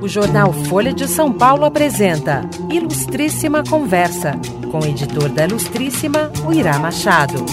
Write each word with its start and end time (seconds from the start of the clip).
O 0.00 0.08
jornal 0.08 0.50
Folha 0.50 0.94
de 0.94 1.06
São 1.06 1.30
Paulo 1.30 1.64
apresenta 1.64 2.40
Ilustríssima 2.72 3.62
Conversa, 3.62 4.32
com 4.70 4.80
o 4.80 4.86
editor 4.86 5.28
da 5.28 5.44
Ilustríssima, 5.44 6.32
o 6.46 6.52
Irá 6.54 6.78
Machado. 6.78 7.44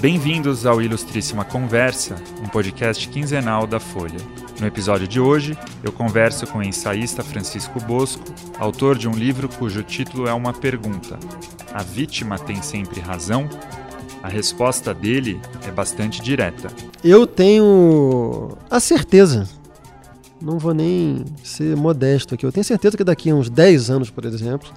Bem-vindos 0.00 0.64
ao 0.64 0.80
Ilustríssima 0.80 1.44
Conversa, 1.44 2.14
um 2.40 2.48
podcast 2.48 3.08
quinzenal 3.08 3.66
da 3.66 3.80
Folha. 3.80 4.20
No 4.60 4.66
episódio 4.66 5.08
de 5.08 5.18
hoje, 5.18 5.58
eu 5.82 5.90
converso 5.90 6.46
com 6.46 6.58
o 6.58 6.62
ensaísta 6.62 7.24
Francisco 7.24 7.80
Bosco, 7.80 8.22
autor 8.58 8.96
de 8.96 9.08
um 9.08 9.12
livro 9.12 9.48
cujo 9.48 9.82
título 9.82 10.28
é 10.28 10.32
uma 10.32 10.52
pergunta: 10.52 11.18
A 11.74 11.82
vítima 11.82 12.38
tem 12.38 12.62
sempre 12.62 13.00
razão? 13.00 13.48
A 14.22 14.28
resposta 14.28 14.92
dele 14.92 15.40
é 15.66 15.70
bastante 15.70 16.20
direta. 16.20 16.68
Eu 17.02 17.26
tenho 17.26 18.56
a 18.70 18.78
certeza, 18.78 19.48
não 20.40 20.58
vou 20.58 20.74
nem 20.74 21.24
ser 21.42 21.76
modesto 21.76 22.34
aqui, 22.34 22.44
eu 22.44 22.52
tenho 22.52 22.64
certeza 22.64 22.96
que 22.96 23.04
daqui 23.04 23.30
a 23.30 23.34
uns 23.34 23.48
10 23.48 23.90
anos, 23.90 24.10
por 24.10 24.24
exemplo, 24.24 24.68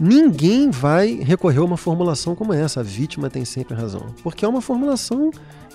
ninguém 0.00 0.70
vai 0.70 1.14
recorrer 1.22 1.58
a 1.58 1.64
uma 1.64 1.76
formulação 1.76 2.34
como 2.34 2.52
essa. 2.52 2.80
A 2.80 2.82
vítima 2.82 3.30
tem 3.30 3.44
sempre 3.44 3.74
razão. 3.74 4.06
Porque 4.22 4.44
é 4.44 4.48
uma 4.48 4.60
formulação 4.60 5.30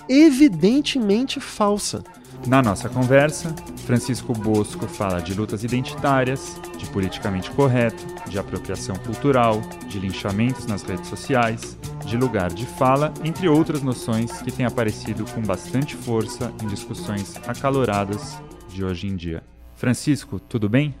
evidentemente 0.08 1.40
falsa. 1.40 2.02
Na 2.46 2.60
nossa 2.60 2.88
conversa, 2.88 3.54
Francisco 3.86 4.32
Bosco 4.32 4.86
fala 4.88 5.20
de 5.20 5.32
lutas 5.32 5.62
identitárias, 5.62 6.60
de 6.76 6.86
politicamente 6.86 7.50
correto, 7.52 8.04
de 8.28 8.38
apropriação 8.38 8.96
cultural, 8.96 9.60
de 9.88 10.00
linchamentos 10.00 10.66
nas 10.66 10.82
redes 10.82 11.08
sociais, 11.08 11.78
de 12.04 12.16
lugar 12.16 12.52
de 12.52 12.66
fala, 12.66 13.14
entre 13.22 13.48
outras 13.48 13.80
noções 13.80 14.42
que 14.42 14.50
têm 14.50 14.66
aparecido 14.66 15.24
com 15.24 15.40
bastante 15.42 15.94
força 15.94 16.52
em 16.62 16.66
discussões 16.66 17.36
acaloradas 17.46 18.36
de 18.68 18.84
hoje 18.84 19.06
em 19.06 19.14
dia. 19.14 19.44
Francisco, 19.76 20.40
tudo 20.40 20.68
bem? 20.68 20.94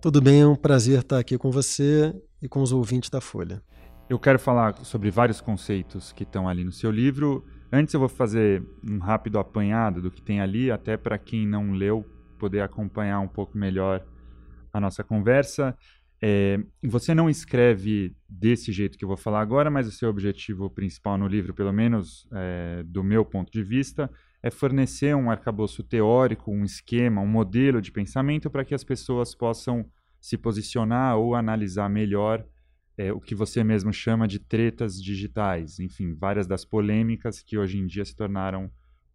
Tudo 0.00 0.20
bem, 0.22 0.40
é 0.40 0.46
um 0.46 0.56
prazer 0.56 1.00
estar 1.00 1.18
aqui 1.18 1.36
com 1.36 1.50
você 1.50 2.14
e 2.40 2.48
com 2.48 2.62
os 2.62 2.72
ouvintes 2.72 3.10
da 3.10 3.20
Folha. 3.20 3.62
Eu 4.08 4.18
quero 4.18 4.38
falar 4.38 4.76
sobre 4.84 5.10
vários 5.10 5.40
conceitos 5.40 6.12
que 6.12 6.22
estão 6.24 6.48
ali 6.48 6.64
no 6.64 6.72
seu 6.72 6.90
livro 6.90 7.44
Antes 7.72 7.94
eu 7.94 8.00
vou 8.00 8.08
fazer 8.08 8.62
um 8.86 8.98
rápido 8.98 9.38
apanhado 9.38 10.02
do 10.02 10.10
que 10.10 10.20
tem 10.20 10.42
ali, 10.42 10.70
até 10.70 10.96
para 10.96 11.16
quem 11.16 11.46
não 11.46 11.72
leu 11.72 12.04
poder 12.38 12.60
acompanhar 12.60 13.18
um 13.20 13.28
pouco 13.28 13.56
melhor 13.56 14.04
a 14.70 14.78
nossa 14.78 15.02
conversa. 15.02 15.74
É, 16.20 16.60
você 16.84 17.14
não 17.14 17.30
escreve 17.30 18.14
desse 18.28 18.70
jeito 18.70 18.98
que 18.98 19.04
eu 19.04 19.08
vou 19.08 19.16
falar 19.16 19.40
agora, 19.40 19.70
mas 19.70 19.88
o 19.88 19.90
seu 19.90 20.10
objetivo 20.10 20.68
principal 20.68 21.16
no 21.16 21.26
livro, 21.26 21.54
pelo 21.54 21.72
menos 21.72 22.28
é, 22.32 22.82
do 22.84 23.02
meu 23.02 23.24
ponto 23.24 23.50
de 23.50 23.62
vista, 23.62 24.10
é 24.42 24.50
fornecer 24.50 25.16
um 25.16 25.30
arcabouço 25.30 25.82
teórico, 25.82 26.52
um 26.52 26.64
esquema, 26.64 27.22
um 27.22 27.26
modelo 27.26 27.80
de 27.80 27.90
pensamento 27.90 28.50
para 28.50 28.66
que 28.66 28.74
as 28.74 28.84
pessoas 28.84 29.34
possam 29.34 29.84
se 30.20 30.36
posicionar 30.36 31.16
ou 31.16 31.34
analisar 31.34 31.88
melhor 31.88 32.44
é, 32.96 33.12
o 33.12 33.20
que 33.20 33.34
você 33.34 33.64
mesmo 33.64 33.92
chama 33.92 34.28
de 34.28 34.38
tretas 34.38 35.02
digitais, 35.02 35.78
enfim, 35.78 36.14
várias 36.14 36.46
das 36.46 36.64
polêmicas 36.64 37.40
que 37.40 37.56
hoje 37.56 37.78
em 37.78 37.86
dia 37.86 38.04
se 38.04 38.14
tornaram 38.14 38.70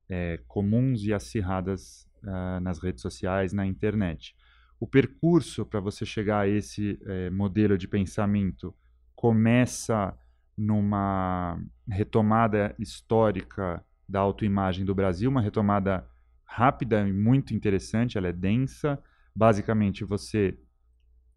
é, 0.10 0.40
comuns 0.48 1.04
e 1.04 1.14
acirradas 1.14 2.08
uh, 2.24 2.60
nas 2.62 2.80
redes 2.80 3.02
sociais, 3.02 3.54
na 3.54 3.66
internet. 3.66 4.36
O 4.80 4.88
percurso 4.88 5.66
para 5.66 5.80
você 5.80 6.06
chegar 6.06 6.42
a 6.42 6.48
esse 6.48 7.00
é, 7.06 7.30
modelo 7.30 7.78
de 7.78 7.88
pensamento 7.88 8.74
começa 9.16 10.16
numa 10.56 11.60
retomada 11.90 12.76
histórica 12.80 13.84
da 14.08 14.20
autoimagem 14.20 14.86
do 14.86 14.96
Brasil, 14.96 15.30
uma 15.30 15.42
retomada 15.42 16.08
rápida 16.46 17.08
e 17.08 17.14
muito 17.14 17.54
interessante, 17.54 18.18
ela 18.18 18.28
é 18.28 18.34
densa. 18.34 19.02
Basicamente, 19.36 20.04
você 20.04 20.58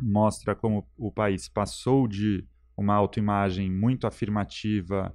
mostra 0.02 0.54
como 0.54 0.86
o 0.96 1.10
país 1.10 1.48
passou 1.48 2.06
de 2.08 2.46
uma 2.76 2.94
autoimagem 2.94 3.70
muito 3.70 4.06
afirmativa, 4.06 5.14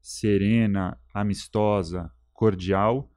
serena, 0.00 0.98
amistosa, 1.12 2.10
cordial, 2.32 3.10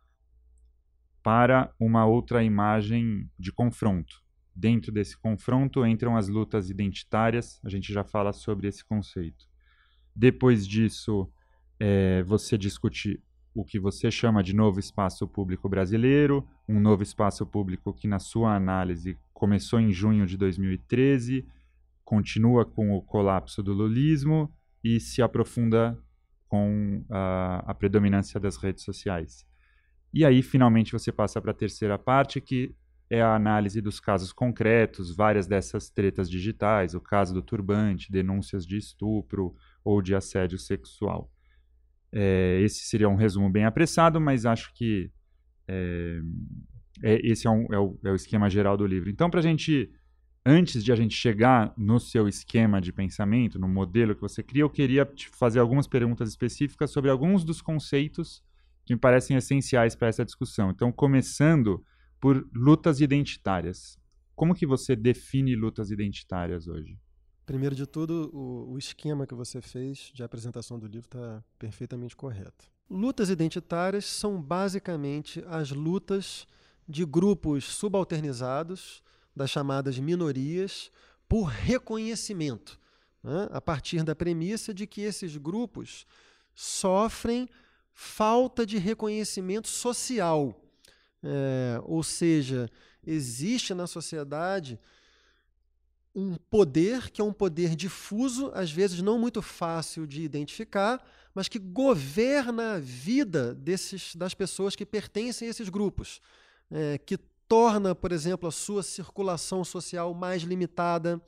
para 1.23 1.73
uma 1.79 2.05
outra 2.05 2.43
imagem 2.43 3.29
de 3.39 3.51
confronto. 3.51 4.23
Dentro 4.55 4.91
desse 4.91 5.17
confronto 5.17 5.85
entram 5.85 6.15
as 6.15 6.27
lutas 6.27 6.69
identitárias, 6.69 7.59
a 7.63 7.69
gente 7.69 7.91
já 7.91 8.03
fala 8.03 8.31
sobre 8.31 8.67
esse 8.67 8.85
conceito. 8.85 9.45
Depois 10.15 10.67
disso, 10.67 11.29
é, 11.79 12.23
você 12.23 12.57
discute 12.57 13.21
o 13.53 13.65
que 13.65 13.79
você 13.79 14.11
chama 14.11 14.43
de 14.43 14.53
novo 14.53 14.79
espaço 14.79 15.27
público 15.27 15.67
brasileiro, 15.67 16.47
um 16.67 16.79
novo 16.79 17.03
espaço 17.03 17.45
público 17.45 17.93
que, 17.93 18.07
na 18.07 18.19
sua 18.19 18.55
análise, 18.55 19.17
começou 19.35 19.81
em 19.81 19.91
junho 19.91 20.25
de 20.25 20.38
2013, 20.38 21.46
continua 22.06 22.66
com 22.66 22.94
o 22.94 23.01
colapso 23.01 23.62
do 23.62 23.73
lulismo 23.73 24.51
e 24.81 24.97
se 24.97 25.22
aprofunda 25.22 26.01
com 26.47 27.03
a, 27.09 27.72
a 27.72 27.74
predominância 27.74 28.40
das 28.40 28.56
redes 28.56 28.85
sociais. 28.85 29.45
E 30.13 30.24
aí, 30.24 30.41
finalmente, 30.41 30.94
você 30.94 31.12
passa 31.12 31.41
para 31.41 31.51
a 31.51 31.53
terceira 31.53 32.00
parte, 32.00 32.40
que 32.40 32.74
é 33.09 33.22
a 33.22 33.35
análise 33.35 33.81
dos 33.81 34.00
casos 34.00 34.31
concretos, 34.31 35.13
várias 35.13 35.45
dessas 35.45 35.90
tretas 35.90 36.29
digitais, 36.29 36.95
o 36.95 37.01
caso 37.01 37.34
do 37.34 37.41
turbante, 37.41 38.12
denúncias 38.12 38.66
de 38.66 38.78
estupro 38.78 39.53
ou 39.84 40.01
de 40.01 40.16
assédio 40.16 40.57
sexual. 40.57 41.29
É, 42.09 42.62
esse 42.62 42.85
seria 42.85 43.09
um 43.09 43.16
resumo 43.16 43.50
bem 43.50 43.66
apressado, 43.66 44.22
mas 44.22 44.45
acho 44.45 44.74
que 44.74 45.12
é, 45.68 46.22
é, 47.03 47.19
esse 47.25 47.47
é, 47.47 47.50
um, 47.50 47.66
é, 47.72 47.78
o, 47.78 47.97
é, 48.03 48.11
o, 48.11 48.16
esquema 48.16 48.50
geral 48.50 48.78
do 48.78 48.85
livro. 48.85 49.09
Então, 49.09 49.29
para 49.29 49.39
a 49.39 49.44
gente, 49.44 49.91
antes 50.45 50.83
de 50.83 50.91
a 50.91 50.95
gente 50.95 51.16
chegar 51.16 51.73
no 51.78 52.00
seu 52.00 52.28
esquema 52.28 52.79
de 52.79 52.94
pensamento, 52.94 53.59
no 53.59 53.67
modelo 53.67 54.16
que 54.16 54.22
você 54.22 54.41
cria, 54.41 54.63
eu 54.63 54.69
queria 54.69 55.06
te 55.06 55.28
fazer 55.29 55.59
algumas 55.59 55.88
perguntas 55.88 56.29
específicas 56.29 56.91
sobre 56.91 57.09
alguns 57.09 57.44
dos 57.44 57.61
conceitos 57.61 58.44
que 58.85 58.94
me 58.94 59.00
parecem 59.00 59.35
essenciais 59.35 59.95
para 59.95 60.07
essa 60.07 60.23
discussão. 60.23 60.69
Então, 60.69 60.91
começando 60.91 61.83
por 62.19 62.47
lutas 62.53 63.01
identitárias. 63.01 64.00
Como 64.35 64.56
que 64.56 64.66
você 64.66 64.95
define 64.95 65.56
lutas 65.56 65.91
identitárias 65.91 66.67
hoje? 66.67 66.97
Primeiro 67.45 67.75
de 67.75 67.85
tudo, 67.85 68.31
o, 68.33 68.73
o 68.73 68.77
esquema 68.77 69.27
que 69.27 69.35
você 69.35 69.62
fez 69.62 70.12
de 70.13 70.23
apresentação 70.23 70.79
do 70.79 70.88
livro 70.88 71.07
está 71.07 71.44
perfeitamente 71.59 72.16
correto. 72.16 72.66
Lutas 72.89 73.29
identitárias 73.29 74.06
são 74.06 74.41
basicamente 74.41 75.44
as 75.47 75.72
lutas 75.72 76.47
de 76.88 77.06
grupos 77.06 77.66
subalternizados, 77.66 79.03
das 79.35 79.50
chamadas 79.50 79.97
minorias, 80.00 80.91
por 81.28 81.46
reconhecimento, 81.46 82.79
né? 83.23 83.47
a 83.51 83.59
partir 83.59 84.03
da 84.03 84.16
premissa 84.16 84.73
de 84.73 84.85
que 84.85 85.01
esses 85.01 85.35
grupos 85.38 86.06
sofrem 86.53 87.50
falta 87.91 88.66
de 88.66 88.78
reconhecimento 88.78 89.68
social. 89.68 90.62
É, 91.24 91.81
ou 91.84 92.03
seja, 92.03 92.69
existe 93.06 93.74
na 93.74 93.88
sociedade 93.88 94.79
um 96.13 96.35
poder 96.35 97.12
que 97.12 97.19
é 97.19 97.24
um 97.24 97.34
poder 97.34 97.75
difuso, 97.75 98.51
às 98.53 98.72
vezes 98.72 99.01
não 99.01 99.19
muito 99.19 99.41
fácil 99.41 100.07
de 100.07 100.22
identificar, 100.22 101.06
mas 101.34 101.50
que 101.50 101.59
governa 101.59 102.75
a 102.75 102.79
vida 102.79 103.53
desses, 103.53 104.16
das 104.16 104.34
pessoas 104.34 104.75
que 104.75 104.85
pertencem 104.85 105.47
a 105.47 105.51
esses 105.51 105.68
grupos, 105.68 106.22
é, 106.71 106.97
que 106.97 107.17
torna, 107.47 107.93
por 107.93 108.11
exemplo, 108.11 108.47
a 108.47 108.51
sua 108.51 108.83
circulação 108.83 109.63
social 109.63 110.13
mais 110.13 110.43
limitada, 110.43 111.21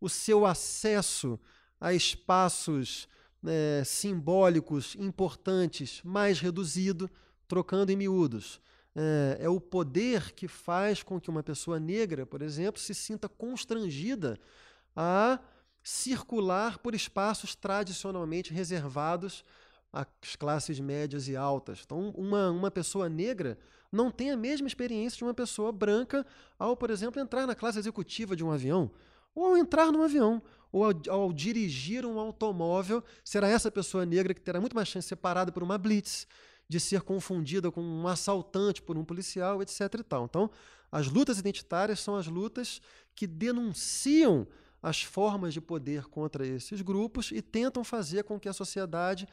o 0.00 0.08
seu 0.08 0.44
acesso 0.44 1.38
a 1.80 1.92
espaços 1.92 3.08
é, 3.44 3.82
simbólicos 3.84 4.94
importantes 4.96 6.00
mais 6.04 6.40
reduzido, 6.40 7.10
trocando 7.46 7.92
em 7.92 7.96
miúdos 7.96 8.60
é, 8.94 9.38
é 9.40 9.48
o 9.48 9.60
poder 9.60 10.32
que 10.32 10.46
faz 10.46 11.02
com 11.02 11.20
que 11.20 11.30
uma 11.30 11.42
pessoa 11.42 11.80
negra, 11.80 12.26
por 12.26 12.42
exemplo, 12.42 12.80
se 12.80 12.94
sinta 12.94 13.28
constrangida 13.28 14.38
a 14.94 15.38
circular 15.82 16.78
por 16.78 16.94
espaços 16.94 17.54
tradicionalmente 17.54 18.52
reservados 18.52 19.44
às 19.92 20.36
classes 20.38 20.78
médias 20.78 21.26
e 21.28 21.36
altas. 21.36 21.82
Então, 21.84 22.10
uma, 22.10 22.50
uma 22.50 22.70
pessoa 22.70 23.08
negra 23.08 23.58
não 23.92 24.10
tem 24.10 24.30
a 24.30 24.36
mesma 24.36 24.66
experiência 24.66 25.18
de 25.18 25.24
uma 25.24 25.34
pessoa 25.34 25.70
branca 25.70 26.26
ao, 26.58 26.74
por 26.74 26.90
exemplo, 26.90 27.20
entrar 27.20 27.46
na 27.46 27.54
classe 27.54 27.78
executiva 27.78 28.34
de 28.34 28.42
um 28.42 28.50
avião, 28.50 28.90
ou 29.34 29.48
ao 29.48 29.56
entrar 29.56 29.92
num 29.92 30.02
avião, 30.02 30.42
ou 30.72 30.84
ao, 30.86 30.92
ao 31.08 31.32
dirigir 31.32 32.06
um 32.06 32.18
automóvel. 32.18 33.04
Será 33.22 33.48
essa 33.48 33.70
pessoa 33.70 34.06
negra 34.06 34.32
que 34.32 34.40
terá 34.40 34.58
muito 34.58 34.74
mais 34.74 34.88
chance 34.88 35.04
de 35.04 35.10
ser 35.10 35.16
parada 35.16 35.52
por 35.52 35.62
uma 35.62 35.76
blitz, 35.76 36.26
de 36.66 36.80
ser 36.80 37.02
confundida 37.02 37.70
com 37.70 37.82
um 37.82 38.08
assaltante 38.08 38.80
por 38.80 38.96
um 38.96 39.04
policial, 39.04 39.60
etc. 39.60 39.80
E 39.98 40.02
tal. 40.02 40.24
Então, 40.24 40.50
as 40.90 41.08
lutas 41.08 41.38
identitárias 41.38 42.00
são 42.00 42.16
as 42.16 42.26
lutas 42.26 42.80
que 43.14 43.26
denunciam 43.26 44.46
as 44.82 45.02
formas 45.02 45.54
de 45.54 45.60
poder 45.60 46.06
contra 46.06 46.46
esses 46.46 46.80
grupos 46.80 47.30
e 47.30 47.40
tentam 47.40 47.84
fazer 47.84 48.24
com 48.24 48.40
que 48.40 48.48
a 48.48 48.52
sociedade 48.52 49.28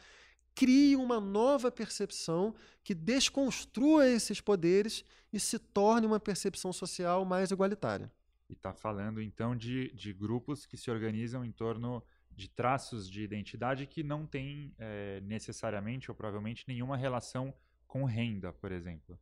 crie 0.59 0.97
uma 0.97 1.21
nova 1.21 1.71
percepção 1.71 2.53
que 2.83 2.93
desconstrua 2.93 4.05
esses 4.09 4.41
poderes 4.41 5.05
e 5.31 5.39
se 5.39 5.57
torne 5.57 6.05
uma 6.05 6.19
percepção 6.19 6.73
social 6.73 7.23
mais 7.23 7.49
igualitária. 7.49 8.11
E 8.49 8.51
está 8.51 8.73
falando 8.73 9.21
então 9.21 9.55
de, 9.55 9.89
de 9.93 10.11
grupos 10.11 10.65
que 10.65 10.75
se 10.75 10.91
organizam 10.91 11.45
em 11.45 11.51
torno 11.53 12.03
de 12.29 12.49
traços 12.49 13.09
de 13.09 13.21
identidade 13.23 13.87
que 13.87 14.03
não 14.03 14.25
têm 14.25 14.75
é, 14.77 15.21
necessariamente 15.21 16.11
ou 16.11 16.15
provavelmente 16.15 16.65
nenhuma 16.67 16.97
relação 16.97 17.53
com 17.87 18.03
renda, 18.03 18.51
por 18.51 18.73
exemplo. 18.73 19.17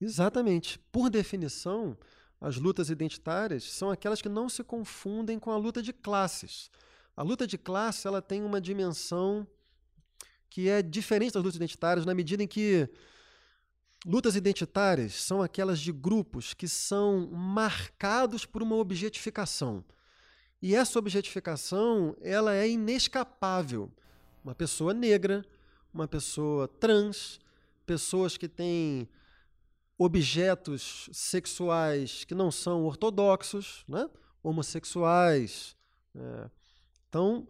Exatamente. 0.00 0.78
Por 0.92 1.10
definição, 1.10 1.98
as 2.40 2.58
lutas 2.58 2.90
identitárias 2.90 3.64
são 3.64 3.90
aquelas 3.90 4.22
que 4.22 4.28
não 4.28 4.48
se 4.48 4.62
confundem 4.62 5.36
com 5.36 5.50
a 5.50 5.56
luta 5.56 5.82
de 5.82 5.92
classes. 5.92 6.70
A 7.16 7.24
luta 7.24 7.44
de 7.44 7.58
classe 7.58 8.06
ela 8.06 8.22
tem 8.22 8.44
uma 8.44 8.60
dimensão 8.60 9.48
que 10.50 10.68
é 10.68 10.82
diferente 10.82 11.32
das 11.32 11.42
lutas 11.42 11.56
identitárias 11.56 12.04
na 12.04 12.12
medida 12.12 12.42
em 12.42 12.46
que 12.48 12.88
lutas 14.04 14.34
identitárias 14.34 15.14
são 15.14 15.40
aquelas 15.40 15.78
de 15.78 15.92
grupos 15.92 16.52
que 16.52 16.66
são 16.66 17.28
marcados 17.28 18.44
por 18.44 18.62
uma 18.62 18.76
objetificação. 18.76 19.84
E 20.60 20.74
essa 20.74 20.98
objetificação, 20.98 22.16
ela 22.20 22.54
é 22.54 22.68
inescapável. 22.68 23.90
Uma 24.44 24.54
pessoa 24.54 24.92
negra, 24.92 25.44
uma 25.94 26.08
pessoa 26.08 26.68
trans, 26.68 27.40
pessoas 27.86 28.36
que 28.36 28.48
têm 28.48 29.08
objetos 29.96 31.08
sexuais 31.12 32.24
que 32.24 32.34
não 32.34 32.50
são 32.50 32.84
ortodoxos, 32.84 33.84
né? 33.88 34.08
homossexuais. 34.42 35.76
É. 36.14 36.50
Então, 37.08 37.46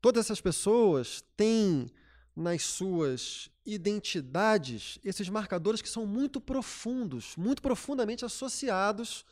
todas 0.00 0.26
essas 0.26 0.40
pessoas 0.40 1.22
têm 1.36 1.90
nas 2.34 2.62
suas 2.62 3.50
identidades 3.64 4.98
esses 5.04 5.28
marcadores 5.28 5.82
que 5.82 5.88
são 5.88 6.06
muito 6.06 6.40
profundos, 6.40 7.36
muito 7.36 7.62
profundamente 7.62 8.24
associados 8.24 9.24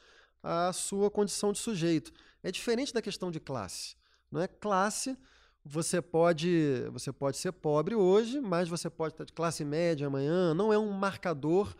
à 0.43 0.73
sua 0.73 1.11
condição 1.11 1.52
de 1.52 1.58
sujeito. 1.58 2.12
É 2.43 2.50
diferente 2.50 2.93
da 2.93 3.02
questão 3.02 3.31
de 3.31 3.41
classe. 3.41 3.97
Não 4.31 4.41
é 4.41 4.47
classe, 4.47 5.17
você 5.64 6.00
pode, 6.00 6.85
você 6.93 7.12
pode 7.12 7.37
ser 7.37 7.52
pobre 7.52 7.94
hoje, 7.94 8.41
mas 8.41 8.69
você 8.69 8.88
pode 8.88 9.14
estar 9.14 9.25
de 9.25 9.32
classe 9.32 9.64
média 9.64 10.06
amanhã, 10.06 10.55
não 10.55 10.73
é 10.73 10.79
um 10.79 10.93
marcador 10.93 11.75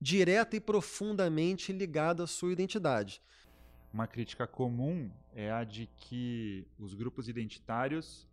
direto 0.00 0.54
e 0.54 0.60
profundamente 0.60 1.72
ligado 1.72 2.22
à 2.22 2.26
sua 2.26 2.52
identidade. 2.52 3.20
Uma 3.92 4.06
crítica 4.06 4.46
comum 4.46 5.10
é 5.34 5.50
a 5.50 5.64
de 5.64 5.88
que 5.96 6.66
os 6.78 6.92
grupos 6.92 7.28
identitários 7.28 8.28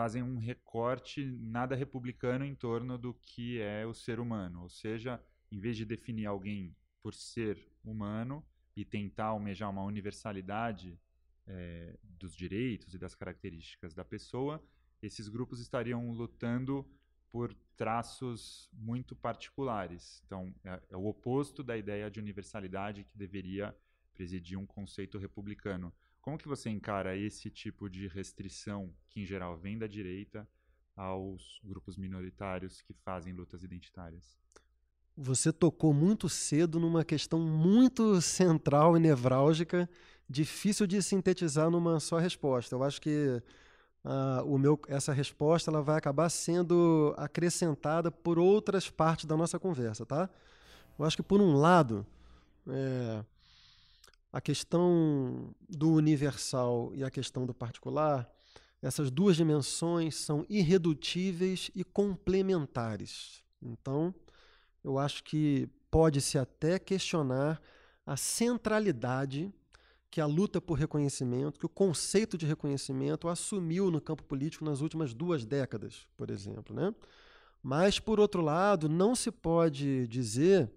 fazem 0.00 0.22
um 0.22 0.38
recorte 0.38 1.22
nada 1.42 1.76
republicano 1.76 2.42
em 2.42 2.54
torno 2.54 2.96
do 2.96 3.12
que 3.12 3.60
é 3.60 3.84
o 3.84 3.92
ser 3.92 4.18
humano. 4.18 4.62
Ou 4.62 4.70
seja, 4.70 5.22
em 5.52 5.60
vez 5.60 5.76
de 5.76 5.84
definir 5.84 6.24
alguém 6.24 6.74
por 7.02 7.12
ser 7.12 7.70
humano 7.84 8.42
e 8.74 8.82
tentar 8.82 9.26
almejar 9.26 9.68
uma 9.68 9.84
universalidade 9.84 10.98
é, 11.46 11.98
dos 12.02 12.34
direitos 12.34 12.94
e 12.94 12.98
das 12.98 13.14
características 13.14 13.92
da 13.92 14.02
pessoa, 14.02 14.64
esses 15.02 15.28
grupos 15.28 15.60
estariam 15.60 16.10
lutando 16.12 16.90
por 17.30 17.54
traços 17.76 18.70
muito 18.72 19.14
particulares. 19.14 20.22
Então, 20.24 20.50
é, 20.64 20.80
é 20.92 20.96
o 20.96 21.04
oposto 21.04 21.62
da 21.62 21.76
ideia 21.76 22.10
de 22.10 22.18
universalidade 22.18 23.04
que 23.04 23.18
deveria 23.18 23.76
presidir 24.14 24.58
um 24.58 24.64
conceito 24.64 25.18
republicano. 25.18 25.92
Como 26.20 26.36
que 26.36 26.48
você 26.48 26.68
encara 26.68 27.16
esse 27.16 27.50
tipo 27.50 27.88
de 27.88 28.06
restrição 28.06 28.92
que, 29.08 29.20
em 29.20 29.26
geral, 29.26 29.56
vem 29.56 29.78
da 29.78 29.86
direita 29.86 30.46
aos 30.94 31.60
grupos 31.64 31.96
minoritários 31.96 32.82
que 32.82 32.92
fazem 32.92 33.32
lutas 33.32 33.62
identitárias? 33.62 34.38
Você 35.16 35.52
tocou 35.52 35.92
muito 35.92 36.28
cedo 36.28 36.78
numa 36.78 37.04
questão 37.04 37.40
muito 37.40 38.20
central 38.20 38.96
e 38.96 39.00
nevrálgica, 39.00 39.88
difícil 40.28 40.86
de 40.86 41.02
sintetizar 41.02 41.70
numa 41.70 42.00
só 42.00 42.18
resposta. 42.18 42.74
Eu 42.74 42.82
acho 42.82 43.00
que 43.00 43.42
uh, 44.04 44.44
o 44.44 44.58
meu, 44.58 44.80
essa 44.88 45.12
resposta 45.12 45.70
ela 45.70 45.82
vai 45.82 45.96
acabar 45.96 46.28
sendo 46.28 47.14
acrescentada 47.16 48.10
por 48.10 48.38
outras 48.38 48.88
partes 48.88 49.24
da 49.24 49.36
nossa 49.36 49.58
conversa, 49.58 50.06
tá? 50.06 50.28
Eu 50.98 51.04
acho 51.04 51.16
que, 51.16 51.22
por 51.22 51.40
um 51.40 51.54
lado, 51.54 52.06
é, 52.68 53.24
a 54.32 54.40
questão 54.40 55.54
do 55.68 55.92
universal 55.92 56.92
e 56.94 57.02
a 57.02 57.10
questão 57.10 57.44
do 57.44 57.54
particular, 57.54 58.30
essas 58.80 59.10
duas 59.10 59.36
dimensões 59.36 60.14
são 60.14 60.46
irredutíveis 60.48 61.70
e 61.74 61.84
complementares. 61.84 63.42
Então, 63.60 64.14
eu 64.82 64.98
acho 64.98 65.22
que 65.24 65.68
pode-se 65.90 66.38
até 66.38 66.78
questionar 66.78 67.60
a 68.06 68.16
centralidade 68.16 69.52
que 70.10 70.20
a 70.20 70.26
luta 70.26 70.60
por 70.60 70.78
reconhecimento, 70.78 71.60
que 71.60 71.66
o 71.66 71.68
conceito 71.68 72.36
de 72.36 72.46
reconhecimento 72.46 73.28
assumiu 73.28 73.90
no 73.90 74.00
campo 74.00 74.24
político 74.24 74.64
nas 74.64 74.80
últimas 74.80 75.14
duas 75.14 75.44
décadas, 75.44 76.08
por 76.16 76.30
exemplo. 76.30 76.74
Né? 76.74 76.92
Mas, 77.62 78.00
por 78.00 78.18
outro 78.18 78.42
lado, 78.42 78.88
não 78.88 79.14
se 79.14 79.30
pode 79.30 80.08
dizer 80.08 80.70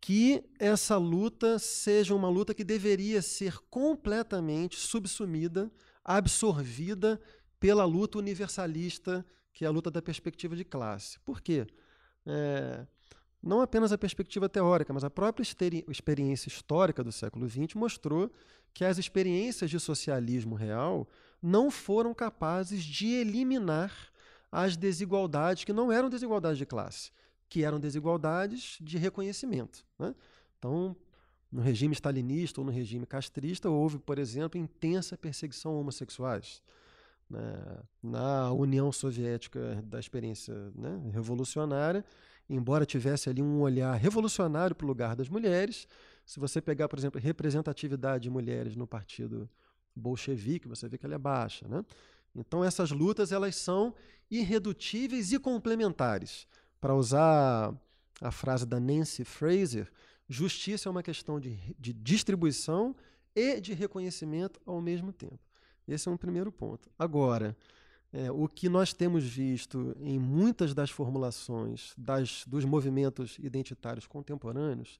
que 0.00 0.44
essa 0.58 0.96
luta 0.96 1.58
seja 1.58 2.14
uma 2.14 2.28
luta 2.28 2.54
que 2.54 2.64
deveria 2.64 3.20
ser 3.20 3.58
completamente 3.70 4.76
subsumida, 4.76 5.70
absorvida 6.04 7.20
pela 7.58 7.84
luta 7.84 8.18
universalista, 8.18 9.26
que 9.52 9.64
é 9.64 9.68
a 9.68 9.70
luta 9.70 9.90
da 9.90 10.00
perspectiva 10.00 10.54
de 10.54 10.64
classe. 10.64 11.18
Por 11.20 11.40
quê? 11.40 11.66
É, 12.24 12.86
não 13.42 13.60
apenas 13.60 13.92
a 13.92 13.98
perspectiva 13.98 14.48
teórica, 14.48 14.92
mas 14.92 15.04
a 15.04 15.10
própria 15.10 15.42
experiência 15.88 16.48
histórica 16.48 17.02
do 17.02 17.12
século 17.12 17.48
XX 17.48 17.74
mostrou 17.74 18.30
que 18.74 18.84
as 18.84 18.98
experiências 18.98 19.70
de 19.70 19.80
socialismo 19.80 20.54
real 20.54 21.08
não 21.42 21.70
foram 21.70 22.12
capazes 22.14 22.84
de 22.84 23.06
eliminar 23.08 23.92
as 24.50 24.76
desigualdades 24.76 25.64
que 25.64 25.72
não 25.72 25.92
eram 25.92 26.08
desigualdades 26.08 26.58
de 26.58 26.66
classe, 26.66 27.10
que 27.48 27.64
eram 27.64 27.80
desigualdades 27.80 28.78
de 28.80 28.98
reconhecimento. 28.98 29.84
Né? 29.98 30.14
Então, 30.58 30.96
no 31.50 31.62
regime 31.62 31.94
stalinista 31.94 32.60
ou 32.60 32.66
no 32.66 32.72
regime 32.72 33.06
castrista, 33.06 33.70
houve, 33.70 33.98
por 33.98 34.18
exemplo, 34.18 34.60
intensa 34.60 35.16
perseguição 35.16 35.72
a 35.72 35.78
homossexuais. 35.78 36.62
Né? 37.28 37.40
Na 38.02 38.52
União 38.52 38.92
Soviética 38.92 39.82
da 39.84 39.98
experiência 39.98 40.54
né, 40.74 41.10
revolucionária, 41.12 42.04
embora 42.48 42.84
tivesse 42.84 43.28
ali 43.28 43.42
um 43.42 43.60
olhar 43.60 43.94
revolucionário 43.94 44.74
para 44.76 44.84
o 44.84 44.88
lugar 44.88 45.16
das 45.16 45.28
mulheres, 45.28 45.86
se 46.24 46.38
você 46.38 46.60
pegar, 46.60 46.88
por 46.88 46.98
exemplo, 46.98 47.20
representatividade 47.20 48.24
de 48.24 48.30
mulheres 48.30 48.76
no 48.76 48.86
partido 48.86 49.48
bolchevique, 49.96 50.68
você 50.68 50.88
vê 50.88 50.98
que 50.98 51.06
ela 51.06 51.14
é 51.14 51.18
baixa. 51.18 51.66
Né? 51.66 51.84
Então, 52.34 52.62
essas 52.62 52.90
lutas 52.90 53.32
elas 53.32 53.56
são 53.56 53.94
irredutíveis 54.30 55.32
e 55.32 55.38
complementares. 55.38 56.46
Para 56.80 56.94
usar 56.94 57.74
a 58.20 58.30
frase 58.30 58.66
da 58.66 58.78
Nancy 58.78 59.24
Fraser, 59.24 59.90
justiça 60.28 60.88
é 60.88 60.90
uma 60.90 61.02
questão 61.02 61.40
de, 61.40 61.56
de 61.78 61.92
distribuição 61.92 62.94
e 63.34 63.60
de 63.60 63.72
reconhecimento 63.72 64.60
ao 64.66 64.80
mesmo 64.80 65.12
tempo. 65.12 65.38
Esse 65.86 66.08
é 66.08 66.12
um 66.12 66.16
primeiro 66.16 66.52
ponto. 66.52 66.90
Agora, 66.98 67.56
é, 68.12 68.30
o 68.30 68.48
que 68.48 68.68
nós 68.68 68.92
temos 68.92 69.24
visto 69.24 69.94
em 70.00 70.18
muitas 70.18 70.74
das 70.74 70.90
formulações 70.90 71.94
das, 71.96 72.44
dos 72.46 72.64
movimentos 72.64 73.38
identitários 73.38 74.06
contemporâneos 74.06 74.98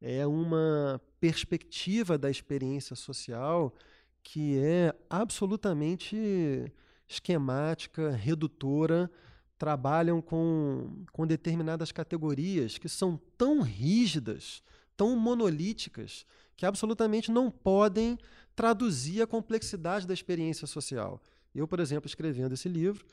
é 0.00 0.26
uma 0.26 1.00
perspectiva 1.20 2.18
da 2.18 2.30
experiência 2.30 2.96
social 2.96 3.74
que 4.22 4.58
é 4.58 4.94
absolutamente 5.08 6.72
esquemática, 7.06 8.10
redutora 8.10 9.10
trabalham 9.58 10.20
com, 10.20 11.04
com 11.12 11.26
determinadas 11.26 11.92
categorias 11.92 12.78
que 12.78 12.88
são 12.88 13.20
tão 13.38 13.60
rígidas, 13.62 14.62
tão 14.96 15.16
monolíticas, 15.16 16.26
que 16.56 16.66
absolutamente 16.66 17.30
não 17.30 17.50
podem 17.50 18.18
traduzir 18.54 19.22
a 19.22 19.26
complexidade 19.26 20.06
da 20.06 20.14
experiência 20.14 20.66
social. 20.66 21.20
Eu, 21.54 21.66
por 21.66 21.80
exemplo, 21.80 22.06
escrevendo 22.06 22.54
esse 22.54 22.68
livro, 22.68 23.04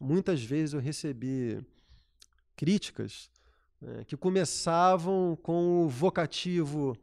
muitas 0.00 0.42
vezes 0.42 0.74
eu 0.74 0.80
recebi 0.80 1.58
críticas 2.56 3.30
né, 3.80 4.04
que 4.04 4.16
começavam 4.16 5.36
com 5.42 5.84
o 5.84 5.88
vocativo 5.88 6.96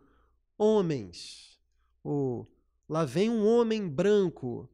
homens, 0.58 1.60
ou 2.04 2.48
lá 2.88 3.06
vem 3.06 3.30
um 3.30 3.46
homem 3.46 3.88
branco. 3.88 4.70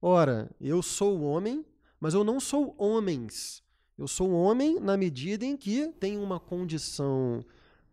Ora, 0.00 0.50
eu 0.60 0.82
sou 0.82 1.22
homem, 1.22 1.64
mas 2.04 2.12
eu 2.12 2.22
não 2.22 2.38
sou 2.38 2.74
homens. 2.76 3.62
Eu 3.96 4.06
sou 4.06 4.30
homem 4.30 4.78
na 4.78 4.94
medida 4.94 5.42
em 5.42 5.56
que 5.56 5.88
tenho 5.98 6.22
uma 6.22 6.38
condição 6.38 7.42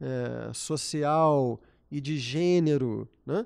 é, 0.02 0.52
social 0.54 1.62
e 1.90 2.02
de 2.02 2.18
gênero 2.18 3.08
né, 3.26 3.46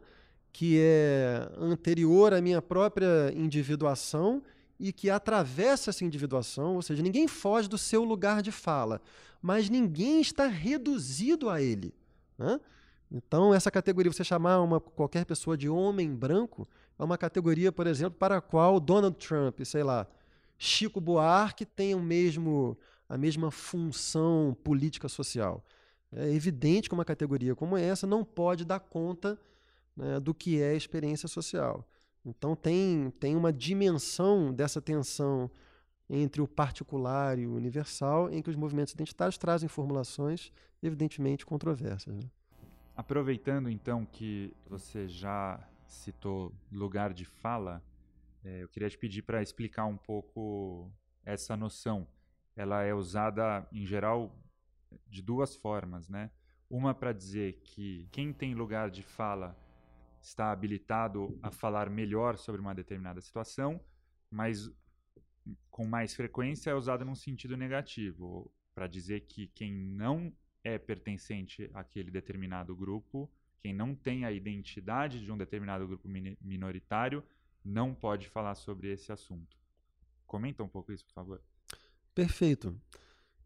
que 0.52 0.80
é 0.82 1.48
anterior 1.56 2.34
à 2.34 2.42
minha 2.42 2.64
própria 2.64 3.32
individuação 3.36 4.42
e 4.80 4.92
que 4.92 5.08
atravessa 5.08 5.92
essa 5.92 6.04
individuação, 6.04 6.74
ou 6.74 6.82
seja, 6.82 7.04
ninguém 7.04 7.28
foge 7.28 7.70
do 7.70 7.78
seu 7.78 8.04
lugar 8.04 8.42
de 8.42 8.52
fala, 8.52 9.00
mas 9.40 9.70
ninguém 9.70 10.20
está 10.20 10.48
reduzido 10.48 11.48
a 11.48 11.62
ele. 11.62 11.94
Né? 12.40 12.60
Então, 13.12 13.54
essa 13.54 13.70
categoria, 13.70 14.12
você 14.12 14.24
chamar 14.24 14.60
uma, 14.62 14.80
qualquer 14.80 15.26
pessoa 15.26 15.56
de 15.56 15.70
homem 15.70 16.12
branco, 16.16 16.68
é 16.98 17.04
uma 17.04 17.20
categoria, 17.20 17.72
por 17.72 17.86
exemplo, 17.86 18.18
para 18.18 18.38
a 18.38 18.42
qual 18.42 18.80
Donald 18.80 19.16
Trump, 19.18 19.62
sei 19.64 19.84
lá, 19.84 20.08
Chico 20.58 21.02
Buarque 21.02 21.66
o 21.96 22.02
mesmo, 22.02 22.78
a 23.08 23.18
mesma 23.18 23.52
função 23.52 24.56
política 24.64 25.08
social. 25.08 25.64
É 26.12 26.32
evidente 26.32 26.88
que 26.88 26.96
uma 26.96 27.06
categoria 27.06 27.56
como 27.56 27.78
essa 27.78 28.08
não 28.08 28.24
pode 28.24 28.64
dar 28.64 28.80
conta 28.80 29.40
né, 29.96 30.20
do 30.20 30.34
que 30.34 30.62
é 30.62 30.76
experiência 30.76 31.28
social. 31.28 31.88
Então 32.26 32.56
tem, 32.56 33.12
tem 33.20 33.36
uma 33.36 33.54
dimensão 33.54 34.54
dessa 34.54 34.82
tensão 34.82 35.50
entre 36.10 36.42
o 36.42 36.48
particular 36.48 37.38
e 37.38 37.48
o 37.48 37.56
universal, 37.56 38.32
em 38.32 38.42
que 38.42 38.50
os 38.50 38.56
movimentos 38.56 38.94
identitários 38.94 39.38
trazem 39.38 39.68
formulações 39.68 40.52
evidentemente 40.82 41.46
controversas. 41.46 42.16
Né? 42.16 42.30
Aproveitando 42.96 43.70
então 43.70 44.06
que 44.06 44.54
você 44.70 45.08
já 45.08 45.60
citou 45.88 46.52
lugar 46.72 47.14
de 47.14 47.26
fala, 47.26 47.82
é, 48.46 48.62
eu 48.62 48.70
queria 48.70 48.90
te 48.90 48.98
pedir 48.98 49.24
para 49.24 49.42
explicar 49.42 49.86
um 49.86 49.98
pouco 49.98 50.92
essa 51.26 51.58
noção. 51.58 52.08
Ela 52.56 52.84
é 52.84 52.94
usada 52.94 53.68
em 53.72 53.86
geral 53.86 54.40
de 55.08 55.22
duas 55.22 55.56
formas, 55.56 56.08
né? 56.08 56.30
Uma 56.70 56.94
para 56.94 57.12
dizer 57.12 57.60
que 57.64 58.08
quem 58.12 58.32
tem 58.32 58.54
lugar 58.54 58.92
de 58.92 59.02
fala 59.02 59.58
está 60.22 60.52
habilitado 60.52 61.38
a 61.42 61.50
falar 61.52 61.90
melhor 61.90 62.38
sobre 62.38 62.62
uma 62.62 62.74
determinada 62.74 63.20
situação, 63.20 63.82
mas 64.30 64.72
com 65.72 65.86
mais 65.86 66.16
frequência 66.16 66.70
é 66.70 66.76
usada 66.76 67.04
num 67.04 67.16
sentido 67.16 67.58
negativo, 67.58 68.52
para 68.74 68.88
dizer 68.88 69.22
que 69.22 69.48
quem 69.48 69.74
não 69.74 70.32
é 70.64 70.78
pertencente 70.78 71.70
àquele 71.74 72.12
determinado 72.12 72.76
grupo, 72.76 73.30
quem 73.60 73.74
não 73.74 73.96
tem 73.96 74.26
a 74.26 74.32
identidade 74.32 75.24
de 75.24 75.32
um 75.32 75.38
determinado 75.38 75.88
grupo 75.88 76.08
minoritário, 76.42 77.24
não 77.66 77.94
pode 77.94 78.30
falar 78.30 78.54
sobre 78.56 78.92
esse 78.92 79.12
assunto. 79.12 79.58
Comenta 80.28 80.64
um 80.64 80.68
pouco 80.68 80.94
isso, 80.94 81.06
por 81.06 81.14
favor. 81.14 81.42
Perfeito. 82.14 82.80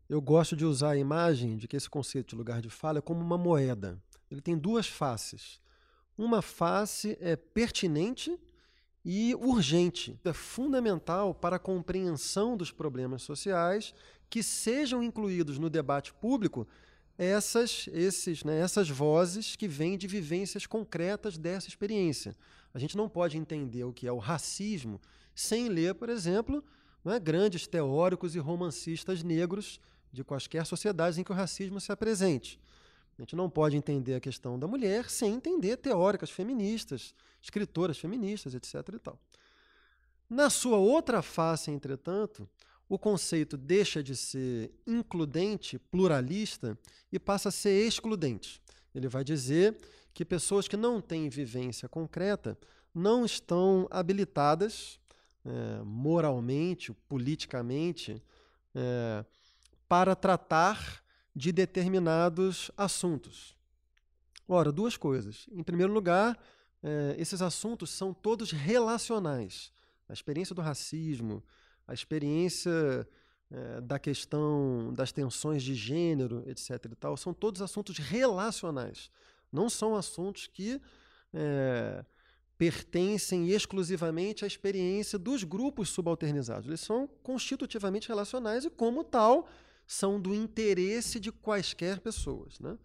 Eu 0.10 0.22
gosto 0.22 0.56
de 0.56 0.66
usar 0.66 0.92
a 0.92 0.98
imagem 0.98 1.56
de 1.56 1.68
que 1.68 1.78
esse 1.78 1.90
conceito 1.90 2.30
de 2.30 2.36
lugar 2.36 2.62
de 2.62 2.70
fala 2.70 3.00
é 3.00 3.02
como 3.02 3.22
uma 3.22 3.38
moeda. 3.38 4.02
Ele 4.30 4.42
tem 4.42 4.58
duas 4.58 4.88
faces. 4.88 5.62
Uma 6.18 6.42
face 6.42 7.18
é 7.22 7.36
pertinente 7.36 8.38
e 9.06 9.34
urgente. 9.36 10.20
É 10.26 10.34
fundamental 10.34 11.34
para 11.34 11.56
a 11.56 11.60
compreensão 11.60 12.58
dos 12.58 12.72
problemas 12.72 13.22
sociais 13.22 13.94
que 14.30 14.44
sejam 14.44 15.02
incluídos 15.02 15.58
no 15.58 15.70
debate 15.70 16.14
público 16.14 16.68
essas, 17.18 17.90
esses, 17.92 18.44
né, 18.44 18.60
essas 18.60 18.90
vozes 18.90 19.56
que 19.56 19.68
vêm 19.68 19.98
de 19.98 20.08
vivências 20.08 20.66
concretas 20.66 21.38
dessa 21.38 21.68
experiência. 21.68 22.36
A 22.74 22.80
gente 22.80 22.96
não 22.96 23.10
pode 23.10 23.38
entender 23.38 23.84
o 23.84 23.94
que 23.94 24.08
é 24.08 24.12
o 24.12 24.18
racismo 24.18 25.00
sem 25.34 25.70
ler, 25.70 25.96
por 25.96 26.10
exemplo, 26.10 26.64
né, 27.04 27.20
grandes 27.20 27.68
teóricos 27.68 28.36
e 28.36 28.40
romancistas 28.40 29.24
negros 29.24 29.80
de 30.12 30.24
quaisquer 30.24 30.66
sociedades 30.66 31.18
em 31.18 31.24
que 31.24 31.32
o 31.32 31.36
racismo 31.36 31.80
se 31.80 31.92
apresente. 31.92 32.60
A 33.18 33.22
gente 33.22 33.36
não 33.36 33.50
pode 33.50 33.76
entender 33.76 34.16
a 34.16 34.20
questão 34.20 34.58
da 34.58 34.68
mulher 34.68 35.10
sem 35.10 35.34
entender 35.34 35.78
teóricas 35.78 36.30
feministas, 36.30 37.14
escritoras 37.42 37.98
feministas, 37.98 38.56
etc. 38.56 38.76
E 38.94 39.00
tal. 39.00 39.20
Na 40.30 40.50
sua 40.50 40.78
outra 40.78 41.22
face, 41.22 41.70
entretanto, 41.70 42.48
o 42.88 42.98
conceito 42.98 43.58
deixa 43.58 44.02
de 44.02 44.16
ser 44.16 44.72
includente, 44.88 45.78
pluralista, 45.78 46.78
e 47.12 47.20
passa 47.20 47.50
a 47.50 47.52
ser 47.52 47.86
excludente. 47.86 48.62
Ele 48.94 49.08
vai 49.08 49.24
dizer 49.24 49.78
que 50.14 50.26
pessoas 50.26 50.68
que 50.68 50.78
não 50.78 51.02
têm 51.02 51.30
vivência 51.30 51.88
concreta 51.88 52.58
não 52.94 53.26
estão 53.26 53.88
habilitadas 53.90 55.00
é, 55.46 55.84
moralmente, 55.84 56.94
politicamente, 57.08 58.22
é, 58.76 59.26
para 59.88 60.16
tratar 60.16 61.04
de 61.36 61.52
determinados 61.52 62.70
assuntos. 62.76 63.58
Ora, 64.48 64.72
duas 64.72 64.98
coisas. 64.98 65.48
Em 65.52 65.64
primeiro 65.64 65.94
lugar, 65.94 66.38
é, 66.84 67.16
esses 67.18 67.42
assuntos 67.42 67.90
são 67.92 68.14
todos 68.14 68.52
relacionais. 68.52 69.72
A 70.08 70.14
experiência 70.14 70.56
do 70.56 70.62
racismo, 70.62 71.44
a 71.88 71.94
experiência 71.94 73.08
é, 73.52 73.82
da 73.82 73.98
questão 73.98 74.94
das 74.94 75.12
tensões 75.12 75.64
de 75.64 75.74
gênero, 75.74 76.44
etc. 76.48 76.86
E 76.92 76.96
tal, 76.96 77.18
são 77.18 77.34
todos 77.34 77.62
assuntos 77.62 77.98
relacionais. 77.98 79.10
Não 79.52 79.70
são 79.70 79.96
assuntos 79.96 80.48
que 80.48 80.82
é, 81.34 82.06
pertencem 82.58 83.50
exclusivamente 83.50 84.44
à 84.44 84.48
experiência 84.48 85.18
dos 85.18 85.44
grupos 85.44 85.90
subalternizados. 85.90 86.68
Eles 86.68 86.82
são 86.82 87.08
constitutivamente 87.24 88.08
relacionais 88.08 88.66
e, 88.66 88.70
como 88.70 89.04
tal, 89.04 89.48
são 89.88 90.20
do 90.20 90.36
interesse 90.36 91.20
de 91.20 91.32
quaisquer 91.32 92.00
pessoas. 92.00 92.60
Né? 92.60 92.78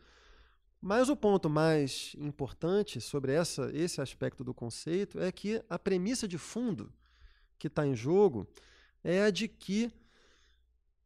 Mas 0.80 1.09
o 1.09 1.16
ponto 1.16 1.50
mais 1.50 2.14
importante 2.18 3.00
sobre 3.00 3.33
essa, 3.33 3.71
esse 3.75 4.00
aspecto 4.00 4.44
do 4.44 4.54
conceito 4.54 5.18
é 5.18 5.33
que 5.33 5.62
a 5.68 5.78
premissa 5.78 6.28
de 6.28 6.38
fundo 6.38 6.92
que 7.59 7.66
está 7.66 7.87
em 7.87 7.97
jogo 7.97 8.47
é 9.02 9.23
a 9.23 9.30
de 9.30 9.49
que 9.49 9.90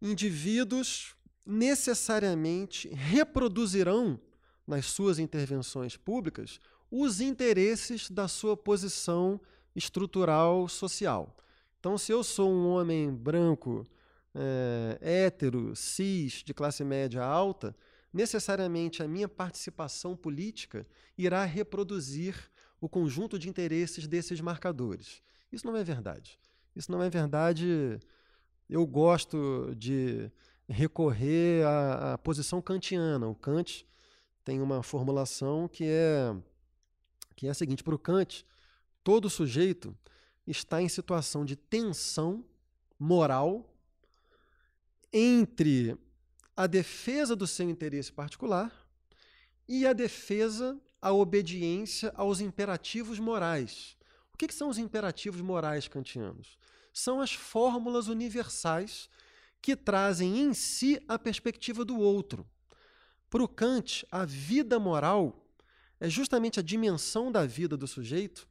indivíduos 0.03 1.17
necessariamente 1.47 2.89
reproduzirão 2.89 4.21
nas 4.69 4.85
suas 4.85 5.19
intervenções 5.19 5.97
públicas 5.97 6.61
os 6.91 7.21
interesses 7.21 8.11
da 8.11 8.29
sua 8.29 8.57
posição 8.57 9.41
estrutural 9.75 10.69
social. 10.69 11.35
Então, 11.81 11.97
se 11.97 12.13
eu 12.13 12.23
sou 12.23 12.51
um 12.53 12.69
homem 12.69 13.13
branco 13.13 13.87
é, 14.35 14.99
hétero, 15.01 15.75
cis, 15.75 16.43
de 16.45 16.53
classe 16.53 16.85
média 16.85 17.25
alta, 17.25 17.75
necessariamente 18.13 19.03
a 19.03 19.09
minha 19.09 19.29
participação 19.29 20.17
política 20.17 20.87
irá 21.17 21.45
reproduzir 21.45 22.35
o 22.81 22.89
conjunto 22.89 23.39
de 23.39 23.49
interesses 23.49 24.07
desses 24.07 24.41
marcadores. 24.41 25.23
Isso 25.51 25.67
não 25.67 25.77
é 25.77 25.85
verdade. 25.85 26.39
Isso 26.75 26.91
não 26.91 27.03
é 27.03 27.09
verdade. 27.09 27.99
Eu 28.69 28.87
gosto 28.87 29.75
de 29.77 30.31
recorrer 30.69 31.65
à, 31.67 32.15
à 32.15 32.19
posição 32.19 32.61
kantiana. 32.61 33.27
O 33.27 33.35
Kant 33.35 33.87
tem 34.49 34.63
uma 34.63 34.83
formulação 34.83 35.69
que 35.69 35.85
é, 35.85 36.35
que 37.37 37.47
é 37.47 37.51
a 37.51 37.55
seguinte: 37.55 37.85
para 37.85 37.95
o 37.95 37.99
Kant, 37.99 38.47
todo 39.05 39.29
sujeito 39.29 39.95
está 40.47 40.81
em 40.81 40.89
situação 40.89 41.45
de 41.45 41.55
tensão 41.55 42.43
moral 42.99 43.71
entre 45.13 45.99
a 46.57 46.67
defesa 46.67 47.37
do 47.37 47.47
seu 47.47 47.69
interesse 47.69 48.11
particular 48.11 48.73
e 49.69 49.87
a 49.87 49.93
defesa, 49.93 50.81
a 50.99 51.13
obediência 51.13 52.11
aos 52.17 52.41
imperativos 52.41 53.19
morais. 53.19 53.99
O 54.33 54.39
que, 54.39 54.51
são 54.51 54.71
os 54.71 54.79
imperativos 54.79 55.43
morais 55.43 55.89
kantianos? 55.89 56.57
São 56.91 57.21
as 57.21 57.35
fórmulas 57.35 58.09
universais 58.09 59.11
que 59.61 59.77
trazem 59.77 60.39
em 60.39 60.55
si 60.55 60.99
a 61.07 61.19
perspectiva 61.19 61.85
do 61.85 61.99
outro. 61.99 62.49
Para 63.31 63.43
o 63.43 63.49
Kant, 63.49 64.07
a 64.11 64.25
vida 64.25 64.79
moral 64.79 65.47
é 66.01 66.09
justamente 66.09 66.59
a 66.61 66.63
dimensão 66.63 67.31
da 67.31 67.45
vida 67.45 67.77
do 67.77 67.87
sujeito 67.87 68.49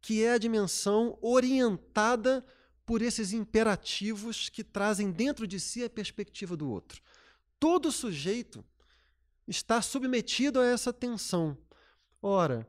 que 0.00 0.24
é 0.24 0.32
a 0.32 0.38
dimensão 0.38 1.18
orientada 1.20 2.44
por 2.86 3.02
esses 3.02 3.32
imperativos 3.32 4.48
que 4.48 4.64
trazem 4.64 5.10
dentro 5.10 5.46
de 5.46 5.60
si 5.60 5.84
a 5.84 5.90
perspectiva 5.90 6.56
do 6.56 6.68
outro. 6.68 7.02
Todo 7.58 7.92
sujeito 7.92 8.64
está 9.46 9.82
submetido 9.82 10.60
a 10.60 10.66
essa 10.66 10.92
tensão. 10.92 11.56
Ora, 12.22 12.66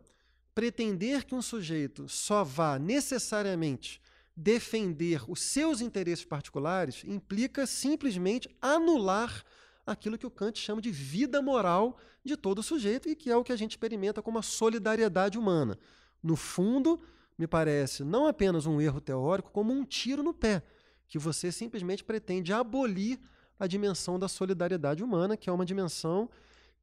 pretender 0.54 1.26
que 1.26 1.34
um 1.34 1.42
sujeito 1.42 2.08
só 2.10 2.44
vá 2.44 2.78
necessariamente 2.78 4.02
defender 4.36 5.24
os 5.30 5.42
seus 5.42 5.82
interesses 5.82 6.26
particulares 6.26 7.04
implica 7.06 7.66
simplesmente 7.66 8.50
anular 8.62 9.44
aquilo 9.92 10.18
que 10.18 10.26
o 10.26 10.32
Kant 10.32 10.60
chama 10.60 10.82
de 10.82 10.92
vida 10.92 11.42
moral 11.42 11.98
de 12.24 12.36
todo 12.36 12.64
sujeito 12.64 13.10
e 13.10 13.16
que 13.16 13.30
é 13.30 13.36
o 13.36 13.44
que 13.44 13.52
a 13.52 13.56
gente 13.56 13.72
experimenta 13.72 14.22
como 14.22 14.38
a 14.40 14.42
solidariedade 14.42 15.38
humana. 15.38 15.78
No 16.22 16.36
fundo, 16.36 17.02
me 17.38 17.48
parece 17.48 18.04
não 18.04 18.28
apenas 18.28 18.66
um 18.66 18.80
erro 18.80 19.02
teórico, 19.02 19.52
como 19.52 19.74
um 19.74 19.84
tiro 19.84 20.22
no 20.22 20.34
pé, 20.34 20.64
que 21.08 21.18
você 21.18 21.52
simplesmente 21.52 22.04
pretende 22.04 22.54
abolir 22.54 23.20
a 23.60 23.68
dimensão 23.68 24.18
da 24.18 24.28
solidariedade 24.28 25.04
humana, 25.04 25.38
que 25.38 25.50
é 25.50 25.54
uma 25.54 25.66
dimensão 25.66 26.30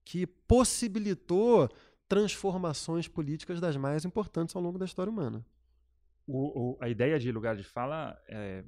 que 0.04 0.26
possibilitou 0.26 1.68
transformações 2.08 3.06
políticas 3.06 3.60
das 3.60 3.76
mais 3.76 4.04
importantes 4.04 4.56
ao 4.56 4.62
longo 4.62 4.78
da 4.78 4.84
história 4.84 5.10
humana. 5.10 5.44
O, 6.30 6.72
o, 6.74 6.78
a 6.78 6.90
ideia 6.90 7.18
de 7.18 7.32
lugar 7.32 7.56
de 7.56 7.64
fala, 7.64 8.20
é, 8.28 8.62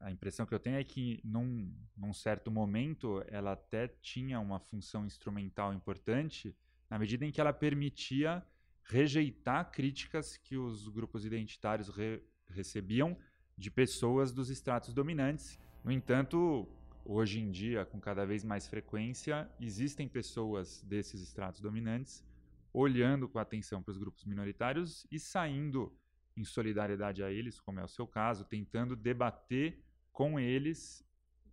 a 0.00 0.10
impressão 0.10 0.46
que 0.46 0.54
eu 0.54 0.58
tenho 0.58 0.78
é 0.78 0.82
que 0.82 1.20
num, 1.22 1.70
num 1.94 2.14
certo 2.14 2.50
momento 2.50 3.22
ela 3.28 3.52
até 3.52 3.86
tinha 4.00 4.40
uma 4.40 4.58
função 4.58 5.04
instrumental 5.04 5.74
importante, 5.74 6.56
na 6.88 6.98
medida 6.98 7.26
em 7.26 7.30
que 7.30 7.38
ela 7.38 7.52
permitia 7.52 8.42
rejeitar 8.84 9.70
críticas 9.70 10.38
que 10.38 10.56
os 10.56 10.88
grupos 10.88 11.26
identitários 11.26 11.90
re, 11.90 12.22
recebiam 12.48 13.14
de 13.58 13.70
pessoas 13.70 14.32
dos 14.32 14.48
estratos 14.48 14.94
dominantes. 14.94 15.60
No 15.84 15.92
entanto, 15.92 16.66
hoje 17.04 17.40
em 17.40 17.50
dia, 17.50 17.84
com 17.84 18.00
cada 18.00 18.24
vez 18.24 18.42
mais 18.42 18.66
frequência, 18.66 19.50
existem 19.60 20.08
pessoas 20.08 20.82
desses 20.82 21.20
estratos 21.20 21.60
dominantes 21.60 22.24
olhando 22.72 23.28
com 23.28 23.38
atenção 23.38 23.82
para 23.82 23.92
os 23.92 23.98
grupos 23.98 24.24
minoritários 24.24 25.06
e 25.10 25.18
saindo 25.18 25.94
em 26.36 26.44
solidariedade 26.44 27.22
a 27.22 27.30
eles, 27.30 27.60
como 27.60 27.80
é 27.80 27.84
o 27.84 27.88
seu 27.88 28.06
caso, 28.06 28.44
tentando 28.44 28.96
debater 28.96 29.82
com 30.12 30.38
eles 30.38 31.04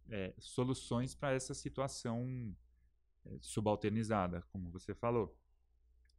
é, 0.10 0.34
soluções 0.38 1.14
para 1.16 1.34
essa 1.34 1.54
situação 1.54 2.56
é, 3.26 3.38
subalternizada, 3.42 4.42
como 4.52 4.70
você 4.70 4.94
falou. 4.94 5.38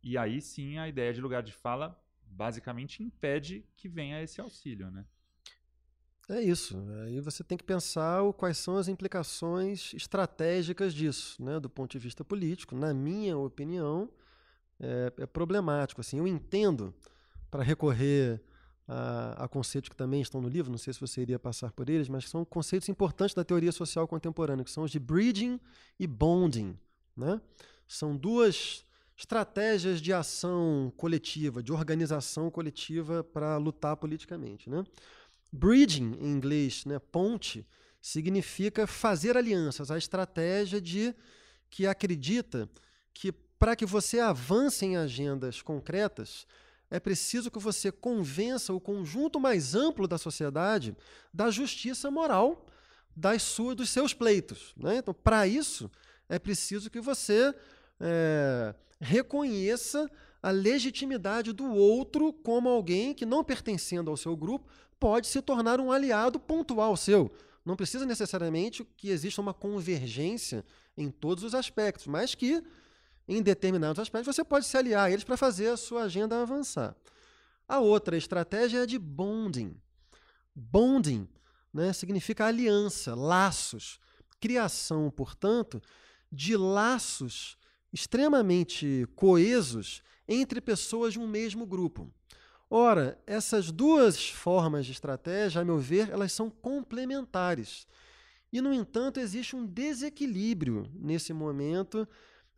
E 0.02 0.16
aí 0.16 0.40
sim 0.40 0.78
a 0.78 0.88
ideia 0.88 1.12
de 1.12 1.20
lugar 1.20 1.42
de 1.42 1.52
fala 1.52 2.00
basicamente 2.22 3.02
impede 3.02 3.66
que 3.76 3.88
venha 3.88 4.22
esse 4.22 4.40
auxílio, 4.40 4.90
né? 4.90 5.04
É 6.28 6.40
isso. 6.40 6.78
Aí 7.04 7.20
você 7.20 7.42
tem 7.42 7.58
que 7.58 7.64
pensar 7.64 8.22
quais 8.34 8.56
são 8.56 8.76
as 8.76 8.86
implicações 8.86 9.92
estratégicas 9.94 10.94
disso, 10.94 11.42
né? 11.42 11.58
Do 11.58 11.68
ponto 11.68 11.90
de 11.90 11.98
vista 11.98 12.24
político, 12.24 12.76
na 12.76 12.94
minha 12.94 13.36
opinião, 13.36 14.08
é, 14.78 15.12
é 15.18 15.26
problemático. 15.26 16.00
Assim, 16.00 16.18
eu 16.18 16.28
entendo 16.28 16.94
para 17.50 17.64
recorrer 17.64 18.40
a, 18.92 19.44
a, 19.44 19.48
conceitos 19.48 19.88
que 19.88 19.94
também 19.94 20.20
estão 20.20 20.40
no 20.40 20.48
livro, 20.48 20.68
não 20.68 20.76
sei 20.76 20.92
se 20.92 21.00
você 21.00 21.20
iria 21.20 21.38
passar 21.38 21.70
por 21.70 21.88
eles, 21.88 22.08
mas 22.08 22.28
são 22.28 22.44
conceitos 22.44 22.88
importantes 22.88 23.34
da 23.34 23.44
teoria 23.44 23.70
social 23.70 24.08
contemporânea, 24.08 24.64
que 24.64 24.70
são 24.70 24.82
os 24.82 24.90
de 24.90 24.98
bridging 24.98 25.60
e 25.98 26.08
bonding. 26.08 26.76
Né? 27.16 27.40
São 27.86 28.16
duas 28.16 28.84
estratégias 29.16 30.02
de 30.02 30.12
ação 30.12 30.92
coletiva, 30.96 31.62
de 31.62 31.72
organização 31.72 32.50
coletiva 32.50 33.22
para 33.22 33.56
lutar 33.58 33.96
politicamente. 33.96 34.68
Né? 34.68 34.84
Bridging, 35.52 36.16
em 36.20 36.32
inglês, 36.32 36.84
né, 36.84 36.98
ponte, 36.98 37.64
significa 38.00 38.88
fazer 38.88 39.36
alianças, 39.36 39.92
a 39.92 39.98
estratégia 39.98 40.80
de 40.80 41.14
que 41.68 41.86
acredita 41.86 42.68
que 43.14 43.30
para 43.30 43.76
que 43.76 43.86
você 43.86 44.18
avance 44.18 44.84
em 44.84 44.96
agendas 44.96 45.62
concretas, 45.62 46.44
é 46.90 46.98
preciso 46.98 47.50
que 47.50 47.58
você 47.58 47.92
convença 47.92 48.72
o 48.72 48.80
conjunto 48.80 49.38
mais 49.38 49.74
amplo 49.74 50.08
da 50.08 50.18
sociedade 50.18 50.96
da 51.32 51.50
justiça 51.50 52.10
moral 52.10 52.66
das 53.14 53.42
suas, 53.42 53.76
dos 53.76 53.90
seus 53.90 54.12
pleitos. 54.12 54.74
Né? 54.76 54.96
Então, 54.96 55.14
para 55.14 55.46
isso, 55.46 55.90
é 56.28 56.38
preciso 56.38 56.90
que 56.90 57.00
você 57.00 57.54
é, 58.00 58.74
reconheça 59.00 60.10
a 60.42 60.50
legitimidade 60.50 61.52
do 61.52 61.70
outro 61.72 62.32
como 62.32 62.68
alguém 62.68 63.14
que, 63.14 63.26
não 63.26 63.44
pertencendo 63.44 64.10
ao 64.10 64.16
seu 64.16 64.36
grupo, 64.36 64.68
pode 64.98 65.26
se 65.26 65.40
tornar 65.42 65.80
um 65.80 65.92
aliado 65.92 66.40
pontual 66.40 66.96
seu. 66.96 67.30
Não 67.64 67.76
precisa 67.76 68.06
necessariamente 68.06 68.84
que 68.96 69.10
exista 69.10 69.40
uma 69.40 69.52
convergência 69.52 70.64
em 70.96 71.10
todos 71.10 71.44
os 71.44 71.54
aspectos, 71.54 72.06
mas 72.06 72.34
que, 72.34 72.62
em 73.30 73.40
determinados 73.42 74.00
aspectos, 74.00 74.34
você 74.34 74.42
pode 74.42 74.66
se 74.66 74.76
aliar 74.76 75.06
a 75.06 75.10
eles 75.10 75.22
para 75.22 75.36
fazer 75.36 75.68
a 75.68 75.76
sua 75.76 76.02
agenda 76.02 76.42
avançar. 76.42 76.96
A 77.68 77.78
outra 77.78 78.16
estratégia 78.16 78.82
é 78.82 78.86
de 78.86 78.98
bonding. 78.98 79.76
Bonding 80.52 81.28
né, 81.72 81.92
significa 81.92 82.46
aliança, 82.46 83.14
laços, 83.14 84.00
criação, 84.40 85.10
portanto, 85.10 85.80
de 86.32 86.56
laços 86.56 87.56
extremamente 87.92 89.06
coesos 89.14 90.02
entre 90.26 90.60
pessoas 90.60 91.12
de 91.12 91.20
um 91.20 91.28
mesmo 91.28 91.64
grupo. 91.64 92.12
Ora, 92.68 93.16
essas 93.26 93.70
duas 93.70 94.28
formas 94.28 94.86
de 94.86 94.92
estratégia, 94.92 95.60
a 95.60 95.64
meu 95.64 95.78
ver, 95.78 96.10
elas 96.10 96.32
são 96.32 96.50
complementares. 96.50 97.86
E, 98.52 98.60
no 98.60 98.72
entanto, 98.72 99.20
existe 99.20 99.54
um 99.54 99.64
desequilíbrio 99.64 100.90
nesse 100.94 101.32
momento 101.32 102.08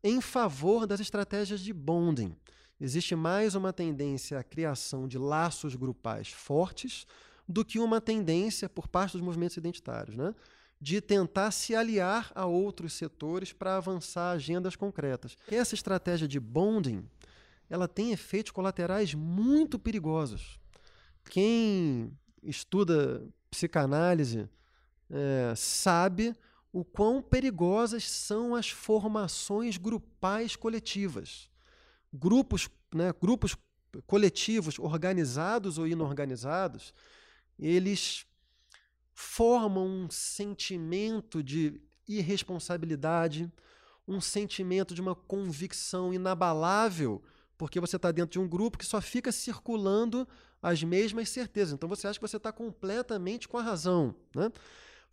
em 0.03 0.21
favor 0.21 0.87
das 0.87 1.01
estratégias 1.01 1.61
de 1.61 1.73
bonding. 1.73 2.35
Existe 2.81 3.15
mais 3.15 3.55
uma 3.55 3.73
tendência 3.73 4.39
à 4.39 4.43
criação 4.43 5.07
de 5.07 5.17
laços 5.17 5.77
grupais 5.77 6.29
fortes 6.29 7.07
do 7.49 7.65
que 7.65 7.79
uma 7.79 8.01
tendência 8.01 8.69
por 8.69 8.89
parte 8.89 9.13
dos 9.13 9.21
movimentos 9.21 9.57
identitários, 9.57 10.17
né? 10.17 10.35
de 10.81 11.01
tentar 11.01 11.53
se 11.53 11.77
aliar 11.77 12.33
a 12.35 12.45
outros 12.45 12.95
setores 12.95 13.53
para 13.53 13.77
avançar 13.77 14.33
agendas 14.33 14.75
concretas. 14.75 15.37
Essa 15.49 15.77
estratégia 15.77 16.27
de 16.27 16.41
bonding 16.41 17.05
ela 17.71 17.87
tem 17.87 18.13
efeitos 18.13 18.51
colaterais 18.53 19.15
muito 19.15 19.79
perigosos. 19.79 20.59
Quem 21.31 22.13
estuda 22.43 23.25
psicanálise 23.51 24.49
é, 25.09 25.55
sabe 25.57 26.35
o 26.73 26.85
quão 26.85 27.21
perigosas 27.21 28.09
são 28.09 28.55
as 28.55 28.71
formações 28.71 29.77
grupais 29.77 30.57
coletivas. 30.57 31.51
Grupos, 32.13 32.69
né, 32.95 33.13
grupos 33.21 33.57
coletivos, 34.07 34.79
organizados 34.79 35.77
ou 35.77 35.87
inorganizados, 35.87 36.95
eles 37.59 38.27
formam 39.13 39.87
um 39.87 40.11
sentimento 40.11 41.43
de 41.43 41.81
irresponsabilidade, 42.09 43.51
um 44.09 44.21
sentimento 44.21 44.95
de 44.95 45.01
uma 45.01 45.15
convicção 45.15 46.13
inabalável 46.13 47.23
porque 47.63 47.79
você 47.79 47.95
está 47.95 48.11
dentro 48.11 48.33
de 48.33 48.41
um 48.41 48.49
grupo 48.49 48.77
que 48.77 48.85
só 48.85 49.01
fica 49.01 49.31
circulando 49.31 50.27
as 50.61 50.83
mesmas 50.83 51.29
certezas. 51.29 51.73
Então 51.73 51.89
você 51.89 52.09
acha 52.09 52.19
que 52.19 52.27
você 52.27 52.37
está 52.37 52.51
completamente 52.51 53.47
com 53.47 53.57
a 53.57 53.63
razão. 53.63 54.17
Né? 54.35 54.51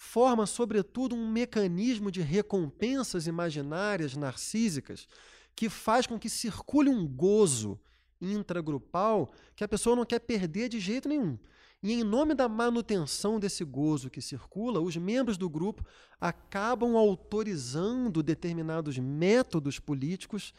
Forma, 0.01 0.45
sobretudo, 0.45 1.13
um 1.13 1.29
mecanismo 1.29 2.09
de 2.09 2.21
recompensas 2.21 3.27
imaginárias, 3.27 4.15
narcísicas, 4.15 5.05
que 5.53 5.67
faz 5.67 6.07
com 6.07 6.17
que 6.17 6.29
circule 6.29 6.89
um 6.89 7.05
gozo 7.05 7.77
intragrupal 8.21 9.29
que 9.57 9.63
a 9.63 9.67
pessoa 9.67 9.97
não 9.97 10.05
quer 10.05 10.19
perder 10.19 10.69
de 10.69 10.79
jeito 10.79 11.09
nenhum. 11.09 11.37
E 11.83 11.91
em 11.91 12.01
nome 12.01 12.33
da 12.33 12.47
manutenção 12.47 13.41
desse 13.41 13.65
gozo 13.65 14.09
que 14.09 14.21
circula, 14.21 14.79
os 14.79 14.95
membros 14.95 15.37
do 15.37 15.49
grupo 15.49 15.85
acabam 16.19 16.95
autorizando 16.95 18.23
determinados 18.23 18.97
métodos 18.97 19.79
políticos 19.79 20.53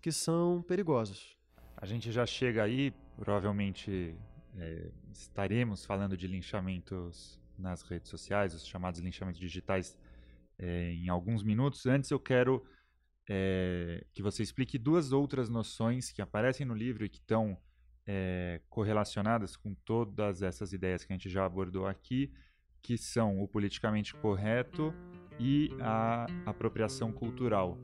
que 0.00 0.10
são 0.10 0.64
perigosos. 0.66 1.36
A 1.76 1.84
gente 1.84 2.10
já 2.10 2.24
chega 2.24 2.62
aí, 2.62 2.94
provavelmente 3.18 4.16
é, 4.56 4.90
estaremos 5.12 5.84
falando 5.84 6.16
de 6.16 6.26
linchamentos 6.26 7.38
nas 7.58 7.82
redes 7.82 8.08
sociais, 8.08 8.54
os 8.54 8.66
chamados 8.66 9.00
linchamentos 9.00 9.40
digitais, 9.40 9.96
é, 10.58 10.92
em 10.92 11.08
alguns 11.08 11.42
minutos. 11.42 11.86
Antes, 11.86 12.10
eu 12.10 12.18
quero 12.18 12.64
é, 13.28 14.04
que 14.14 14.22
você 14.22 14.42
explique 14.42 14.78
duas 14.78 15.12
outras 15.12 15.48
noções 15.48 16.12
que 16.12 16.22
aparecem 16.22 16.66
no 16.66 16.74
livro 16.74 17.04
e 17.04 17.08
que 17.08 17.18
estão 17.18 17.58
é, 18.06 18.60
correlacionadas 18.68 19.56
com 19.56 19.74
todas 19.74 20.42
essas 20.42 20.72
ideias 20.72 21.04
que 21.04 21.12
a 21.12 21.16
gente 21.16 21.28
já 21.28 21.44
abordou 21.44 21.86
aqui, 21.86 22.32
que 22.82 22.96
são 22.96 23.40
o 23.42 23.48
politicamente 23.48 24.14
correto 24.14 24.94
e 25.38 25.70
a 25.80 26.26
apropriação 26.46 27.12
cultural. 27.12 27.78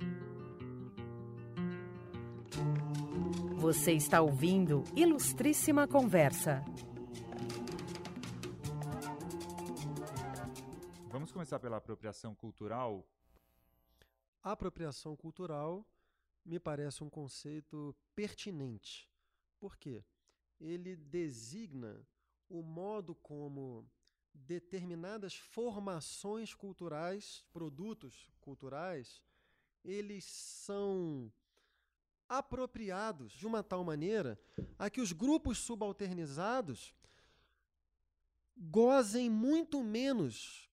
Você 3.57 3.93
está 3.93 4.21
ouvindo 4.21 4.83
Ilustríssima 4.97 5.87
Conversa. 5.87 6.65
Começar 11.42 11.59
pela 11.59 11.78
apropriação 11.78 12.37
cultural. 12.37 13.05
Apropriação 14.44 15.16
cultural 15.16 15.85
me 16.44 16.61
parece 16.61 17.02
um 17.02 17.11
conceito 17.11 17.96
pertinente. 18.14 19.11
Por 19.59 19.76
quê? 19.76 20.05
Ele 20.61 20.94
designa 20.94 22.07
o 22.48 22.62
modo 22.62 23.16
como 23.16 23.85
determinadas 24.33 25.35
formações 25.35 26.55
culturais, 26.55 27.44
produtos 27.52 28.31
culturais, 28.40 29.20
eles 29.85 30.24
são 30.24 31.33
apropriados 32.28 33.33
de 33.33 33.48
uma 33.48 33.64
tal 33.64 33.83
maneira 33.83 34.38
a 34.78 34.88
que 34.88 35.00
os 35.00 35.11
grupos 35.11 35.59
subalternizados 35.59 36.94
gozem 38.57 39.28
muito 39.28 39.83
menos 39.83 40.70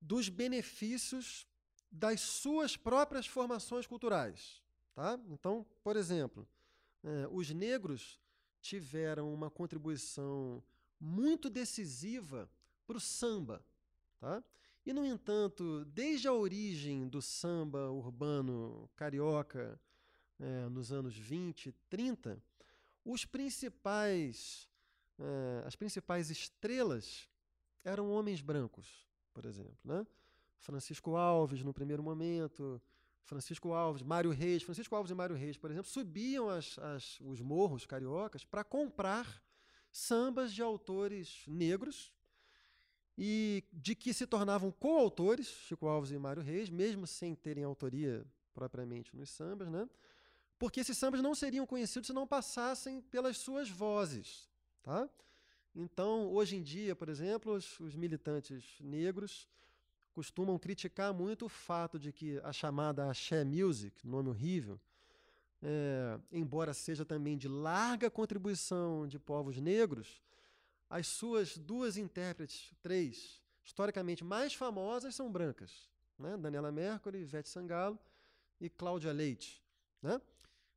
dos 0.00 0.28
benefícios 0.28 1.46
das 1.90 2.20
suas 2.20 2.76
próprias 2.76 3.26
formações 3.26 3.86
culturais. 3.86 4.62
Tá? 4.94 5.18
Então, 5.28 5.66
por 5.82 5.96
exemplo, 5.96 6.46
é, 7.02 7.28
os 7.30 7.50
negros 7.50 8.20
tiveram 8.60 9.32
uma 9.32 9.50
contribuição 9.50 10.62
muito 10.98 11.48
decisiva 11.48 12.50
para 12.86 12.96
o 12.96 13.00
samba. 13.00 13.64
Tá? 14.18 14.42
E, 14.84 14.92
no 14.92 15.04
entanto, 15.04 15.84
desde 15.86 16.28
a 16.28 16.32
origem 16.32 17.08
do 17.08 17.20
samba 17.20 17.90
urbano 17.90 18.88
carioca, 18.96 19.80
é, 20.38 20.68
nos 20.68 20.90
anos 20.90 21.16
20, 21.16 21.72
30, 21.88 22.42
os 23.04 23.24
principais, 23.24 24.68
é, 25.18 25.66
as 25.66 25.76
principais 25.76 26.30
estrelas 26.30 27.28
eram 27.84 28.10
homens 28.10 28.40
brancos, 28.40 29.09
por 29.32 29.46
exemplo. 29.46 29.78
Né? 29.84 30.06
Francisco 30.58 31.16
Alves, 31.16 31.62
no 31.62 31.72
primeiro 31.72 32.02
momento, 32.02 32.80
Francisco 33.22 33.72
Alves, 33.72 34.02
Mário 34.02 34.30
Reis, 34.30 34.62
Francisco 34.62 34.94
Alves 34.94 35.10
e 35.10 35.14
Mário 35.14 35.36
Reis, 35.36 35.56
por 35.56 35.70
exemplo, 35.70 35.90
subiam 35.90 36.48
as, 36.48 36.78
as, 36.78 37.20
os 37.20 37.40
morros 37.40 37.86
cariocas 37.86 38.44
para 38.44 38.64
comprar 38.64 39.42
sambas 39.90 40.52
de 40.52 40.62
autores 40.62 41.44
negros 41.46 42.12
e 43.16 43.64
de 43.72 43.94
que 43.94 44.14
se 44.14 44.26
tornavam 44.26 44.70
coautores, 44.70 45.46
Chico 45.46 45.86
Alves 45.86 46.10
e 46.10 46.18
Mário 46.18 46.42
Reis, 46.42 46.70
mesmo 46.70 47.06
sem 47.06 47.34
terem 47.34 47.64
autoria 47.64 48.26
propriamente 48.54 49.14
nos 49.16 49.30
sambas, 49.30 49.68
né? 49.68 49.88
porque 50.60 50.80
esses 50.80 50.98
sambas 50.98 51.22
não 51.22 51.34
seriam 51.34 51.66
conhecidos 51.66 52.06
se 52.06 52.12
não 52.12 52.26
passassem 52.26 53.00
pelas 53.00 53.38
suas 53.38 53.70
vozes. 53.70 54.46
Tá? 54.82 55.08
Então, 55.74 56.32
hoje 56.32 56.56
em 56.56 56.62
dia, 56.62 56.96
por 56.96 57.08
exemplo, 57.08 57.52
os, 57.54 57.78
os 57.78 57.94
militantes 57.94 58.64
negros 58.80 59.48
costumam 60.12 60.58
criticar 60.58 61.14
muito 61.14 61.46
o 61.46 61.48
fato 61.48 61.98
de 61.98 62.12
que 62.12 62.38
a 62.40 62.52
chamada 62.52 63.08
axé 63.08 63.44
music, 63.44 64.06
nome 64.06 64.28
horrível, 64.28 64.80
é, 65.62 66.18
embora 66.32 66.74
seja 66.74 67.04
também 67.04 67.36
de 67.36 67.46
larga 67.46 68.10
contribuição 68.10 69.06
de 69.06 69.18
povos 69.18 69.58
negros, 69.58 70.20
as 70.88 71.06
suas 71.06 71.56
duas 71.56 71.96
intérpretes, 71.96 72.74
três, 72.82 73.40
historicamente 73.62 74.24
mais 74.24 74.54
famosas 74.54 75.14
são 75.14 75.30
brancas. 75.30 75.88
Né? 76.18 76.36
Daniela 76.36 76.72
Mercury, 76.72 77.18
Ivete 77.18 77.48
Sangalo 77.48 77.98
e 78.60 78.68
Cláudia 78.68 79.12
Leite. 79.12 79.62
Né? 80.02 80.20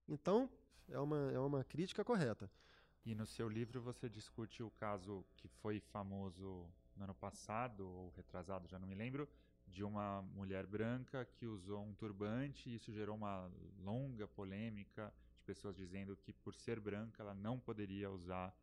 Então, 0.07 0.49
é 0.89 0.99
uma, 0.99 1.31
é 1.31 1.39
uma 1.39 1.63
crítica 1.63 2.03
correta. 2.03 2.49
E 3.05 3.13
no 3.13 3.25
seu 3.25 3.49
livro 3.49 3.81
você 3.81 4.09
discute 4.09 4.63
o 4.63 4.71
caso 4.71 5.25
que 5.35 5.47
foi 5.47 5.79
famoso 5.79 6.65
no 6.95 7.03
ano 7.03 7.13
passado, 7.13 7.85
ou 7.85 8.13
retrasado, 8.15 8.67
já 8.67 8.79
não 8.79 8.87
me 8.87 8.95
lembro, 8.95 9.27
de 9.67 9.83
uma 9.83 10.21
mulher 10.21 10.65
branca 10.65 11.25
que 11.25 11.45
usou 11.45 11.83
um 11.83 11.93
turbante 11.93 12.69
e 12.69 12.75
isso 12.75 12.91
gerou 12.91 13.15
uma 13.15 13.49
longa 13.83 14.27
polêmica 14.27 15.13
de 15.35 15.43
pessoas 15.43 15.75
dizendo 15.75 16.15
que 16.15 16.31
por 16.31 16.53
ser 16.53 16.79
branca 16.79 17.23
ela 17.23 17.33
não 17.33 17.59
poderia 17.59 18.09
usar 18.09 18.55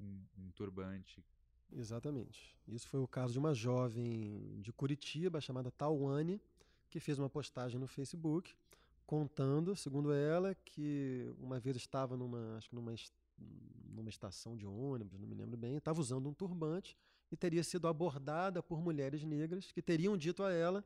um, 0.00 0.22
um 0.36 0.50
turbante. 0.50 1.24
Exatamente. 1.72 2.56
Isso 2.66 2.88
foi 2.88 3.00
o 3.00 3.08
caso 3.08 3.32
de 3.32 3.38
uma 3.38 3.54
jovem 3.54 4.60
de 4.60 4.72
Curitiba 4.72 5.40
chamada 5.40 5.70
Tawane, 5.70 6.40
que 6.88 7.00
fez 7.00 7.18
uma 7.18 7.30
postagem 7.30 7.78
no 7.78 7.86
Facebook 7.86 8.54
contando, 9.06 9.76
segundo 9.76 10.12
ela, 10.12 10.54
que 10.54 11.32
uma 11.38 11.60
vez 11.60 11.76
estava 11.76 12.16
numa, 12.16 12.56
acho 12.56 12.68
que 12.68 12.74
numa 12.74 12.92
numa 13.38 14.10
estação 14.10 14.56
de 14.56 14.66
ônibus, 14.66 15.18
não 15.18 15.26
me 15.26 15.34
lembro 15.34 15.56
bem, 15.56 15.76
estava 15.76 16.00
usando 16.00 16.28
um 16.28 16.34
turbante 16.34 16.96
e 17.30 17.36
teria 17.36 17.64
sido 17.64 17.88
abordada 17.88 18.62
por 18.62 18.80
mulheres 18.80 19.24
negras 19.24 19.72
que 19.72 19.82
teriam 19.82 20.16
dito 20.16 20.42
a 20.42 20.52
ela 20.52 20.84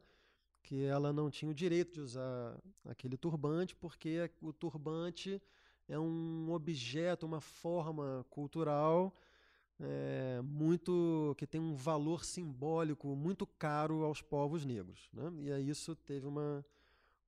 que 0.62 0.84
ela 0.84 1.12
não 1.12 1.30
tinha 1.30 1.50
o 1.50 1.54
direito 1.54 1.94
de 1.94 2.00
usar 2.00 2.56
aquele 2.84 3.16
turbante 3.16 3.74
porque 3.74 4.30
o 4.40 4.52
turbante 4.52 5.42
é 5.88 5.98
um 5.98 6.52
objeto, 6.52 7.26
uma 7.26 7.40
forma 7.40 8.24
cultural 8.30 9.14
é, 9.80 10.40
muito 10.42 11.34
que 11.38 11.46
tem 11.46 11.60
um 11.60 11.74
valor 11.74 12.24
simbólico 12.24 13.08
muito 13.16 13.46
caro 13.46 14.04
aos 14.04 14.20
povos 14.20 14.64
negros, 14.64 15.08
né? 15.12 15.32
E 15.40 15.52
aí 15.52 15.68
isso 15.68 15.96
teve 15.96 16.26
uma, 16.26 16.64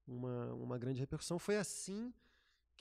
uma, 0.06 0.52
uma 0.52 0.78
grande 0.78 1.00
repercussão. 1.00 1.38
Foi 1.38 1.56
assim 1.56 2.12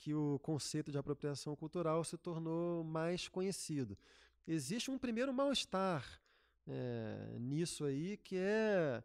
que 0.02 0.12
o 0.12 0.40
conceito 0.40 0.90
de 0.90 0.98
apropriação 0.98 1.54
cultural 1.54 2.02
se 2.02 2.18
tornou 2.18 2.82
mais 2.82 3.28
conhecido. 3.28 3.96
Existe 4.44 4.90
um 4.90 4.98
primeiro 4.98 5.32
mal-estar 5.32 6.20
é, 6.66 7.36
nisso 7.38 7.84
aí, 7.84 8.16
que 8.16 8.34
é 8.36 9.00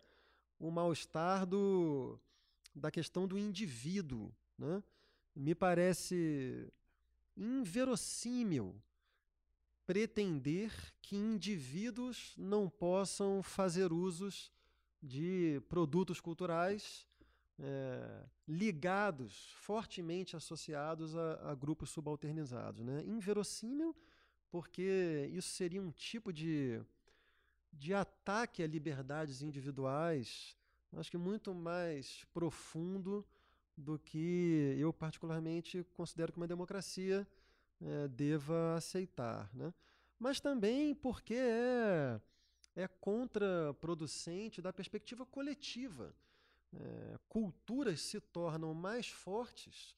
o 0.59 0.71
mal-estar 0.71 1.45
do, 1.45 2.19
da 2.73 2.89
questão 2.89 3.27
do 3.27 3.37
indivíduo. 3.37 4.33
Né? 4.57 4.81
Me 5.35 5.53
parece 5.53 6.67
inverossímil 7.35 8.75
pretender 9.85 10.73
que 10.99 11.15
indivíduos 11.15 12.33
não 12.35 12.67
possam 12.67 13.43
fazer 13.43 13.93
usos 13.93 14.51
de 14.99 15.61
produtos 15.69 16.19
culturais 16.19 17.06
é, 17.59 18.23
ligados, 18.47 19.51
fortemente 19.55 20.35
associados 20.35 21.15
a, 21.15 21.51
a, 21.51 21.55
grupos 21.55 21.89
subalternizados. 21.89 22.83
Né? 22.83 23.03
Inverossímil, 23.05 23.95
porque 24.49 25.29
isso 25.33 25.49
seria 25.49 25.81
um 25.81 25.91
tipo 25.91 26.31
de, 26.31 26.81
de 27.73 27.93
ataque 27.93 28.63
a 28.63 28.67
liberdades 28.67 29.41
individuais, 29.41 30.55
acho 30.93 31.11
que 31.11 31.17
muito 31.17 31.53
mais 31.53 32.23
profundo 32.33 33.25
do 33.75 33.99
que 33.99 34.75
eu, 34.79 34.91
particularmente, 34.91 35.83
considero 35.93 36.31
que 36.31 36.37
uma 36.37 36.47
democracia 36.47 37.27
é, 37.79 38.07
deva 38.07 38.75
aceitar. 38.75 39.49
Né? 39.53 39.71
Mas 40.17 40.39
também 40.39 40.95
porque 40.95 41.35
é, 41.35 42.19
é 42.75 42.87
contraproducente 42.87 44.61
da 44.61 44.73
perspectiva 44.73 45.25
coletiva 45.25 46.15
é, 46.73 47.19
culturas 47.27 48.01
se 48.01 48.19
tornam 48.19 48.73
mais 48.73 49.07
fortes 49.07 49.95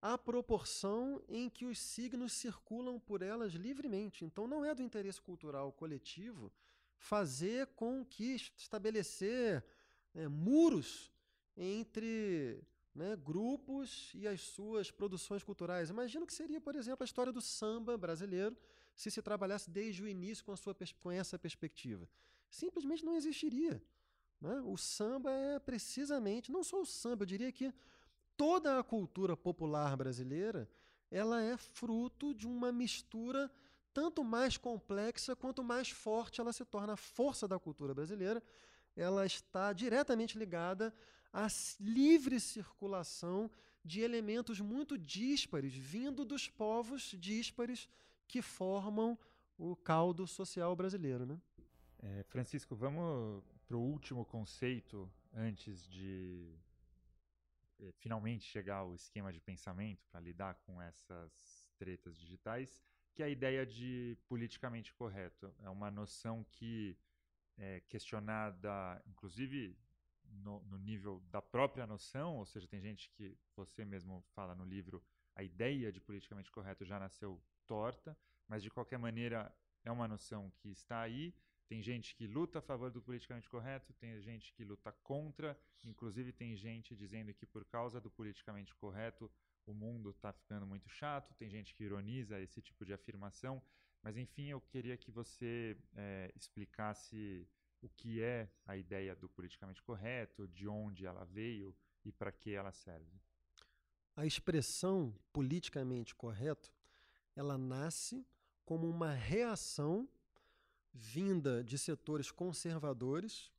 à 0.00 0.18
proporção 0.18 1.22
em 1.28 1.48
que 1.48 1.64
os 1.64 1.78
signos 1.78 2.32
circulam 2.32 3.00
por 3.00 3.22
elas 3.22 3.52
livremente. 3.52 4.24
Então, 4.24 4.46
não 4.46 4.64
é 4.64 4.74
do 4.74 4.82
interesse 4.82 5.20
cultural 5.20 5.72
coletivo 5.72 6.52
fazer 6.96 7.68
com 7.68 8.04
que 8.04 8.34
estabelecer 8.56 9.64
é, 10.14 10.28
muros 10.28 11.10
entre 11.56 12.62
né, 12.94 13.16
grupos 13.16 14.12
e 14.14 14.26
as 14.28 14.40
suas 14.40 14.90
produções 14.90 15.42
culturais. 15.42 15.90
Imagino 15.90 16.26
que 16.26 16.32
seria, 16.32 16.60
por 16.60 16.76
exemplo, 16.76 17.02
a 17.02 17.04
história 17.04 17.32
do 17.32 17.40
samba 17.40 17.96
brasileiro 17.96 18.56
se 18.94 19.10
se 19.10 19.20
trabalhasse 19.20 19.70
desde 19.70 20.02
o 20.02 20.08
início 20.08 20.44
com, 20.44 20.56
sua, 20.56 20.76
com 21.00 21.10
essa 21.10 21.38
perspectiva. 21.38 22.08
Simplesmente 22.48 23.04
não 23.04 23.16
existiria. 23.16 23.82
Né? 24.44 24.60
O 24.66 24.76
samba 24.76 25.30
é 25.30 25.58
precisamente, 25.58 26.52
não 26.52 26.62
só 26.62 26.82
o 26.82 26.84
samba, 26.84 27.22
eu 27.22 27.26
diria 27.26 27.50
que 27.50 27.72
toda 28.36 28.78
a 28.78 28.84
cultura 28.84 29.34
popular 29.34 29.96
brasileira 29.96 30.68
ela 31.10 31.40
é 31.40 31.56
fruto 31.56 32.34
de 32.34 32.46
uma 32.46 32.70
mistura 32.70 33.50
tanto 33.94 34.22
mais 34.22 34.58
complexa 34.58 35.34
quanto 35.34 35.64
mais 35.64 35.88
forte 35.88 36.42
ela 36.42 36.52
se 36.52 36.62
torna. 36.62 36.92
A 36.92 36.96
força 36.96 37.48
da 37.48 37.58
cultura 37.58 37.94
brasileira 37.94 38.42
ela 38.94 39.24
está 39.24 39.72
diretamente 39.72 40.38
ligada 40.38 40.94
à 41.32 41.46
livre 41.80 42.38
circulação 42.38 43.50
de 43.82 44.00
elementos 44.02 44.60
muito 44.60 44.98
díspares, 44.98 45.72
vindo 45.72 46.22
dos 46.22 46.50
povos 46.50 47.14
díspares 47.18 47.88
que 48.28 48.42
formam 48.42 49.18
o 49.56 49.74
caldo 49.74 50.26
social 50.26 50.76
brasileiro. 50.76 51.24
Né? 51.24 51.40
É, 52.02 52.22
Francisco, 52.24 52.74
vamos 52.74 53.42
para 53.66 53.76
o 53.76 53.80
último 53.80 54.24
conceito 54.24 55.10
antes 55.32 55.86
de 55.88 56.54
é, 57.80 57.92
finalmente 57.92 58.44
chegar 58.44 58.76
ao 58.76 58.94
esquema 58.94 59.32
de 59.32 59.40
pensamento 59.40 60.04
para 60.10 60.20
lidar 60.20 60.54
com 60.66 60.80
essas 60.80 61.68
tretas 61.78 62.16
digitais, 62.16 62.82
que 63.14 63.22
é 63.22 63.26
a 63.26 63.28
ideia 63.28 63.64
de 63.64 64.16
politicamente 64.28 64.92
correto. 64.92 65.54
É 65.60 65.68
uma 65.68 65.90
noção 65.90 66.44
que 66.44 66.96
é 67.56 67.80
questionada, 67.88 69.02
inclusive 69.06 69.76
no, 70.24 70.60
no 70.64 70.78
nível 70.78 71.20
da 71.30 71.40
própria 71.40 71.86
noção, 71.86 72.36
ou 72.36 72.46
seja, 72.46 72.66
tem 72.66 72.80
gente 72.80 73.10
que 73.10 73.36
você 73.56 73.84
mesmo 73.84 74.22
fala 74.34 74.54
no 74.54 74.64
livro, 74.64 75.02
a 75.34 75.42
ideia 75.42 75.90
de 75.90 76.00
politicamente 76.00 76.50
correto 76.50 76.84
já 76.84 76.98
nasceu 76.98 77.40
torta, 77.66 78.16
mas 78.48 78.62
de 78.62 78.70
qualquer 78.70 78.98
maneira 78.98 79.52
é 79.84 79.90
uma 79.90 80.08
noção 80.08 80.50
que 80.58 80.68
está 80.70 81.00
aí 81.00 81.34
tem 81.68 81.82
gente 81.82 82.14
que 82.14 82.26
luta 82.26 82.58
a 82.58 82.62
favor 82.62 82.90
do 82.90 83.00
politicamente 83.00 83.48
correto, 83.48 83.92
tem 83.94 84.20
gente 84.20 84.52
que 84.52 84.64
luta 84.64 84.92
contra, 85.02 85.58
inclusive 85.82 86.32
tem 86.32 86.56
gente 86.56 86.94
dizendo 86.94 87.32
que 87.32 87.46
por 87.46 87.64
causa 87.64 88.00
do 88.00 88.10
politicamente 88.10 88.74
correto 88.74 89.30
o 89.66 89.72
mundo 89.72 90.10
está 90.10 90.32
ficando 90.32 90.66
muito 90.66 90.88
chato, 90.88 91.34
tem 91.34 91.48
gente 91.48 91.74
que 91.74 91.84
ironiza 91.84 92.38
esse 92.38 92.60
tipo 92.60 92.84
de 92.84 92.92
afirmação, 92.92 93.62
mas 94.02 94.16
enfim, 94.16 94.48
eu 94.48 94.60
queria 94.60 94.96
que 94.96 95.10
você 95.10 95.76
é, 95.94 96.30
explicasse 96.36 97.48
o 97.80 97.88
que 97.88 98.22
é 98.22 98.48
a 98.66 98.76
ideia 98.76 99.16
do 99.16 99.28
politicamente 99.28 99.82
correto, 99.82 100.46
de 100.48 100.68
onde 100.68 101.06
ela 101.06 101.24
veio 101.24 101.74
e 102.04 102.12
para 102.12 102.30
que 102.30 102.52
ela 102.52 102.72
serve. 102.72 103.20
A 104.16 104.26
expressão 104.26 105.14
politicamente 105.32 106.14
correto, 106.14 106.72
ela 107.34 107.58
nasce 107.58 108.26
como 108.64 108.88
uma 108.88 109.12
reação 109.12 110.08
vinda 110.94 111.62
de 111.64 111.76
setores 111.76 112.30
conservadores, 112.30 113.50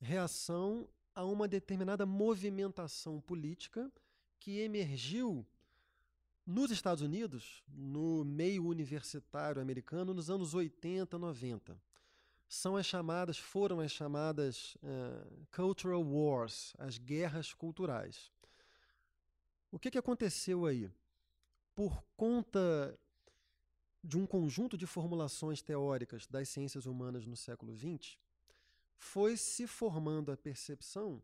reação 0.00 0.88
a 1.14 1.24
uma 1.24 1.46
determinada 1.46 2.06
movimentação 2.06 3.20
política 3.20 3.92
que 4.40 4.60
emergiu 4.60 5.46
nos 6.46 6.70
Estados 6.70 7.02
Unidos, 7.02 7.62
no 7.68 8.24
meio 8.24 8.66
universitário 8.66 9.62
americano, 9.62 10.12
nos 10.12 10.30
anos 10.30 10.54
80, 10.54 11.16
90. 11.18 11.80
São 12.46 12.76
as 12.76 12.86
chamadas, 12.86 13.38
foram 13.38 13.80
as 13.80 13.90
chamadas 13.90 14.76
uh, 14.76 15.46
cultural 15.54 16.02
wars, 16.02 16.74
as 16.78 16.98
guerras 16.98 17.54
culturais. 17.54 18.30
O 19.70 19.78
que, 19.78 19.90
que 19.90 19.98
aconteceu 19.98 20.66
aí? 20.66 20.90
Por 21.74 22.04
conta 22.16 22.98
de 24.04 24.18
um 24.18 24.26
conjunto 24.26 24.76
de 24.76 24.86
formulações 24.86 25.62
teóricas 25.62 26.26
das 26.26 26.50
ciências 26.50 26.84
humanas 26.84 27.24
no 27.24 27.34
século 27.34 27.74
XX, 27.74 28.18
foi 28.98 29.34
se 29.36 29.66
formando 29.66 30.30
a 30.30 30.36
percepção 30.36 31.22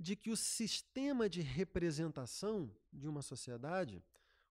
de 0.00 0.16
que 0.16 0.30
o 0.30 0.36
sistema 0.36 1.28
de 1.28 1.42
representação 1.42 2.70
de 2.90 3.06
uma 3.06 3.20
sociedade, 3.20 4.02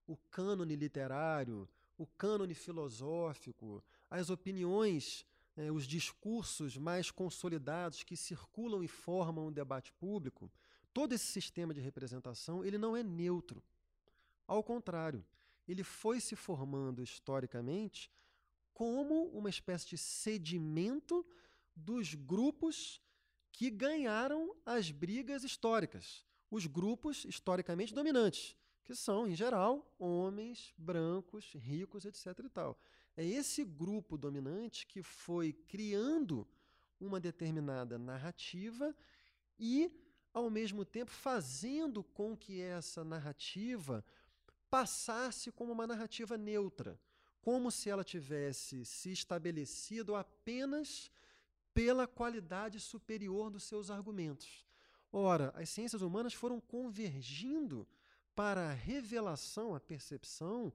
o 0.06 0.16
cânone 0.16 0.76
literário, 0.76 1.68
o 1.98 2.06
cânone 2.06 2.54
filosófico, 2.54 3.84
as 4.12 4.30
opiniões, 4.30 5.26
eh, 5.58 5.72
os 5.72 5.88
discursos 5.88 6.78
mais 6.78 7.10
consolidados 7.10 8.04
que 8.04 8.16
circulam 8.16 8.84
e 8.84 8.88
formam 8.88 9.48
o 9.48 9.52
debate 9.52 9.92
público, 9.94 10.52
todo 10.94 11.14
esse 11.14 11.26
sistema 11.26 11.74
de 11.74 11.82
representação 11.82 12.64
ele 12.64 12.78
não 12.78 12.96
é 12.96 13.02
neutro. 13.02 13.64
Ao 14.48 14.64
contrário, 14.64 15.26
ele 15.68 15.84
foi 15.84 16.20
se 16.20 16.36
formando 16.36 17.02
historicamente 17.02 18.12
como 18.74 19.26
uma 19.30 19.50
espécie 19.50 19.88
de 19.88 19.98
sedimento 19.98 21.26
dos 21.76 22.14
grupos 22.14 23.02
que 23.52 23.70
ganharam 23.70 24.54
as 24.66 24.92
brigas 24.92 25.44
históricas, 25.44 26.26
os 26.52 26.68
grupos 26.68 27.24
historicamente 27.26 27.94
dominantes, 27.94 28.56
que 28.84 28.94
são, 28.94 29.28
em 29.28 29.36
geral, 29.36 29.96
homens 29.98 30.74
brancos, 30.78 31.54
ricos, 31.54 32.06
etc. 32.06 32.38
E 32.44 32.50
tal. 32.50 32.78
É 33.18 33.26
esse 33.26 33.64
grupo 33.64 34.18
dominante 34.18 34.86
que 34.86 35.02
foi 35.02 35.54
criando 35.54 36.46
uma 37.00 37.20
determinada 37.20 37.98
narrativa 37.98 38.94
e, 39.58 39.90
ao 40.34 40.50
mesmo 40.50 40.84
tempo, 40.84 41.12
fazendo 41.12 42.04
com 42.04 42.36
que 42.36 42.62
essa 42.62 43.06
narrativa 43.06 44.04
passasse 44.76 45.54
como 45.54 45.72
uma 45.72 45.88
narrativa 45.88 46.38
neutra, 46.38 47.00
como 47.40 47.72
se 47.72 47.90
ela 47.90 48.04
tivesse 48.04 48.84
se 48.84 49.10
estabelecido 49.10 50.16
apenas 50.16 51.10
pela 51.74 52.06
qualidade 52.06 52.78
superior 52.82 53.50
dos 53.50 53.64
seus 53.64 53.90
argumentos. 53.90 54.66
Ora, 55.14 55.54
as 55.56 55.70
ciências 55.70 56.02
humanas 56.02 56.34
foram 56.34 56.60
convergindo 56.60 57.88
para 58.36 58.70
a 58.70 58.74
revelação, 58.74 59.74
a 59.74 59.80
percepção 59.80 60.74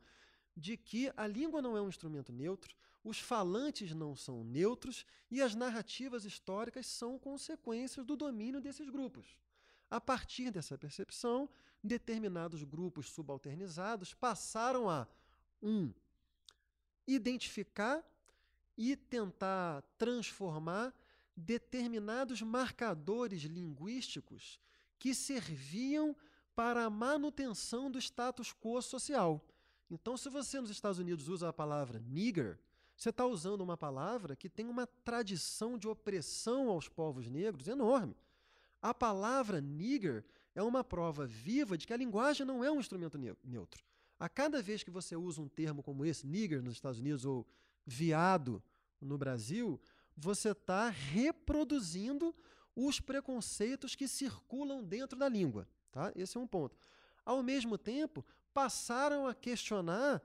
de 0.56 0.78
que 0.78 1.12
a 1.14 1.26
língua 1.26 1.60
não 1.60 1.76
é 1.76 1.82
um 1.82 1.90
instrumento 1.90 2.32
neutro, 2.32 2.74
os 3.04 3.20
falantes 3.20 3.94
não 3.94 4.16
são 4.16 4.42
neutros 4.42 5.04
e 5.30 5.42
as 5.42 5.54
narrativas 5.54 6.24
históricas 6.24 6.86
são 6.86 7.18
consequências 7.18 8.06
do 8.06 8.16
domínio 8.16 8.62
desses 8.62 8.88
grupos. 8.88 9.36
A 9.90 10.00
partir 10.00 10.50
dessa 10.50 10.78
percepção, 10.78 11.50
determinados 11.82 12.62
grupos 12.62 13.10
subalternizados 13.10 14.14
passaram 14.14 14.88
a 14.88 15.06
um 15.62 15.92
identificar 17.06 18.04
e 18.76 18.96
tentar 18.96 19.82
transformar 19.98 20.94
determinados 21.36 22.42
marcadores 22.42 23.42
linguísticos 23.42 24.60
que 24.98 25.14
serviam 25.14 26.14
para 26.54 26.84
a 26.84 26.90
manutenção 26.90 27.90
do 27.90 27.98
status 27.98 28.52
quo 28.52 28.80
social. 28.82 29.44
Então, 29.90 30.16
se 30.16 30.28
você 30.28 30.60
nos 30.60 30.70
Estados 30.70 30.98
Unidos 30.98 31.28
usa 31.28 31.48
a 31.48 31.52
palavra 31.52 31.98
nigger, 31.98 32.58
você 32.96 33.08
está 33.08 33.24
usando 33.24 33.62
uma 33.62 33.76
palavra 33.76 34.36
que 34.36 34.48
tem 34.48 34.66
uma 34.66 34.86
tradição 34.86 35.78
de 35.78 35.88
opressão 35.88 36.68
aos 36.68 36.86
povos 36.86 37.26
negros 37.28 37.66
enorme. 37.66 38.14
A 38.82 38.92
palavra 38.92 39.60
nigger 39.60 40.24
é 40.54 40.62
uma 40.62 40.82
prova 40.82 41.26
viva 41.26 41.76
de 41.76 41.86
que 41.86 41.92
a 41.92 41.96
linguagem 41.96 42.46
não 42.46 42.64
é 42.64 42.70
um 42.70 42.80
instrumento 42.80 43.18
neutro. 43.44 43.84
A 44.18 44.28
cada 44.28 44.60
vez 44.60 44.82
que 44.82 44.90
você 44.90 45.16
usa 45.16 45.40
um 45.40 45.48
termo 45.48 45.82
como 45.82 46.04
esse, 46.04 46.26
nigger 46.26 46.62
nos 46.62 46.74
Estados 46.74 46.98
Unidos 46.98 47.24
ou 47.24 47.46
viado 47.86 48.62
no 49.00 49.16
Brasil, 49.16 49.80
você 50.16 50.50
está 50.50 50.88
reproduzindo 50.88 52.34
os 52.76 53.00
preconceitos 53.00 53.94
que 53.94 54.06
circulam 54.06 54.84
dentro 54.84 55.18
da 55.18 55.28
língua. 55.28 55.66
Tá? 55.90 56.12
Esse 56.14 56.36
é 56.36 56.40
um 56.40 56.46
ponto. 56.46 56.76
Ao 57.24 57.42
mesmo 57.42 57.78
tempo, 57.78 58.24
passaram 58.52 59.26
a 59.26 59.34
questionar 59.34 60.22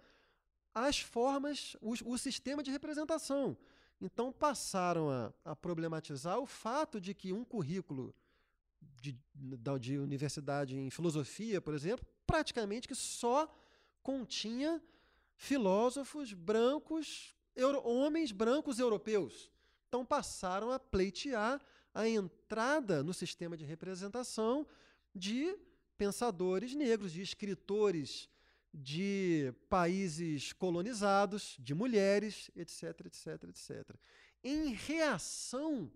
as 0.73 0.99
formas, 0.99 1.77
o, 1.81 1.93
o 2.11 2.17
sistema 2.17 2.61
de 2.61 2.71
representação. 2.71 3.57
Então, 4.01 4.31
passaram 4.31 5.09
a, 5.09 5.33
a 5.43 5.55
problematizar 5.55 6.37
o 6.37 6.45
fato 6.45 6.99
de 6.99 7.13
que 7.13 7.31
um 7.31 7.45
currículo 7.45 8.13
de, 9.01 9.17
de 9.79 9.97
universidade 9.97 10.77
em 10.77 10.89
filosofia, 10.89 11.61
por 11.61 11.73
exemplo, 11.73 12.05
praticamente 12.25 12.87
que 12.87 12.95
só 12.95 13.53
continha 14.01 14.81
filósofos 15.35 16.33
brancos, 16.33 17.35
euro, 17.55 17.81
homens 17.85 18.31
brancos 18.31 18.79
europeus. 18.79 19.51
Então 19.87 20.05
passaram 20.05 20.71
a 20.71 20.79
pleitear 20.79 21.61
a 21.93 22.07
entrada 22.07 23.03
no 23.03 23.13
sistema 23.13 23.55
de 23.55 23.63
representação 23.63 24.67
de 25.13 25.57
pensadores 25.97 26.75
negros, 26.75 27.11
de 27.11 27.21
escritores 27.21 28.29
de 28.73 29.53
países 29.69 30.51
colonizados, 30.51 31.55
de 31.59 31.73
mulheres, 31.73 32.51
etc, 32.55 33.05
etc, 33.05 33.43
etc. 33.45 33.95
Em 34.43 34.73
reação 34.73 35.89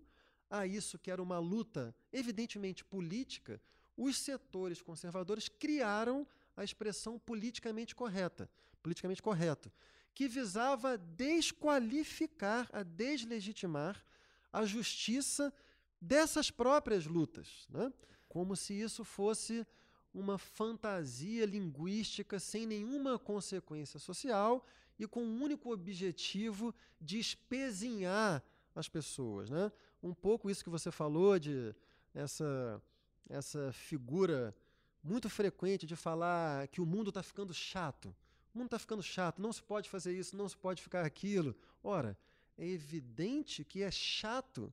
a 0.50 0.66
isso 0.66 0.98
que 0.98 1.10
era 1.10 1.22
uma 1.22 1.38
luta 1.38 1.94
evidentemente 2.12 2.84
política, 2.84 3.62
os 3.96 4.18
setores 4.18 4.82
conservadores 4.82 5.48
criaram 5.48 6.26
a 6.56 6.64
expressão 6.64 7.18
politicamente 7.18 7.94
correta, 7.94 8.50
politicamente 8.82 9.22
correto, 9.22 9.70
que 10.14 10.26
visava 10.26 10.98
desqualificar, 10.98 12.68
a 12.72 12.82
deslegitimar 12.82 14.04
a 14.52 14.64
justiça 14.64 15.52
dessas 16.00 16.50
próprias 16.50 17.06
lutas, 17.06 17.66
né? 17.68 17.92
como 18.28 18.56
se 18.56 18.74
isso 18.74 19.04
fosse 19.04 19.66
uma 20.12 20.38
fantasia 20.38 21.46
linguística 21.46 22.40
sem 22.40 22.66
nenhuma 22.66 23.18
consequência 23.18 23.98
social 23.98 24.64
e 24.98 25.06
com 25.06 25.20
o 25.20 25.26
um 25.26 25.42
único 25.42 25.72
objetivo 25.72 26.74
de 27.00 27.18
espezinhar 27.18 28.42
as 28.74 28.88
pessoas. 28.88 29.48
Né? 29.50 29.70
Um 30.02 30.14
pouco 30.14 30.50
isso 30.50 30.64
que 30.64 30.70
você 30.70 30.90
falou 30.90 31.38
de 31.38 31.74
essa, 32.14 32.82
essa 33.28 33.72
figura 33.72 34.54
muito 35.02 35.28
frequente 35.28 35.86
de 35.86 35.96
falar 35.96 36.68
que 36.68 36.80
o 36.80 36.86
mundo 36.86 37.08
está 37.08 37.22
ficando 37.22 37.52
chato. 37.52 38.14
O 38.54 38.58
mundo 38.58 38.66
está 38.66 38.78
ficando 38.78 39.02
chato, 39.02 39.40
não 39.40 39.52
se 39.52 39.62
pode 39.62 39.88
fazer 39.88 40.16
isso, 40.16 40.36
não 40.36 40.48
se 40.48 40.56
pode 40.56 40.82
ficar 40.82 41.04
aquilo. 41.04 41.54
Ora, 41.82 42.18
é 42.56 42.66
evidente 42.66 43.64
que 43.64 43.82
é 43.82 43.90
chato 43.90 44.72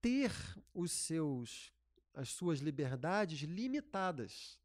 ter 0.00 0.32
os 0.74 0.92
seus, 0.92 1.72
as 2.12 2.28
suas 2.28 2.60
liberdades 2.60 3.40
limitadas. 3.40 4.60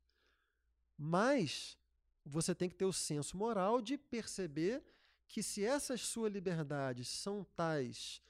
Mas 0.98 1.78
você 2.26 2.54
tem 2.54 2.70
que 2.70 2.76
ter 2.76 2.86
o 2.86 2.94
senso 2.94 3.38
moral 3.38 3.82
de 3.82 3.98
perceber 3.98 4.84
que 5.28 5.42
se 5.42 5.64
essas 5.64 6.02
suas 6.02 6.34
liberdades 6.34 7.08
são 7.08 7.44
tais 7.56 8.22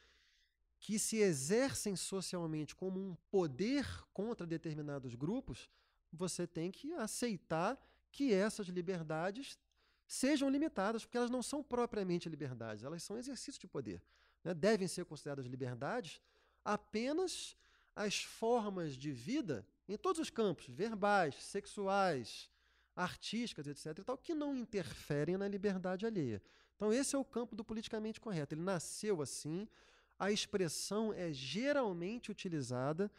que 0.80 0.98
se 0.98 1.18
exercem 1.18 1.96
socialmente 1.96 2.76
como 2.76 3.00
um 3.00 3.16
poder 3.30 3.86
contra 4.14 4.48
determinados 4.48 5.14
grupos, 5.14 5.70
você 6.12 6.48
tem 6.48 6.72
que 6.72 6.94
aceitar 6.94 7.78
que 8.12 8.34
essas 8.34 8.68
liberdades 8.68 9.60
sejam 10.08 10.50
limitadas, 10.50 11.04
porque 11.04 11.18
elas 11.18 11.30
não 11.30 11.44
são 11.44 11.62
propriamente 11.62 12.28
liberdades, 12.28 12.84
elas 12.84 13.04
são 13.04 13.18
exercícios 13.18 13.60
de 13.60 13.68
poder. 13.68 14.02
Né? 14.44 14.54
Devem 14.54 14.88
ser 14.88 15.06
consideradas 15.06 15.46
liberdades 15.46 16.22
apenas 16.64 17.56
as 17.96 18.24
formas 18.24 18.94
de 18.96 19.12
vida 19.12 19.66
em 19.88 19.98
todos 19.98 20.22
os 20.22 20.30
campos, 20.30 20.66
verbais, 20.68 21.36
sexuais, 21.44 22.50
artísticas, 22.96 23.68
etc., 23.68 24.00
e 24.00 24.04
tal, 24.04 24.18
que 24.18 24.34
não 24.34 24.56
interferem 24.56 25.38
na 25.38 25.48
liberdade 25.48 26.06
alheia. 26.06 26.42
Então, 26.76 26.94
esse 26.94 27.16
é 27.16 27.20
o 27.20 27.26
campo 27.26 27.56
do 27.56 27.64
politicamente 27.64 28.22
correto. 28.22 28.54
Ele 28.54 28.62
nasceu 28.62 29.22
assim, 29.22 29.68
a 30.20 30.32
expressão 30.32 31.14
é 31.14 31.32
geralmente 31.32 32.30
utilizada 32.30 33.10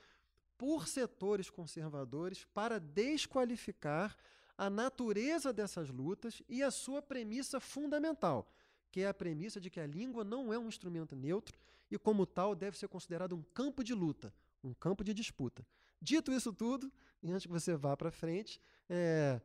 por 0.58 0.86
setores 0.86 1.48
conservadores 1.48 2.44
para 2.52 2.78
desqualificar 2.78 4.14
a 4.58 4.68
natureza 4.68 5.54
dessas 5.54 5.88
lutas 5.88 6.42
e 6.46 6.62
a 6.62 6.70
sua 6.70 7.00
premissa 7.00 7.58
fundamental, 7.58 8.52
que 8.92 9.00
é 9.00 9.08
a 9.08 9.14
premissa 9.14 9.58
de 9.58 9.70
que 9.70 9.80
a 9.80 9.86
língua 9.86 10.22
não 10.22 10.52
é 10.52 10.58
um 10.58 10.68
instrumento 10.68 11.16
neutro 11.16 11.58
e, 11.90 11.98
como 11.98 12.26
tal, 12.26 12.54
deve 12.54 12.76
ser 12.76 12.88
considerado 12.88 13.34
um 13.34 13.42
campo 13.54 13.82
de 13.82 13.94
luta, 13.94 14.34
um 14.62 14.74
campo 14.74 15.02
de 15.02 15.14
disputa. 15.14 15.66
Dito 15.98 16.30
isso 16.30 16.52
tudo, 16.52 16.92
e 17.22 17.30
antes 17.30 17.46
que 17.46 17.52
você 17.52 17.74
vá 17.74 17.96
para 17.96 18.10
frente, 18.10 18.60
é, 18.86 19.40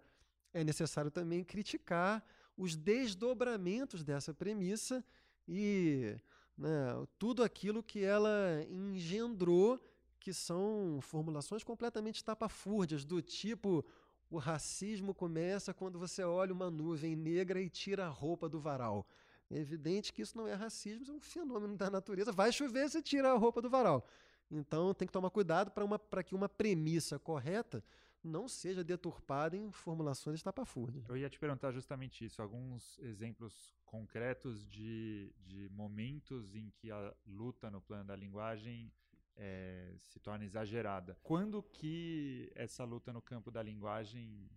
é 0.54 0.64
necessário 0.66 1.10
também 1.10 1.46
criticar 1.46 2.22
os 2.58 2.76
desdobramentos 2.76 4.04
dessa 4.04 4.34
premissa 4.34 5.02
e 5.48 6.18
né, 6.58 7.06
tudo 7.18 7.44
aquilo 7.44 7.84
que 7.84 8.04
ela 8.04 8.66
engendrou, 8.70 9.80
que 10.20 10.34
são 10.34 11.00
formulações 11.02 11.64
completamente 11.64 12.16
estapafúrdias, 12.16 13.06
do 13.06 13.22
tipo 13.22 13.86
o 14.30 14.38
racismo 14.38 15.14
começa 15.14 15.74
quando 15.74 16.00
você 16.00 16.24
olha 16.24 16.54
uma 16.54 16.70
nuvem 16.70 17.16
negra 17.16 17.62
e 17.62 17.70
tira 17.70 18.06
a 18.06 18.10
roupa 18.10 18.50
do 18.50 18.60
varal. 18.60 19.08
É 19.50 19.58
evidente 19.58 20.12
que 20.12 20.22
isso 20.22 20.36
não 20.38 20.48
é 20.48 20.54
racismo, 20.54 21.06
é 21.08 21.12
um 21.12 21.20
fenômeno 21.20 21.78
da 21.78 21.90
natureza. 21.90 22.32
Vai 22.32 22.52
chover, 22.52 22.90
você 22.90 23.02
tira 23.02 23.32
a 23.32 23.38
roupa 23.38 23.62
do 23.62 23.70
varal. 23.70 24.06
Então 24.50 24.94
tem 24.94 25.08
que 25.08 25.12
tomar 25.12 25.30
cuidado 25.30 25.72
para 26.10 26.24
que 26.24 26.34
uma 26.34 26.50
premissa 26.50 27.20
correta 27.20 27.84
não 28.26 28.48
seja 28.48 28.84
deturpada 28.84 29.56
em 29.56 29.72
formulações 29.72 30.40
estapafúrdias. 30.40 31.08
Eu 31.08 31.16
ia 31.16 31.30
te 31.30 31.40
perguntar 31.40 31.72
justamente 31.72 32.26
isso, 32.26 32.42
alguns 32.42 32.98
exemplos 33.00 33.76
concretos 33.86 34.66
de, 34.68 35.34
de 35.46 35.70
momentos 35.70 36.56
em 36.56 36.70
que 36.72 36.92
a 36.92 37.16
luta 37.26 37.70
no 37.70 37.80
plano 37.80 38.04
da 38.06 38.16
linguagem 38.16 38.92
é, 39.36 39.94
se 40.00 40.20
torna 40.20 40.44
exagerada. 40.44 41.18
Quando 41.22 41.62
que 41.62 42.52
essa 42.56 42.84
luta 42.84 43.14
no 43.14 43.22
campo 43.22 43.52
da 43.52 43.62
linguagem 43.62 44.50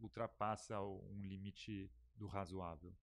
ultrapassa 0.00 0.80
um 0.80 1.24
limite 1.24 1.90
do 2.14 2.26
razoável? 2.26 2.94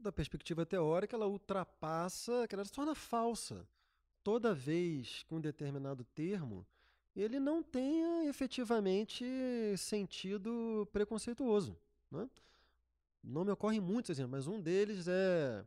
Da 0.00 0.12
perspectiva 0.12 0.66
teórica, 0.66 1.16
ela 1.16 1.26
ultrapassa, 1.26 2.46
ela 2.50 2.64
se 2.64 2.72
torna 2.72 2.94
falsa. 2.94 3.68
Toda 4.22 4.54
vez 4.54 5.22
que 5.22 5.34
um 5.34 5.40
determinado 5.40 6.04
termo 6.04 6.66
ele 7.22 7.40
não 7.40 7.62
tenha 7.62 8.28
efetivamente 8.28 9.24
sentido 9.78 10.86
preconceituoso. 10.92 11.76
Né? 12.10 12.28
Não 13.24 13.44
me 13.44 13.50
ocorrem 13.50 13.80
muitos 13.80 14.10
exemplos, 14.10 14.32
mas 14.32 14.46
um 14.46 14.60
deles 14.60 15.08
é. 15.08 15.64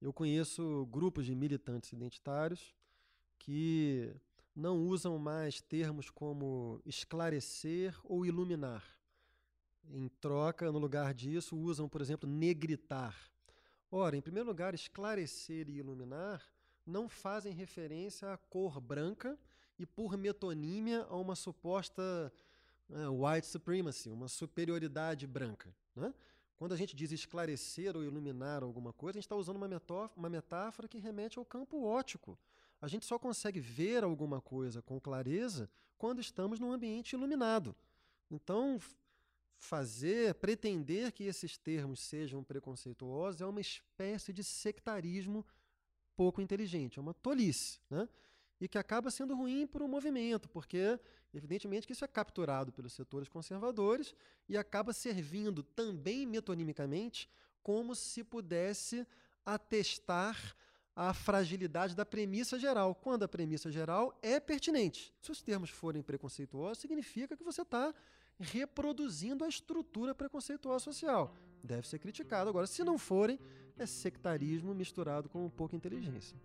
Eu 0.00 0.12
conheço 0.12 0.86
grupos 0.90 1.24
de 1.24 1.34
militantes 1.34 1.92
identitários 1.92 2.74
que 3.38 4.12
não 4.54 4.78
usam 4.86 5.18
mais 5.18 5.60
termos 5.60 6.10
como 6.10 6.80
esclarecer 6.84 7.96
ou 8.04 8.26
iluminar. 8.26 8.84
Em 9.88 10.08
troca, 10.08 10.70
no 10.70 10.78
lugar 10.78 11.14
disso, 11.14 11.56
usam, 11.56 11.88
por 11.88 12.00
exemplo, 12.00 12.28
negritar. 12.28 13.16
Ora, 13.90 14.16
em 14.16 14.20
primeiro 14.20 14.48
lugar, 14.48 14.74
esclarecer 14.74 15.68
e 15.68 15.78
iluminar 15.78 16.42
não 16.84 17.08
fazem 17.08 17.52
referência 17.52 18.32
à 18.32 18.36
cor 18.36 18.80
branca 18.80 19.38
e, 19.82 19.86
por 19.86 20.16
metonímia, 20.16 21.06
a 21.08 21.16
uma 21.16 21.34
suposta 21.34 22.32
uh, 22.88 23.26
white 23.26 23.46
supremacy, 23.46 24.10
uma 24.10 24.28
superioridade 24.28 25.26
branca. 25.26 25.74
Né? 25.94 26.14
Quando 26.56 26.72
a 26.72 26.76
gente 26.76 26.94
diz 26.94 27.10
esclarecer 27.10 27.96
ou 27.96 28.04
iluminar 28.04 28.62
alguma 28.62 28.92
coisa, 28.92 29.18
a 29.18 29.20
gente 29.20 29.26
está 29.26 29.36
usando 29.36 29.56
uma, 29.56 29.68
uma 30.16 30.28
metáfora 30.28 30.86
que 30.86 30.98
remete 30.98 31.38
ao 31.38 31.44
campo 31.44 31.82
óptico. 31.82 32.38
A 32.80 32.88
gente 32.88 33.04
só 33.04 33.18
consegue 33.18 33.60
ver 33.60 34.04
alguma 34.04 34.40
coisa 34.40 34.80
com 34.80 35.00
clareza 35.00 35.68
quando 35.98 36.20
estamos 36.20 36.60
num 36.60 36.72
ambiente 36.72 37.14
iluminado. 37.14 37.74
Então, 38.30 38.78
fazer, 39.58 40.34
pretender 40.34 41.12
que 41.12 41.24
esses 41.24 41.56
termos 41.56 42.00
sejam 42.00 42.42
preconceituosos 42.42 43.40
é 43.40 43.46
uma 43.46 43.60
espécie 43.60 44.32
de 44.32 44.42
sectarismo 44.42 45.46
pouco 46.16 46.40
inteligente, 46.40 46.98
é 46.98 47.02
uma 47.02 47.14
tolice, 47.14 47.80
né? 47.88 48.08
E 48.62 48.68
que 48.68 48.78
acaba 48.78 49.10
sendo 49.10 49.34
ruim 49.34 49.66
para 49.66 49.82
o 49.82 49.88
movimento, 49.88 50.48
porque, 50.48 50.96
evidentemente, 51.34 51.84
que 51.84 51.92
isso 51.92 52.04
é 52.04 52.06
capturado 52.06 52.70
pelos 52.70 52.92
setores 52.92 53.28
conservadores 53.28 54.14
e 54.48 54.56
acaba 54.56 54.92
servindo 54.92 55.64
também 55.64 56.24
metonimicamente 56.24 57.28
como 57.60 57.92
se 57.96 58.22
pudesse 58.22 59.04
atestar 59.44 60.54
a 60.94 61.12
fragilidade 61.12 61.96
da 61.96 62.06
premissa 62.06 62.56
geral, 62.56 62.94
quando 62.94 63.24
a 63.24 63.28
premissa 63.28 63.68
geral 63.68 64.16
é 64.22 64.38
pertinente. 64.38 65.12
Se 65.20 65.32
os 65.32 65.42
termos 65.42 65.68
forem 65.68 66.00
preconceituosos, 66.00 66.78
significa 66.78 67.36
que 67.36 67.42
você 67.42 67.62
está 67.62 67.92
reproduzindo 68.38 69.44
a 69.44 69.48
estrutura 69.48 70.14
preconceituosa 70.14 70.84
social. 70.84 71.34
Deve 71.64 71.88
ser 71.88 71.98
criticado. 71.98 72.48
Agora, 72.48 72.68
se 72.68 72.84
não 72.84 72.96
forem, 72.96 73.40
é 73.76 73.86
sectarismo 73.86 74.72
misturado 74.72 75.28
com 75.28 75.50
pouca 75.50 75.74
inteligência. 75.74 76.38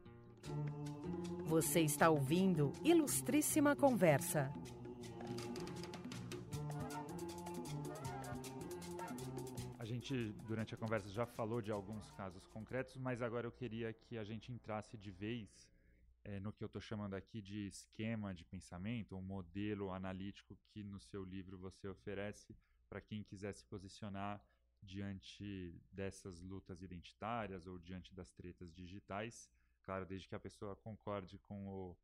Você 1.46 1.82
está 1.82 2.10
ouvindo 2.10 2.74
Ilustríssima 2.84 3.76
Conversa. 3.76 4.52
A 9.80 9.86
gente, 9.86 10.34
durante 10.46 10.74
a 10.74 10.78
conversa, 10.78 11.10
já 11.10 11.26
falou 11.26 11.62
de 11.62 11.72
alguns 11.72 12.12
casos 12.12 12.46
concretos, 12.48 12.98
mas 12.98 13.22
agora 13.22 13.48
eu 13.48 13.52
queria 13.52 13.94
que 13.94 14.18
a 14.18 14.24
gente 14.24 14.52
entrasse 14.52 14.98
de 14.98 15.10
vez 15.10 15.70
é, 16.28 16.42
no 16.42 16.52
que 16.52 16.62
eu 16.62 16.66
estou 16.66 16.82
chamando 16.82 17.14
aqui 17.14 17.42
de 17.42 17.68
esquema 17.68 18.34
de 18.34 18.44
pensamento, 18.44 19.16
um 19.16 19.22
modelo 19.22 19.92
analítico 19.92 20.58
que 20.68 20.84
no 20.84 21.00
seu 21.00 21.24
livro 21.24 21.58
você 21.58 21.88
oferece 21.88 22.54
para 22.90 23.00
quem 23.00 23.24
quiser 23.24 23.54
se 23.54 23.64
posicionar 23.64 24.44
diante 24.84 25.74
dessas 25.92 26.42
lutas 26.42 26.82
identitárias 26.82 27.66
ou 27.66 27.80
diante 27.80 28.14
das 28.14 28.30
tretas 28.32 28.74
digitais, 28.74 29.50
claro, 29.88 30.06
desde 30.06 30.28
que 30.28 30.36
a 30.36 30.40
pessoa 30.40 30.76
concorde 30.76 31.40
com 31.48 31.60
o, 31.68 31.98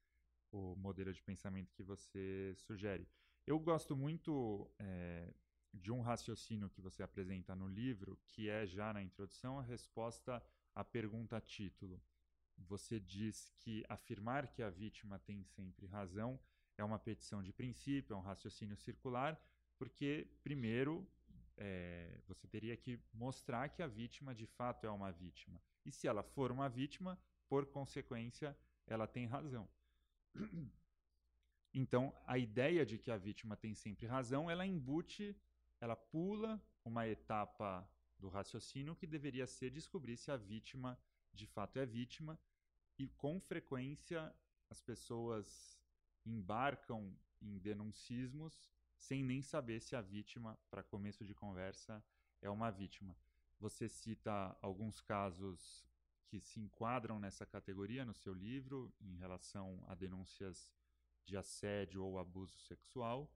o 0.51 0.75
modelo 0.77 1.13
de 1.13 1.21
pensamento 1.21 1.73
que 1.73 1.83
você 1.83 2.53
sugere. 2.55 3.05
Eu 3.45 3.59
gosto 3.59 3.95
muito 3.95 4.67
é, 4.79 5.33
de 5.73 5.91
um 5.91 6.01
raciocínio 6.01 6.69
que 6.69 6.81
você 6.81 7.03
apresenta 7.03 7.53
no 7.53 7.67
livro, 7.67 8.17
que 8.25 8.49
é 8.49 8.65
já 8.65 8.93
na 8.93 9.03
introdução 9.03 9.59
a 9.59 9.61
resposta 9.61 10.41
à 10.73 10.83
pergunta 10.83 11.39
título 11.41 12.01
você 12.57 12.99
diz 12.99 13.51
que 13.59 13.83
afirmar 13.89 14.47
que 14.47 14.61
a 14.61 14.69
vítima 14.69 15.19
tem 15.19 15.43
sempre 15.43 15.85
razão 15.87 16.39
é 16.77 16.83
uma 16.83 16.99
petição 16.99 17.43
de 17.43 17.53
princípio, 17.53 18.13
é 18.13 18.17
um 18.17 18.21
raciocínio 18.21 18.75
circular, 18.77 19.39
porque, 19.77 20.27
primeiro, 20.43 21.07
é, 21.57 22.19
você 22.27 22.47
teria 22.47 22.75
que 22.75 22.99
mostrar 23.13 23.69
que 23.69 23.83
a 23.83 23.87
vítima 23.87 24.33
de 24.33 24.45
fato 24.45 24.87
é 24.87 24.89
uma 24.89 25.11
vítima. 25.11 25.61
E 25.85 25.91
se 25.91 26.07
ela 26.07 26.23
for 26.23 26.51
uma 26.51 26.67
vítima, 26.67 27.19
por 27.53 27.67
consequência, 27.67 28.57
ela 28.87 29.05
tem 29.05 29.27
razão. 29.27 29.69
Então, 31.75 32.13
a 32.27 32.37
ideia 32.37 32.85
de 32.85 32.99
que 32.99 33.09
a 33.09 33.17
vítima 33.17 33.57
tem 33.57 33.73
sempre 33.73 34.05
razão, 34.05 34.49
ela 34.49 34.63
embute, 34.63 35.35
ela 35.81 35.95
pula 35.95 36.61
uma 36.85 37.07
etapa 37.07 37.67
do 38.19 38.29
raciocínio 38.29 38.95
que 38.95 39.07
deveria 39.07 39.47
ser 39.47 39.71
descobrir 39.71 40.15
se 40.17 40.29
a 40.29 40.37
vítima 40.37 40.95
de 41.33 41.47
fato 41.47 41.79
é 41.79 41.85
vítima 41.85 42.39
e 42.99 43.07
com 43.07 43.39
frequência 43.39 44.31
as 44.69 44.79
pessoas 44.81 45.79
embarcam 46.23 47.11
em 47.41 47.57
denuncismos 47.57 48.69
sem 48.95 49.23
nem 49.23 49.41
saber 49.41 49.79
se 49.79 49.95
a 49.95 50.01
vítima, 50.01 50.59
para 50.69 50.83
começo 50.83 51.25
de 51.25 51.33
conversa, 51.33 52.03
é 52.39 52.51
uma 52.51 52.69
vítima. 52.69 53.17
Você 53.59 53.89
cita 53.89 54.55
alguns 54.61 55.01
casos 55.01 55.83
que 56.33 56.39
se 56.39 56.59
enquadram 56.59 57.19
nessa 57.19 57.45
categoria 57.45 58.03
no 58.03 58.13
seu 58.15 58.33
livro, 58.33 58.91
em 58.99 59.15
relação 59.17 59.83
a 59.87 59.93
denúncias 59.93 60.71
de 61.23 61.37
assédio 61.37 62.03
ou 62.03 62.17
abuso 62.17 62.57
sexual, 62.61 63.31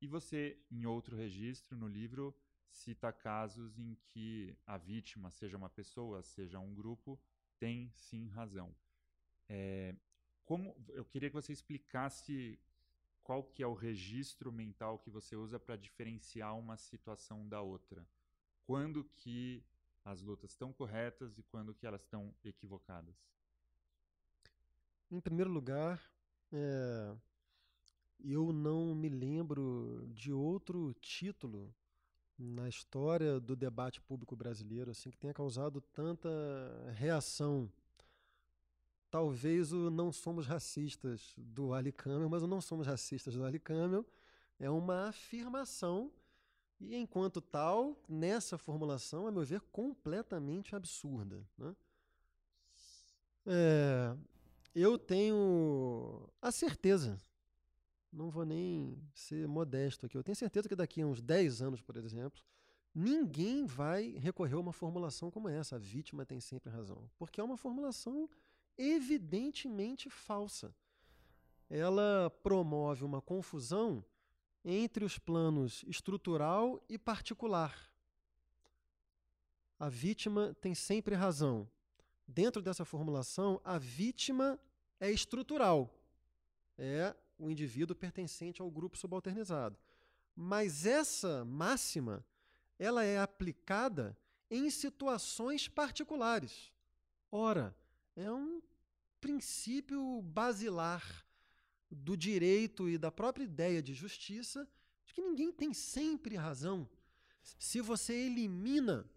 e 0.00 0.06
você, 0.06 0.58
em 0.70 0.86
outro 0.86 1.14
registro 1.14 1.76
no 1.76 1.86
livro, 1.86 2.34
cita 2.70 3.12
casos 3.12 3.78
em 3.78 3.94
que 4.06 4.56
a 4.66 4.78
vítima, 4.78 5.30
seja 5.30 5.58
uma 5.58 5.68
pessoa, 5.68 6.22
seja 6.22 6.58
um 6.58 6.74
grupo, 6.74 7.20
tem 7.58 7.90
sim 7.92 8.28
razão. 8.28 8.74
É, 9.46 9.94
como 10.42 10.74
eu 10.88 11.04
queria 11.04 11.28
que 11.28 11.36
você 11.36 11.52
explicasse 11.52 12.58
qual 13.22 13.44
que 13.44 13.62
é 13.62 13.66
o 13.66 13.74
registro 13.74 14.50
mental 14.50 14.98
que 14.98 15.10
você 15.10 15.36
usa 15.36 15.60
para 15.60 15.76
diferenciar 15.76 16.58
uma 16.58 16.78
situação 16.78 17.46
da 17.46 17.60
outra. 17.60 18.08
Quando 18.64 19.04
que 19.04 19.62
as 20.04 20.20
lutas 20.20 20.50
estão 20.50 20.72
corretas 20.72 21.38
e 21.38 21.42
quando 21.42 21.74
que 21.74 21.86
elas 21.86 22.02
estão 22.02 22.34
equivocadas? 22.44 23.14
Em 25.10 25.20
primeiro 25.20 25.50
lugar, 25.50 26.02
é, 26.52 27.14
eu 28.24 28.52
não 28.52 28.94
me 28.94 29.08
lembro 29.08 30.06
de 30.08 30.32
outro 30.32 30.94
título 30.94 31.74
na 32.38 32.68
história 32.68 33.38
do 33.38 33.54
debate 33.54 34.00
público 34.00 34.34
brasileiro 34.34 34.90
assim 34.90 35.10
que 35.10 35.18
tenha 35.18 35.34
causado 35.34 35.80
tanta 35.80 36.28
reação. 36.94 37.70
Talvez 39.10 39.72
o 39.72 39.90
Não 39.90 40.10
Somos 40.10 40.46
Racistas 40.46 41.34
do 41.36 41.74
Ali 41.74 41.94
mas 42.30 42.42
o 42.42 42.46
Não 42.46 42.60
Somos 42.60 42.86
Racistas 42.86 43.34
do 43.34 43.44
Ali 43.44 43.60
é 44.58 44.70
uma 44.70 45.08
afirmação 45.08 46.10
E 46.84 46.96
enquanto 46.96 47.40
tal, 47.40 47.96
nessa 48.08 48.58
formulação, 48.58 49.26
a 49.26 49.30
meu 49.30 49.44
ver, 49.44 49.60
completamente 49.72 50.74
absurda. 50.74 51.46
Né? 51.56 51.76
É, 53.46 54.16
eu 54.74 54.98
tenho 54.98 56.28
a 56.40 56.50
certeza, 56.50 57.20
não 58.12 58.30
vou 58.30 58.44
nem 58.44 58.98
ser 59.14 59.46
modesto 59.46 60.06
aqui, 60.06 60.16
eu 60.16 60.24
tenho 60.24 60.36
certeza 60.36 60.68
que 60.68 60.74
daqui 60.74 61.02
a 61.02 61.06
uns 61.06 61.20
10 61.20 61.62
anos, 61.62 61.80
por 61.80 61.96
exemplo, 61.96 62.42
ninguém 62.94 63.64
vai 63.64 64.10
recorrer 64.18 64.54
a 64.54 64.60
uma 64.60 64.72
formulação 64.72 65.30
como 65.30 65.48
essa. 65.48 65.76
A 65.76 65.78
vítima 65.78 66.26
tem 66.26 66.40
sempre 66.40 66.70
razão. 66.70 67.08
Porque 67.16 67.40
é 67.40 67.44
uma 67.44 67.56
formulação 67.56 68.28
evidentemente 68.76 70.10
falsa. 70.10 70.74
Ela 71.70 72.28
promove 72.42 73.04
uma 73.04 73.20
confusão 73.22 74.04
entre 74.64 75.04
os 75.04 75.18
planos 75.18 75.84
estrutural 75.86 76.82
e 76.88 76.98
particular. 76.98 77.90
A 79.78 79.88
vítima 79.88 80.56
tem 80.60 80.74
sempre 80.74 81.14
razão. 81.14 81.68
Dentro 82.26 82.62
dessa 82.62 82.84
formulação, 82.84 83.60
a 83.64 83.78
vítima 83.78 84.58
é 85.00 85.10
estrutural. 85.10 85.92
É 86.78 87.14
o 87.38 87.50
indivíduo 87.50 87.96
pertencente 87.96 88.62
ao 88.62 88.70
grupo 88.70 88.96
subalternizado. 88.96 89.76
Mas 90.34 90.86
essa 90.86 91.44
máxima, 91.44 92.24
ela 92.78 93.04
é 93.04 93.18
aplicada 93.18 94.16
em 94.48 94.70
situações 94.70 95.66
particulares. 95.66 96.72
Ora, 97.30 97.74
é 98.14 98.30
um 98.30 98.62
princípio 99.20 100.22
basilar 100.22 101.24
do 101.94 102.16
direito 102.16 102.88
e 102.88 102.96
da 102.96 103.10
própria 103.10 103.44
ideia 103.44 103.82
de 103.82 103.94
justiça 103.94 104.68
de 105.04 105.12
que 105.12 105.22
ninguém 105.22 105.52
tem 105.52 105.74
sempre 105.74 106.36
razão. 106.36 106.88
Se 107.58 107.80
você 107.80 108.14
elimina 108.14 109.08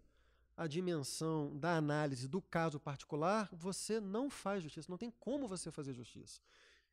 a 0.56 0.66
dimensão 0.66 1.56
da 1.56 1.76
análise 1.76 2.26
do 2.26 2.40
caso 2.40 2.80
particular, 2.80 3.48
você 3.52 4.00
não 4.00 4.30
faz 4.30 4.62
justiça, 4.62 4.90
não 4.90 4.98
tem 4.98 5.10
como 5.10 5.46
você 5.46 5.70
fazer 5.70 5.92
justiça. 5.92 6.40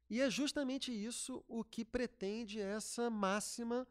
E 0.09 0.21
é 0.21 0.29
justamente 0.29 0.91
isso 0.91 1.43
o 1.47 1.63
que 1.63 1.85
pretende 1.85 2.59
essa 2.59 3.09
máxima: 3.09 3.87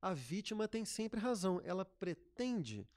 a 0.00 0.14
vítima 0.14 0.66
tem 0.66 0.84
sempre 0.84 1.20
razão. 1.20 1.60
Ela 1.64 1.84
pretende 1.84 2.88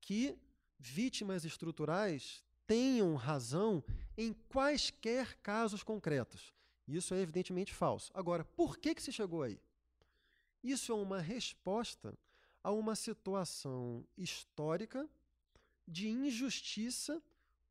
que 0.00 0.38
vítimas 0.78 1.44
estruturais 1.44 2.44
tenham 2.66 3.14
razão 3.16 3.82
em 4.16 4.32
quaisquer 4.32 5.36
casos 5.38 5.82
concretos. 5.82 6.54
Isso 6.88 7.12
é 7.14 7.20
evidentemente 7.20 7.74
falso. 7.74 8.10
Agora, 8.14 8.44
por 8.44 8.78
que, 8.78 8.94
que 8.94 9.02
se 9.02 9.12
chegou 9.12 9.42
aí? 9.42 9.60
Isso 10.64 10.90
é 10.90 10.94
uma 10.94 11.20
resposta 11.20 12.18
a 12.64 12.72
uma 12.72 12.96
situação 12.96 14.04
histórica 14.16 15.08
de 15.86 16.08
injustiça 16.08 17.22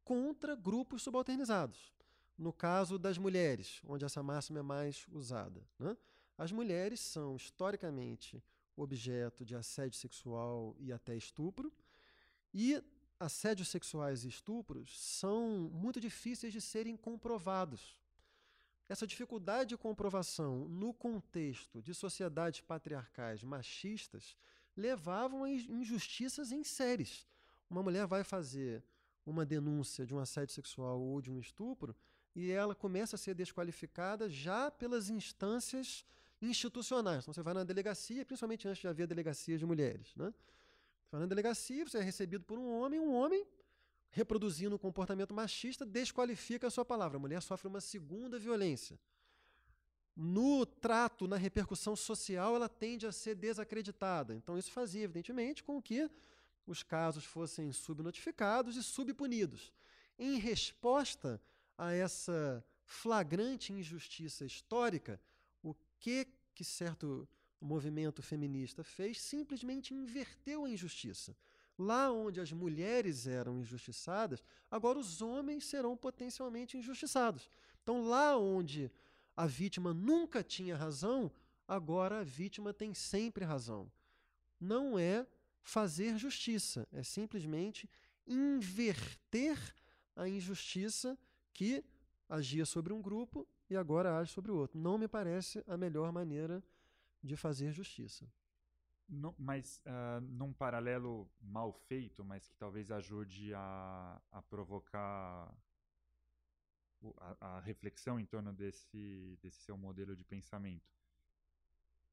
contra 0.04 0.56
grupos 0.56 1.02
subalternizados. 1.02 1.92
No 2.38 2.54
caso 2.54 2.98
das 2.98 3.18
mulheres, 3.18 3.82
onde 3.86 4.06
essa 4.06 4.22
máxima 4.22 4.60
é 4.60 4.62
mais 4.62 5.06
usada. 5.12 5.62
Né? 5.78 5.98
As 6.38 6.52
mulheres 6.52 7.00
são 7.00 7.36
historicamente 7.36 8.42
objeto 8.76 9.44
de 9.44 9.56
assédio 9.56 9.98
sexual 9.98 10.76
e 10.80 10.94
até 10.94 11.16
estupro, 11.16 11.74
e 12.54 12.82
assédios 13.20 13.70
sexuais 13.70 14.24
e 14.24 14.30
estupros 14.30 15.00
são 15.00 15.70
muito 15.74 16.00
difíceis 16.00 16.54
de 16.54 16.62
serem 16.62 16.96
comprovados. 16.96 18.00
Essa 18.90 19.06
dificuldade 19.06 19.70
de 19.70 19.78
comprovação 19.78 20.68
no 20.70 20.94
contexto 20.94 21.82
de 21.82 21.94
sociedades 21.94 22.62
patriarcais 22.62 23.44
machistas 23.44 24.38
levavam 24.76 25.44
a 25.44 25.50
injustiças 25.50 26.52
em 26.52 26.64
séries. 26.64 27.28
Uma 27.70 27.84
mulher 27.84 28.08
vai 28.08 28.24
fazer 28.24 28.82
uma 29.26 29.46
denúncia 29.46 30.06
de 30.06 30.16
um 30.16 30.20
assédio 30.20 30.56
sexual 30.56 31.02
ou 31.02 31.22
de 31.22 31.30
um 31.30 31.40
estupro 31.40 31.94
e 32.34 32.50
ela 32.50 32.74
começa 32.74 33.18
a 33.18 33.20
ser 33.20 33.34
desqualificada 33.34 34.30
já 34.30 34.72
pelas 34.72 35.10
instâncias 35.10 36.06
institucionais. 36.42 37.24
Então 37.24 37.34
você 37.34 37.42
vai 37.42 37.54
na 37.54 37.66
delegacia, 37.66 38.26
principalmente 38.26 38.68
antes 38.68 38.80
de 38.80 38.88
haver 38.88 39.06
delegacia 39.06 39.58
de 39.58 39.66
mulheres. 39.66 40.16
Né? 40.16 40.34
Você 41.04 41.12
vai 41.12 41.22
na 41.22 41.26
delegacia, 41.26 41.84
você 41.84 41.98
é 41.98 42.02
recebido 42.02 42.46
por 42.46 42.58
um 42.58 42.80
homem, 42.80 43.00
um 43.00 43.14
homem 43.14 43.46
reproduzindo 44.10 44.76
um 44.76 44.80
comportamento 44.80 45.34
machista, 45.34 45.86
desqualifica 45.86 46.68
a 46.68 46.72
sua 46.72 46.86
palavra. 46.86 47.18
A 47.18 47.20
mulher 47.20 47.42
sofre 47.42 47.68
uma 47.68 47.82
segunda 47.82 48.40
violência. 48.40 49.00
No 50.16 50.66
trato, 50.66 51.28
na 51.28 51.38
repercussão 51.38 51.96
social, 51.96 52.56
ela 52.56 52.68
tende 52.68 53.06
a 53.06 53.12
ser 53.12 53.36
desacreditada. 53.36 54.34
Então, 54.34 54.58
isso 54.58 54.72
fazia, 54.72 55.04
evidentemente, 55.04 55.64
com 55.64 55.82
que 55.82 56.10
os 56.66 56.82
casos 56.84 57.24
fossem 57.24 57.72
subnotificados 57.72 58.76
e 58.76 58.84
subpunidos. 58.84 59.72
Em 60.18 60.40
resposta 60.40 61.40
a 61.78 61.94
essa 61.94 62.66
flagrante 62.84 63.72
injustiça 63.72 64.44
histórica, 64.46 65.22
o 65.62 65.76
que 66.00 66.28
que 66.56 66.64
certo 66.64 67.30
movimento 67.62 68.24
feminista 68.24 68.84
fez? 68.84 69.22
Simplesmente 69.22 69.94
inverteu 69.94 70.66
a 70.66 70.70
injustiça. 70.70 71.38
Lá 71.78 72.12
onde 72.12 72.40
as 72.40 72.52
mulheres 72.52 73.28
eram 73.28 73.60
injustiçadas, 73.60 74.44
agora 74.70 74.98
os 74.98 75.22
homens 75.22 75.66
serão 75.66 75.96
potencialmente 75.96 76.78
injustiçados. 76.78 77.50
Então, 77.84 78.08
lá 78.08 78.36
onde 78.38 78.92
a 79.36 79.46
vítima 79.46 79.94
nunca 79.94 80.44
tinha 80.44 80.76
razão, 80.76 81.32
agora 81.68 82.22
a 82.22 82.24
vítima 82.24 82.74
tem 82.74 82.94
sempre 82.94 83.46
razão. 83.46 83.92
Não 84.60 84.98
é 84.98 85.28
fazer 85.62 86.18
justiça, 86.18 86.88
é 86.92 87.04
simplesmente 87.04 87.88
inverter 88.26 89.58
a 90.16 90.28
injustiça 90.28 91.18
que 91.54 91.84
agia 92.28 92.66
sobre 92.66 92.92
um 92.92 93.02
grupo 93.02 93.48
e 93.70 93.76
agora 93.76 94.18
age 94.18 94.32
sobre 94.32 94.52
o 94.52 94.56
outro. 94.56 94.80
Não 94.80 94.98
me 94.98 95.08
parece 95.08 95.64
a 95.68 95.78
melhor 95.78 96.12
maneira 96.12 96.64
de 97.22 97.36
fazer 97.36 97.72
justiça. 97.72 98.26
Mas 99.38 99.82
uh, 99.86 100.20
num 100.22 100.52
paralelo 100.52 101.30
mal 101.40 101.72
feito, 101.72 102.26
mas 102.26 102.48
que 102.48 102.56
talvez 102.56 102.92
ajude 102.92 103.54
a, 103.54 104.22
a 104.32 104.42
provocar 104.42 105.56
a, 107.20 107.38
a, 107.40 107.60
reflexão 107.62 108.20
em 108.20 108.26
torno 108.26 108.52
desse, 108.52 109.38
desse 109.42 109.62
seu 109.62 109.78
modelo 109.78 110.16
de 110.16 110.26
pensamento. 110.26 110.94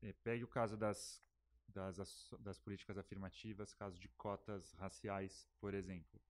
É, 0.03 0.13
pegue 0.13 0.45
o 0.45 0.49
caso 0.49 0.77
das, 0.77 1.21
das, 1.69 2.31
das 2.41 2.59
políticas 2.61 2.97
afirmativas, 2.97 3.75
caso 3.75 3.99
de 3.99 4.09
cotas 4.11 4.73
raciais, 4.75 5.49
por 5.61 5.75
exemplo. 5.75 6.21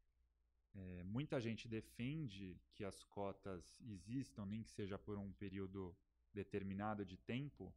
É, 0.75 1.03
muita 1.05 1.41
gente 1.41 1.69
defende 1.69 2.59
que 2.73 2.85
as 2.85 3.05
cotas 3.05 3.81
existam, 3.83 4.47
nem 4.47 4.63
que 4.63 4.71
seja 4.71 4.99
por 4.99 5.19
um 5.19 5.33
período 5.33 5.97
determinado 6.33 7.05
de 7.05 7.17
tempo, 7.17 7.73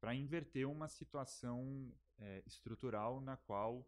para 0.00 0.14
inverter 0.14 0.66
uma 0.66 0.88
situação 0.88 1.92
é, 2.20 2.42
estrutural 2.46 3.20
na 3.20 3.36
qual 3.36 3.86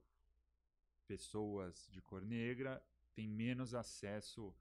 pessoas 1.07 1.87
de 1.91 2.01
cor 2.01 2.25
negra 2.25 2.83
têm 3.15 3.29
menos 3.29 3.75
acesso 3.75 4.55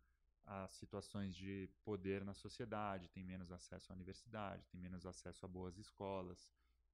a 0.46 0.68
situações 0.70 1.36
de 1.36 1.70
poder 1.84 2.26
na 2.26 2.34
sociedade, 2.34 3.10
têm 3.10 3.24
menos 3.24 3.52
acesso 3.52 3.92
à 3.92 3.96
universidade, 3.96 4.66
têm 4.68 4.82
menos 4.82 5.06
acesso 5.06 5.46
a 5.46 5.48
boas 5.48 5.78
escolas, 5.78 6.50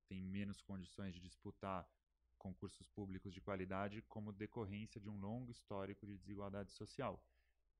têm 0.07 0.21
menos 0.21 0.61
condições 0.61 1.13
de 1.13 1.19
disputar 1.19 1.88
concursos 2.38 2.88
públicos 2.89 3.34
de 3.34 3.41
qualidade 3.41 4.01
como 4.03 4.32
decorrência 4.32 5.01
de 5.01 5.09
um 5.09 5.19
longo 5.19 5.51
histórico 5.51 6.05
de 6.05 6.17
desigualdade 6.17 6.71
social. 6.71 7.23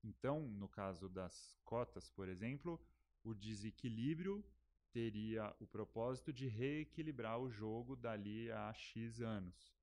Então, 0.04 0.48
no 0.48 0.68
caso 0.68 1.10
das 1.10 1.56
cotas, 1.64 2.10
por 2.10 2.28
exemplo, 2.28 2.82
o 3.24 3.34
desequilíbrio 3.34 4.44
teria 4.92 5.54
o 5.60 5.68
propósito 5.68 6.32
de 6.34 6.48
reequilibrar 6.48 7.40
o 7.40 7.50
jogo 7.50 7.96
dali 7.96 8.52
a 8.52 8.74
X 8.74 9.22
anos. 9.22 9.76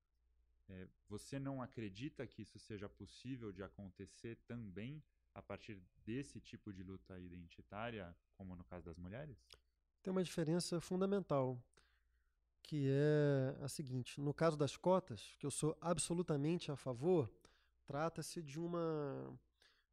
É, 0.67 0.87
você 1.07 1.37
não 1.39 1.61
acredita 1.61 2.25
que 2.25 2.41
isso 2.41 2.57
seja 2.57 2.89
possível 2.89 3.51
de 3.51 3.61
acontecer 3.61 4.35
também 4.47 5.03
a 5.33 5.41
partir 5.41 5.79
desse 6.05 6.39
tipo 6.39 6.73
de 6.73 6.81
luta 6.81 7.19
identitária, 7.19 8.15
como 8.33 8.55
no 8.55 8.63
caso 8.63 8.85
das 8.85 8.97
mulheres? 8.97 9.37
Tem 10.01 10.11
uma 10.11 10.23
diferença 10.23 10.79
fundamental, 10.79 11.61
que 12.63 12.87
é 12.89 13.63
a 13.63 13.67
seguinte: 13.67 14.19
no 14.19 14.33
caso 14.33 14.57
das 14.57 14.75
cotas, 14.75 15.35
que 15.37 15.45
eu 15.45 15.51
sou 15.51 15.77
absolutamente 15.81 16.71
a 16.71 16.75
favor, 16.75 17.29
trata-se 17.85 18.41
de 18.41 18.59
uma 18.59 19.37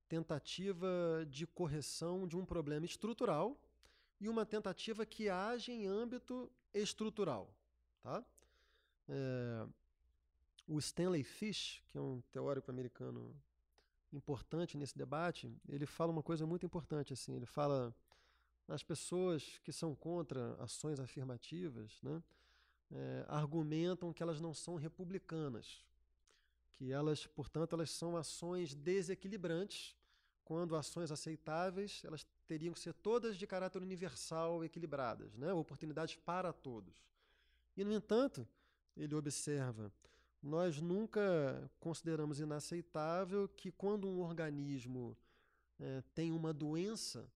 tentativa 0.08 1.26
de 1.28 1.46
correção 1.46 2.26
de 2.26 2.36
um 2.36 2.44
problema 2.44 2.86
estrutural 2.86 3.58
e 4.22 4.28
uma 4.28 4.46
tentativa 4.46 5.04
que 5.04 5.28
age 5.28 5.72
em 5.72 5.88
âmbito 5.88 6.48
estrutural. 6.72 7.52
Tá? 8.04 8.24
É, 9.08 9.66
o 10.64 10.78
Stanley 10.78 11.24
Fish, 11.24 11.82
que 11.88 11.98
é 11.98 12.00
um 12.00 12.22
teórico 12.30 12.70
americano 12.70 13.34
importante 14.12 14.76
nesse 14.76 14.96
debate, 14.96 15.52
ele 15.68 15.86
fala 15.86 16.12
uma 16.12 16.22
coisa 16.22 16.46
muito 16.46 16.64
importante. 16.64 17.12
Assim, 17.12 17.34
ele 17.34 17.46
fala 17.46 17.92
as 18.68 18.84
pessoas 18.84 19.58
que 19.64 19.72
são 19.72 19.92
contra 19.92 20.54
ações 20.62 21.00
afirmativas, 21.00 22.00
né, 22.00 22.22
é, 22.92 23.24
argumentam 23.26 24.12
que 24.12 24.22
elas 24.22 24.40
não 24.40 24.54
são 24.54 24.76
republicanas, 24.76 25.84
que 26.74 26.92
elas, 26.92 27.26
portanto, 27.26 27.72
elas 27.72 27.90
são 27.90 28.16
ações 28.16 28.72
desequilibrantes, 28.72 29.96
quando 30.44 30.76
ações 30.76 31.10
aceitáveis, 31.10 32.02
elas 32.04 32.26
teriam 32.46 32.74
que 32.74 32.80
ser 32.80 32.92
todas 32.94 33.36
de 33.36 33.46
caráter 33.46 33.80
universal, 33.80 34.64
equilibradas, 34.64 35.34
né? 35.36 35.52
oportunidades 35.52 36.16
para 36.16 36.52
todos. 36.52 36.94
E, 37.76 37.84
no 37.84 37.92
entanto, 37.92 38.46
ele 38.96 39.14
observa, 39.14 39.92
nós 40.42 40.80
nunca 40.80 41.70
consideramos 41.78 42.40
inaceitável 42.40 43.48
que 43.48 43.70
quando 43.70 44.08
um 44.08 44.20
organismo 44.20 45.16
é, 45.78 46.02
tem 46.14 46.32
uma 46.32 46.52
doença, 46.52 47.30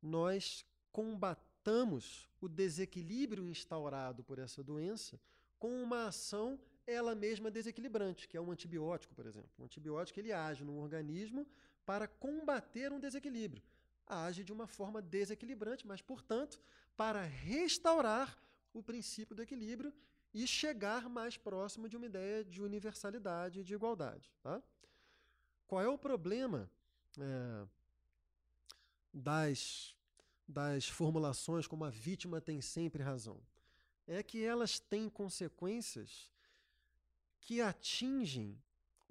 nós 0.00 0.64
combatamos 0.92 2.28
o 2.40 2.48
desequilíbrio 2.48 3.48
instaurado 3.48 4.22
por 4.22 4.38
essa 4.38 4.62
doença 4.62 5.18
com 5.58 5.82
uma 5.82 6.06
ação 6.06 6.60
ela 6.86 7.14
mesma 7.14 7.50
desequilibrante, 7.50 8.28
que 8.28 8.36
é 8.36 8.40
um 8.40 8.50
antibiótico, 8.50 9.14
por 9.14 9.26
exemplo. 9.26 9.50
Um 9.58 9.64
antibiótico 9.64 10.18
ele 10.18 10.32
age 10.32 10.64
no 10.64 10.76
organismo 10.78 11.46
para 11.84 12.06
combater 12.06 12.92
um 12.92 13.00
desequilíbrio. 13.00 13.62
Age 14.06 14.44
de 14.44 14.52
uma 14.52 14.66
forma 14.66 15.00
desequilibrante, 15.00 15.86
mas, 15.86 16.00
portanto, 16.00 16.60
para 16.96 17.22
restaurar 17.22 18.38
o 18.72 18.82
princípio 18.82 19.34
do 19.34 19.42
equilíbrio 19.42 19.92
e 20.34 20.46
chegar 20.46 21.08
mais 21.08 21.36
próximo 21.36 21.88
de 21.88 21.96
uma 21.96 22.06
ideia 22.06 22.44
de 22.44 22.62
universalidade 22.62 23.60
e 23.60 23.64
de 23.64 23.74
igualdade. 23.74 24.32
Tá? 24.42 24.62
Qual 25.66 25.80
é 25.80 25.88
o 25.88 25.98
problema 25.98 26.70
é, 27.18 27.66
das, 29.12 29.94
das 30.46 30.88
formulações 30.88 31.66
como 31.66 31.84
a 31.84 31.90
vítima 31.90 32.40
tem 32.40 32.60
sempre 32.60 33.02
razão? 33.02 33.40
É 34.06 34.22
que 34.22 34.42
elas 34.42 34.78
têm 34.78 35.08
consequências 35.08 36.30
que 37.40 37.60
atingem 37.60 38.60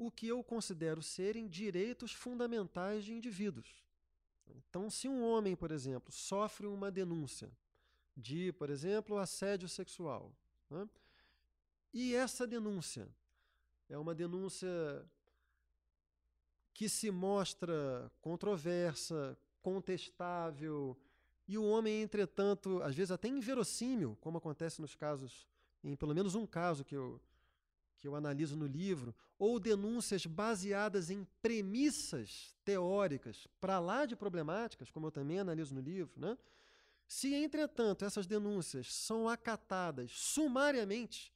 o 0.01 0.09
que 0.09 0.27
eu 0.27 0.43
considero 0.43 0.99
serem 1.03 1.47
direitos 1.47 2.11
fundamentais 2.11 3.05
de 3.05 3.13
indivíduos. 3.13 3.85
Então, 4.47 4.89
se 4.89 5.07
um 5.07 5.23
homem, 5.23 5.55
por 5.55 5.69
exemplo, 5.69 6.11
sofre 6.11 6.65
uma 6.65 6.89
denúncia 6.89 7.51
de, 8.17 8.51
por 8.53 8.71
exemplo, 8.71 9.19
assédio 9.19 9.69
sexual, 9.69 10.35
né? 10.71 10.89
e 11.93 12.15
essa 12.15 12.47
denúncia 12.47 13.07
é 13.87 13.95
uma 13.95 14.15
denúncia 14.15 14.67
que 16.73 16.89
se 16.89 17.11
mostra 17.11 18.11
controversa, 18.21 19.37
contestável, 19.61 20.97
e 21.47 21.59
o 21.59 21.63
homem, 21.63 22.01
entretanto, 22.01 22.81
às 22.81 22.95
vezes 22.95 23.11
até 23.11 23.27
inverossímil, 23.27 24.17
como 24.19 24.39
acontece 24.39 24.81
nos 24.81 24.95
casos, 24.95 25.47
em 25.83 25.95
pelo 25.95 26.15
menos 26.15 26.33
um 26.33 26.47
caso 26.47 26.83
que 26.83 26.95
eu, 26.95 27.21
que 28.01 28.07
eu 28.07 28.15
analiso 28.15 28.57
no 28.57 28.65
livro, 28.65 29.13
ou 29.37 29.59
denúncias 29.59 30.25
baseadas 30.25 31.11
em 31.11 31.23
premissas 31.39 32.55
teóricas 32.65 33.47
para 33.59 33.79
lá 33.79 34.07
de 34.07 34.15
problemáticas, 34.15 34.89
como 34.89 35.05
eu 35.05 35.11
também 35.11 35.37
analiso 35.37 35.75
no 35.75 35.81
livro, 35.81 36.19
né? 36.19 36.35
se, 37.07 37.33
entretanto, 37.35 38.03
essas 38.03 38.25
denúncias 38.25 38.91
são 38.91 39.29
acatadas 39.29 40.11
sumariamente 40.13 41.31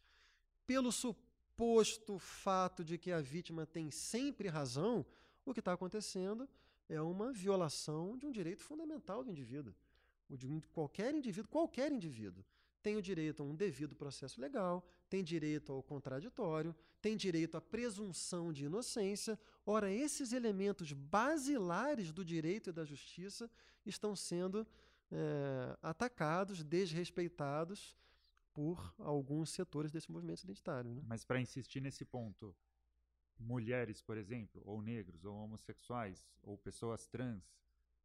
pelo 0.65 0.91
suposto 0.91 2.17
fato 2.17 2.83
de 2.83 2.97
que 2.97 3.11
a 3.11 3.21
vítima 3.21 3.65
tem 3.65 3.91
sempre 3.91 4.47
razão, 4.47 5.05
o 5.45 5.53
que 5.53 5.59
está 5.59 5.73
acontecendo 5.73 6.49
é 6.89 6.99
uma 6.99 7.31
violação 7.31 8.17
de 8.17 8.25
um 8.25 8.31
direito 8.31 8.63
fundamental 8.63 9.23
do 9.23 9.29
indivíduo, 9.29 9.75
de 10.29 10.47
qualquer 10.73 11.13
indivíduo, 11.13 11.51
qualquer 11.51 11.91
indivíduo 11.91 12.43
tem 12.85 12.95
o 12.95 13.01
direito 13.01 13.41
a 13.41 13.45
um 13.47 13.55
devido 13.55 13.95
processo 13.95 14.39
legal, 14.39 14.87
tem 15.09 15.23
direito 15.23 15.71
ao 15.73 15.81
contraditório, 15.81 16.75
tem 17.01 17.17
direito 17.17 17.57
à 17.57 17.61
presunção 17.61 18.53
de 18.53 18.65
inocência. 18.65 19.39
Ora, 19.65 19.91
esses 19.91 20.31
elementos 20.31 20.93
basilares 20.93 22.11
do 22.11 22.23
direito 22.23 22.69
e 22.69 22.73
da 22.73 22.85
justiça 22.85 23.49
estão 23.83 24.15
sendo 24.15 24.67
é, 25.11 25.75
atacados, 25.81 26.63
desrespeitados 26.63 27.97
por 28.53 28.93
alguns 28.99 29.49
setores 29.49 29.91
desse 29.91 30.11
movimento 30.11 30.43
identitário. 30.43 30.93
Né? 30.93 31.01
Mas 31.07 31.25
para 31.25 31.41
insistir 31.41 31.81
nesse 31.81 32.05
ponto, 32.05 32.55
mulheres, 33.39 33.99
por 33.99 34.15
exemplo, 34.15 34.61
ou 34.63 34.79
negros, 34.79 35.25
ou 35.25 35.33
homossexuais, 35.33 36.29
ou 36.43 36.55
pessoas 36.55 37.07
trans, 37.07 37.51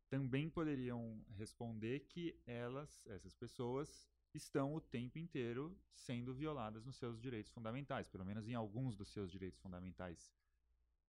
também 0.09 0.49
poderiam 0.49 1.23
responder 1.37 2.01
que 2.09 2.35
elas, 2.47 3.07
essas 3.09 3.35
pessoas, 3.35 4.09
estão 4.35 4.75
o 4.75 4.81
tempo 4.81 5.19
inteiro 5.19 5.77
sendo 5.93 6.35
violadas 6.35 6.85
nos 6.85 6.97
seus 6.97 7.21
direitos 7.21 7.53
fundamentais, 7.53 8.09
pelo 8.09 8.25
menos 8.25 8.49
em 8.49 8.55
alguns 8.55 8.97
dos 8.97 9.09
seus 9.09 9.31
direitos 9.31 9.61
fundamentais. 9.61 10.33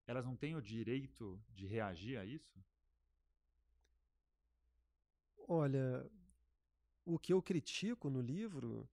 Elas 0.07 0.25
não 0.25 0.35
têm 0.35 0.55
o 0.55 0.61
direito 0.61 1.41
de 1.53 1.65
reagir 1.65 2.17
a 2.17 2.25
isso? 2.25 2.63
Olha, 5.47 6.09
o 7.05 7.19
que 7.19 7.33
eu 7.33 7.41
critico 7.41 8.09
no 8.09 8.21
livro 8.21 8.89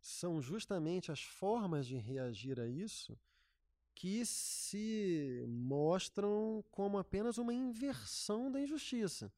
são 0.00 0.40
justamente 0.42 1.10
as 1.10 1.22
formas 1.22 1.86
de 1.86 1.96
reagir 1.96 2.60
a 2.60 2.66
isso 2.66 3.18
que 3.94 4.26
se 4.26 5.44
mostram 5.48 6.64
como 6.70 6.98
apenas 6.98 7.38
uma 7.38 7.54
inversão 7.54 8.50
da 8.50 8.60
injustiça. 8.60 9.32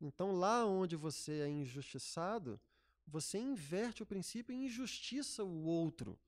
Então, 0.00 0.32
lá 0.32 0.64
onde 0.64 0.94
você 0.94 1.40
é 1.40 1.48
injustiçado, 1.48 2.60
você 3.06 3.38
inverte 3.38 4.02
o 4.02 4.06
princípio 4.06 4.52
e 4.52 4.64
injustiça 4.64 5.44
o 5.44 5.64
outro. 5.64 6.18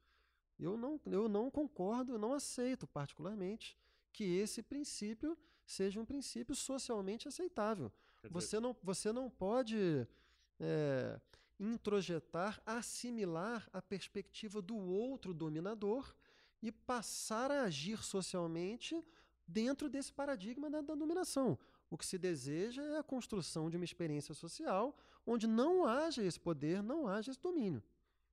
Eu 0.58 0.76
não, 0.76 1.00
eu 1.06 1.28
não 1.28 1.50
concordo, 1.50 2.12
eu 2.12 2.18
não 2.18 2.32
aceito 2.32 2.86
particularmente 2.86 3.76
que 4.12 4.24
esse 4.24 4.62
princípio 4.62 5.36
seja 5.64 6.00
um 6.00 6.04
princípio 6.04 6.54
socialmente 6.54 7.28
aceitável. 7.28 7.92
Você 8.30 8.58
não, 8.58 8.76
você 8.82 9.12
não 9.12 9.30
pode 9.30 10.06
é, 10.58 11.20
introjetar, 11.58 12.60
assimilar 12.66 13.68
a 13.72 13.80
perspectiva 13.80 14.60
do 14.60 14.76
outro 14.76 15.32
dominador 15.32 16.14
e 16.62 16.72
passar 16.72 17.50
a 17.50 17.62
agir 17.62 18.02
socialmente 18.02 19.04
dentro 19.46 19.88
desse 19.88 20.12
paradigma 20.12 20.68
da, 20.68 20.80
da 20.80 20.94
dominação. 20.94 21.58
O 21.90 21.96
que 21.96 22.04
se 22.04 22.18
deseja 22.18 22.82
é 22.82 22.98
a 22.98 23.02
construção 23.02 23.70
de 23.70 23.76
uma 23.76 23.84
experiência 23.84 24.34
social 24.34 24.96
onde 25.28 25.46
não 25.46 25.84
haja 25.84 26.22
esse 26.22 26.40
poder, 26.40 26.82
não 26.82 27.06
haja 27.06 27.30
esse 27.30 27.40
domínio. 27.40 27.82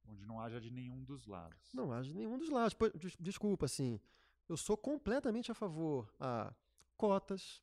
Onde 0.08 0.26
não 0.26 0.40
haja 0.40 0.62
de 0.62 0.72
nenhum 0.72 1.04
dos 1.04 1.28
lados. 1.28 1.60
Não 1.74 1.92
haja 1.92 2.10
de 2.10 2.16
nenhum 2.16 2.38
dos 2.38 2.50
lados. 2.50 2.76
Desculpa, 3.20 3.66
assim, 3.66 4.00
eu 4.48 4.56
sou 4.56 4.78
completamente 4.78 5.52
a 5.52 5.56
favor 5.56 6.14
a 6.20 6.54
cotas, 6.96 7.62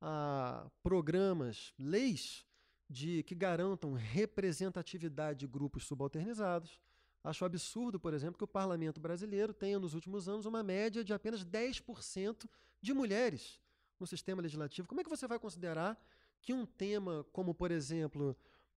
a 0.00 0.70
programas, 0.82 1.74
leis 1.78 2.46
de 2.88 3.22
que 3.24 3.34
garantam 3.34 3.92
representatividade 3.94 5.40
de 5.40 5.46
grupos 5.46 5.84
subalternizados. 5.84 6.80
Acho 7.24 7.44
absurdo, 7.44 7.98
por 7.98 8.14
exemplo, 8.14 8.38
que 8.38 8.44
o 8.44 8.48
parlamento 8.48 9.00
brasileiro 9.00 9.52
tenha 9.52 9.78
nos 9.78 9.94
últimos 9.94 10.28
anos 10.28 10.46
uma 10.46 10.62
média 10.62 11.02
de 11.02 11.12
apenas 11.12 11.44
10% 11.44 12.48
de 12.80 12.94
mulheres 12.94 13.60
no 13.98 14.06
sistema 14.06 14.40
legislativo, 14.40 14.88
como 14.88 15.00
é 15.00 15.04
que 15.04 15.10
você 15.10 15.26
vai 15.26 15.38
considerar 15.38 16.00
que 16.40 16.54
um 16.54 16.64
tema 16.64 17.24
como, 17.32 17.54
por 17.54 17.70
exemplo, 17.70 18.34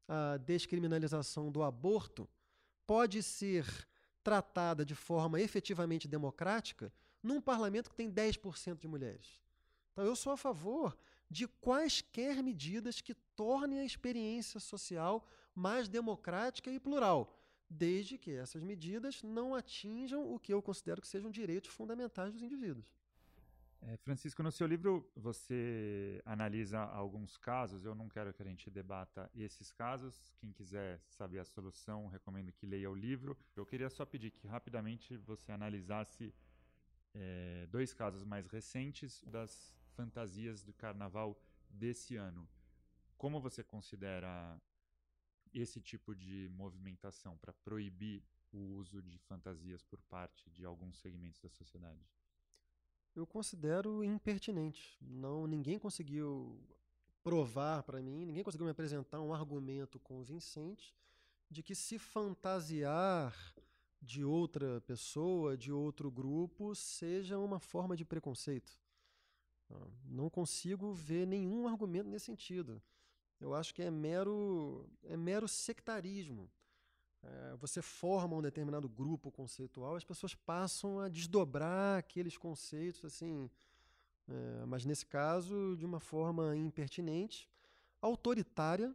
a 0.07 0.37
descriminalização 0.37 1.51
do 1.51 1.63
aborto 1.63 2.29
pode 2.85 3.23
ser 3.23 3.65
tratada 4.23 4.85
de 4.85 4.95
forma 4.95 5.39
efetivamente 5.39 6.07
democrática 6.07 6.91
num 7.21 7.41
parlamento 7.41 7.89
que 7.89 7.95
tem 7.95 8.11
10% 8.11 8.79
de 8.79 8.87
mulheres? 8.87 9.41
Então, 9.91 10.05
eu 10.05 10.15
sou 10.15 10.33
a 10.33 10.37
favor 10.37 10.97
de 11.29 11.47
quaisquer 11.47 12.43
medidas 12.43 13.01
que 13.01 13.13
tornem 13.35 13.79
a 13.79 13.85
experiência 13.85 14.59
social 14.59 15.27
mais 15.55 15.87
democrática 15.87 16.71
e 16.71 16.79
plural, 16.79 17.35
desde 17.69 18.17
que 18.17 18.31
essas 18.31 18.61
medidas 18.61 19.21
não 19.23 19.55
atinjam 19.55 20.31
o 20.31 20.39
que 20.39 20.53
eu 20.53 20.61
considero 20.61 21.01
que 21.01 21.07
sejam 21.07 21.31
direitos 21.31 21.71
fundamentais 21.71 22.33
dos 22.33 22.41
indivíduos. 22.41 22.85
É, 23.85 23.97
Francisco, 23.97 24.41
no 24.41 24.51
seu 24.51 24.65
livro 24.65 25.11
você 25.13 26.21
analisa 26.25 26.79
alguns 26.79 27.37
casos. 27.37 27.83
Eu 27.83 27.93
não 27.93 28.07
quero 28.07 28.33
que 28.33 28.41
a 28.41 28.45
gente 28.45 28.69
debata 28.69 29.29
esses 29.35 29.71
casos. 29.71 30.33
Quem 30.37 30.53
quiser 30.53 31.01
saber 31.09 31.39
a 31.39 31.45
solução, 31.45 32.07
recomendo 32.07 32.53
que 32.53 32.65
leia 32.65 32.89
o 32.89 32.95
livro. 32.95 33.37
Eu 33.55 33.65
queria 33.65 33.89
só 33.89 34.05
pedir 34.05 34.31
que 34.31 34.47
rapidamente 34.47 35.17
você 35.17 35.51
analisasse 35.51 36.33
é, 37.13 37.67
dois 37.69 37.93
casos 37.93 38.23
mais 38.23 38.47
recentes 38.47 39.21
das 39.25 39.75
fantasias 39.95 40.63
do 40.63 40.73
carnaval 40.73 41.37
desse 41.69 42.15
ano. 42.15 42.47
Como 43.17 43.41
você 43.41 43.63
considera 43.63 44.61
esse 45.53 45.81
tipo 45.81 46.15
de 46.15 46.49
movimentação 46.51 47.37
para 47.37 47.51
proibir 47.51 48.23
o 48.51 48.59
uso 48.75 49.01
de 49.01 49.17
fantasias 49.19 49.83
por 49.83 50.01
parte 50.03 50.49
de 50.51 50.63
alguns 50.63 50.97
segmentos 50.99 51.41
da 51.41 51.49
sociedade? 51.49 52.07
Eu 53.15 53.25
considero 53.25 54.03
impertinente. 54.03 54.97
Não, 55.01 55.45
ninguém 55.47 55.77
conseguiu 55.77 56.59
provar 57.23 57.83
para 57.83 58.01
mim, 58.01 58.25
ninguém 58.25 58.43
conseguiu 58.43 58.65
me 58.65 58.71
apresentar 58.71 59.21
um 59.21 59.33
argumento 59.33 59.99
convincente 59.99 60.93
de 61.49 61.63
que 61.63 61.73
se 61.73 61.97
fantasiar 61.97 63.35
de 64.01 64.23
outra 64.23 64.81
pessoa, 64.81 65.55
de 65.55 65.71
outro 65.71 66.11
grupo, 66.11 66.75
seja 66.75 67.37
uma 67.37 67.59
forma 67.59 67.95
de 67.95 68.03
preconceito. 68.03 68.77
Ah, 69.69 69.87
não 70.03 70.29
consigo 70.29 70.93
ver 70.93 71.25
nenhum 71.25 71.67
argumento 71.67 72.09
nesse 72.09 72.25
sentido. 72.25 72.81
Eu 73.39 73.53
acho 73.53 73.73
que 73.73 73.81
é 73.81 73.89
mero, 73.89 74.89
é 75.03 75.15
mero 75.15 75.47
sectarismo. 75.47 76.51
É, 77.23 77.55
você 77.55 77.81
forma 77.81 78.35
um 78.35 78.41
determinado 78.41 78.89
grupo 78.89 79.31
conceitual, 79.31 79.95
as 79.95 80.03
pessoas 80.03 80.35
passam 80.35 80.99
a 80.99 81.07
desdobrar 81.07 81.97
aqueles 81.97 82.37
conceitos, 82.37 83.05
assim, 83.05 83.49
é, 84.27 84.65
mas 84.65 84.83
nesse 84.83 85.05
caso 85.05 85.75
de 85.77 85.85
uma 85.85 85.99
forma 85.99 86.55
impertinente, 86.55 87.49
autoritária, 88.01 88.93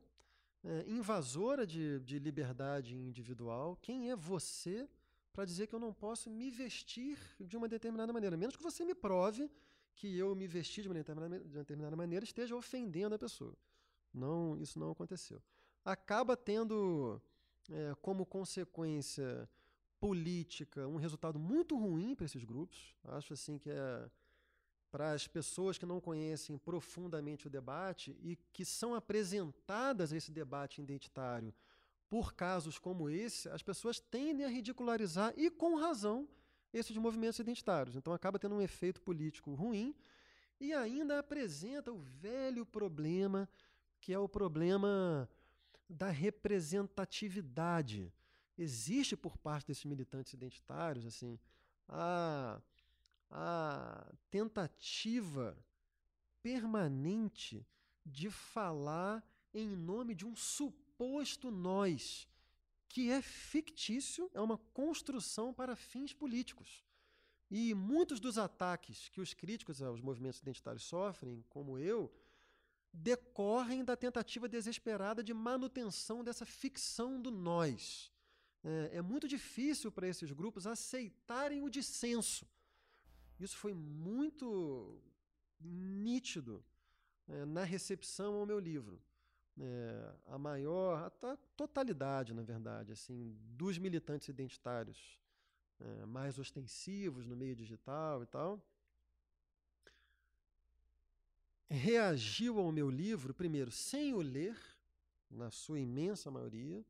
é, 0.63 0.85
invasora 0.87 1.67
de, 1.67 2.01
de 2.01 2.19
liberdade 2.19 2.95
individual. 2.97 3.77
Quem 3.81 4.11
é 4.11 4.17
você 4.17 4.89
para 5.33 5.45
dizer 5.45 5.67
que 5.67 5.75
eu 5.75 5.79
não 5.79 5.93
posso 5.93 6.29
me 6.29 6.51
vestir 6.51 7.19
de 7.41 7.57
uma 7.57 7.69
determinada 7.69 8.13
maneira? 8.13 8.37
Menos 8.37 8.57
que 8.57 8.63
você 8.63 8.85
me 8.85 8.95
prove 8.95 9.51
que 9.95 10.17
eu 10.17 10.35
me 10.35 10.47
vestir 10.47 10.83
de 10.83 10.89
uma 10.89 10.95
determinada, 10.95 11.39
de 11.41 11.57
uma 11.57 11.63
determinada 11.63 11.97
maneira 11.97 12.25
esteja 12.25 12.55
ofendendo 12.55 13.15
a 13.15 13.19
pessoa. 13.19 13.57
Não, 14.13 14.57
isso 14.59 14.79
não 14.79 14.91
aconteceu. 14.91 15.43
Acaba 15.85 16.37
tendo 16.37 17.21
é, 17.71 17.95
como 18.01 18.27
consequência 18.27 19.49
política 20.01 20.87
um 20.87 20.97
resultado 20.97 21.39
muito 21.39 21.77
ruim 21.77 22.15
para 22.15 22.27
esses 22.27 22.45
grupos. 22.45 22.95
Acho 23.05 23.35
assim 23.35 23.59
que 23.59 23.71
é 23.71 24.11
para 24.91 25.13
as 25.13 25.27
pessoas 25.27 25.77
que 25.77 25.85
não 25.85 26.01
conhecem 26.01 26.57
profundamente 26.57 27.47
o 27.47 27.51
debate 27.51 28.17
e 28.23 28.37
que 28.53 28.65
são 28.65 28.95
apresentadas 28.95 30.13
a 30.13 30.17
esse 30.17 30.31
debate 30.31 30.81
identitário 30.81 31.53
por 32.09 32.33
casos 32.33 32.79
como 32.79 33.11
esse, 33.11 33.51
as 33.51 33.63
pessoas 33.63 34.01
tendem 34.01 34.47
a 34.47 34.49
ridicularizar 34.49 35.35
e 35.37 35.51
com 35.51 35.77
razão 35.77 36.27
esses 36.73 36.97
movimentos 36.97 37.39
identitários. 37.39 37.97
Então 37.97 38.15
acaba 38.15 38.39
tendo 38.39 38.55
um 38.55 38.63
efeito 38.63 39.03
político 39.03 39.53
ruim 39.55 39.95
e 40.59 40.73
ainda 40.73 41.19
apresenta 41.19 41.93
o 41.93 41.99
velho 41.99 42.65
problema 42.65 43.49
que 44.01 44.13
é 44.13 44.19
o 44.19 44.29
problema 44.29 45.29
da 45.89 46.11
representatividade. 46.11 48.13
Existe 48.57 49.17
por 49.17 49.39
parte 49.39 49.69
desses 49.69 49.85
militantes 49.85 50.33
identitários 50.33 51.07
assim 51.07 51.39
a, 51.89 52.61
a 53.31 54.13
tentativa 54.31 55.57
permanente 56.43 57.67
de 58.05 58.31
falar 58.31 59.25
em 59.55 59.77
nome 59.77 60.15
de 60.15 60.27
um 60.27 60.37
suposto 60.37 61.51
nós, 61.51 62.29
que 62.89 63.11
é 63.11 63.23
fictício, 63.23 64.31
é 64.35 64.41
uma 64.41 64.59
construção 64.59 65.53
para 65.53 65.77
fins 65.77 66.13
políticos. 66.13 66.85
E 67.51 67.75
muitos 67.75 68.21
dos 68.21 68.37
ataques 68.37 69.09
que 69.09 69.21
os 69.21 69.33
críticos 69.33 69.81
aos 69.81 70.01
movimentos 70.01 70.41
identitários 70.41 70.85
sofrem, 70.85 71.43
como 71.49 71.79
eu, 71.79 72.13
decorrem 72.93 73.85
da 73.85 73.97
tentativa 73.97 74.49
desesperada 74.49 75.23
de 75.23 75.33
manutenção 75.35 76.25
dessa 76.25 76.45
ficção 76.45 77.21
do 77.21 77.31
nós. 77.31 78.13
É, 78.65 78.97
é 78.99 79.03
muito 79.03 79.29
difícil 79.29 79.93
para 79.93 80.09
esses 80.09 80.33
grupos 80.33 80.67
aceitarem 80.67 81.63
o 81.63 81.71
dissenso. 81.71 82.47
Isso 83.39 83.57
foi 83.57 83.73
muito 83.73 85.01
nítido 85.61 86.65
é, 87.29 87.45
na 87.45 87.65
recepção 87.65 88.35
ao 88.35 88.47
meu 88.47 88.59
livro. 88.59 89.01
É, 89.61 90.15
a 90.27 90.39
maior, 90.39 91.13
a 91.23 91.37
totalidade, 91.57 92.33
na 92.33 92.43
verdade, 92.43 92.93
assim, 92.93 93.37
dos 93.57 93.77
militantes 93.77 94.29
identitários 94.29 95.19
é, 95.81 96.07
mais 96.07 96.39
ostensivos 96.39 97.27
no 97.27 97.37
meio 97.37 97.57
digital 97.57 98.23
e 98.23 98.27
tal, 98.27 98.63
reagiu 101.69 102.59
ao 102.59 102.73
meu 102.73 102.91
livro, 102.91 103.35
primeiro, 103.35 103.71
sem 103.71 104.15
o 104.15 104.21
ler, 104.21 104.57
na 105.31 105.51
sua 105.51 105.79
imensa 105.79 106.31
maioria, 106.31 106.85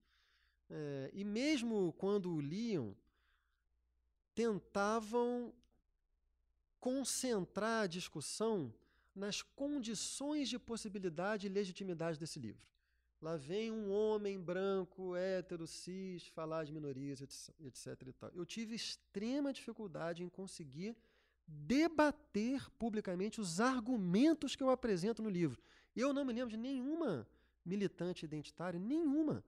é, 0.71 1.11
e 1.13 1.25
mesmo 1.25 1.93
quando 1.95 2.33
o 2.33 2.41
liam, 2.41 2.97
tentavam 4.35 5.53
concentrar 6.79 7.83
a 7.83 7.87
discussão 7.87 8.73
nas 9.15 9.43
condições 9.43 10.49
de 10.49 10.59
possibilidade 10.59 11.47
e 11.47 11.51
legitimidade 11.51 12.19
desse 12.19 12.39
livro. 12.39 12.69
Lá 13.21 13.37
vem 13.37 13.73
um 13.73 13.91
homem 13.91 14.41
branco, 14.41 15.17
hétero, 15.17 15.67
cis, 15.67 16.29
falar 16.29 16.65
de 16.65 16.73
minorias, 16.73 17.21
etc. 17.21 18.01
E 18.07 18.13
tal. 18.13 18.31
Eu 18.33 18.47
tive 18.47 18.77
extrema 18.77 19.53
dificuldade 19.53 20.23
em 20.23 20.29
conseguir 20.29 20.97
debater 21.49 22.71
publicamente 22.79 23.41
os 23.41 23.61
argumentos 23.61 24.55
que 24.55 24.63
eu 24.63 24.71
apresento 24.71 25.23
no 25.23 25.31
livro. 25.31 25.61
Eu 25.97 26.13
não 26.13 26.25
me 26.25 26.33
lembro 26.33 26.51
de 26.51 26.57
nenhuma 26.57 27.27
militante 27.65 28.25
identitária, 28.25 28.79
nenhuma, 28.79 29.43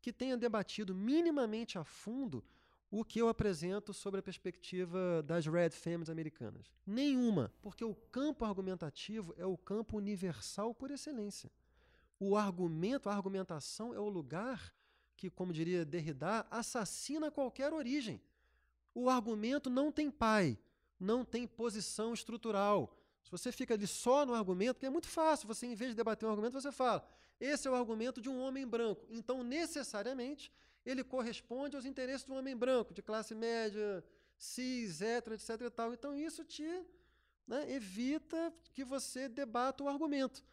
que 0.00 0.12
tenha 0.12 0.36
debatido 0.36 0.94
minimamente 0.94 1.78
a 1.78 1.84
fundo 1.84 2.44
o 2.90 3.04
que 3.04 3.20
eu 3.20 3.28
apresento 3.28 3.92
sobre 3.92 4.20
a 4.20 4.22
perspectiva 4.22 5.22
das 5.22 5.46
Red 5.46 5.70
Femmes 5.70 6.08
americanas. 6.08 6.72
Nenhuma, 6.86 7.52
porque 7.60 7.84
o 7.84 7.94
campo 7.94 8.44
argumentativo 8.44 9.34
é 9.36 9.44
o 9.44 9.56
campo 9.56 9.96
universal 9.96 10.74
por 10.74 10.90
excelência. 10.90 11.50
O 12.18 12.36
argumento, 12.36 13.08
a 13.08 13.14
argumentação 13.14 13.92
é 13.92 13.98
o 13.98 14.08
lugar 14.08 14.72
que, 15.16 15.28
como 15.28 15.52
diria 15.52 15.84
Derrida, 15.84 16.46
assassina 16.50 17.30
qualquer 17.30 17.72
origem. 17.72 18.20
O 18.94 19.10
argumento 19.10 19.68
não 19.68 19.90
tem 19.90 20.10
pai, 20.10 20.58
não 20.98 21.24
tem 21.24 21.46
posição 21.46 22.12
estrutural. 22.12 22.96
Se 23.22 23.30
você 23.30 23.50
fica 23.50 23.74
ali 23.74 23.86
só 23.86 24.24
no 24.24 24.34
argumento, 24.34 24.78
que 24.80 24.86
é 24.86 24.90
muito 24.90 25.08
fácil, 25.08 25.48
você 25.48 25.66
em 25.66 25.74
vez 25.74 25.90
de 25.90 25.96
debater 25.96 26.26
um 26.28 26.30
argumento, 26.30 26.60
você 26.60 26.72
fala: 26.72 27.06
esse 27.40 27.66
é 27.66 27.70
o 27.70 27.74
argumento 27.74 28.20
de 28.20 28.28
um 28.28 28.40
homem 28.40 28.66
branco. 28.66 29.06
Então, 29.10 29.42
necessariamente, 29.42 30.52
ele 30.84 31.02
corresponde 31.04 31.76
aos 31.76 31.84
interesses 31.84 32.24
de 32.24 32.32
um 32.32 32.36
homem 32.36 32.56
branco, 32.56 32.94
de 32.94 33.02
classe 33.02 33.34
média, 33.34 34.04
cis, 34.38 35.00
etc. 35.00 35.62
E 35.66 35.70
tal. 35.70 35.92
Então, 35.92 36.14
isso 36.14 36.44
te 36.44 36.84
né, 37.46 37.70
evita 37.70 38.52
que 38.72 38.84
você 38.84 39.28
debata 39.28 39.84
o 39.84 39.88
argumento. 39.88 40.44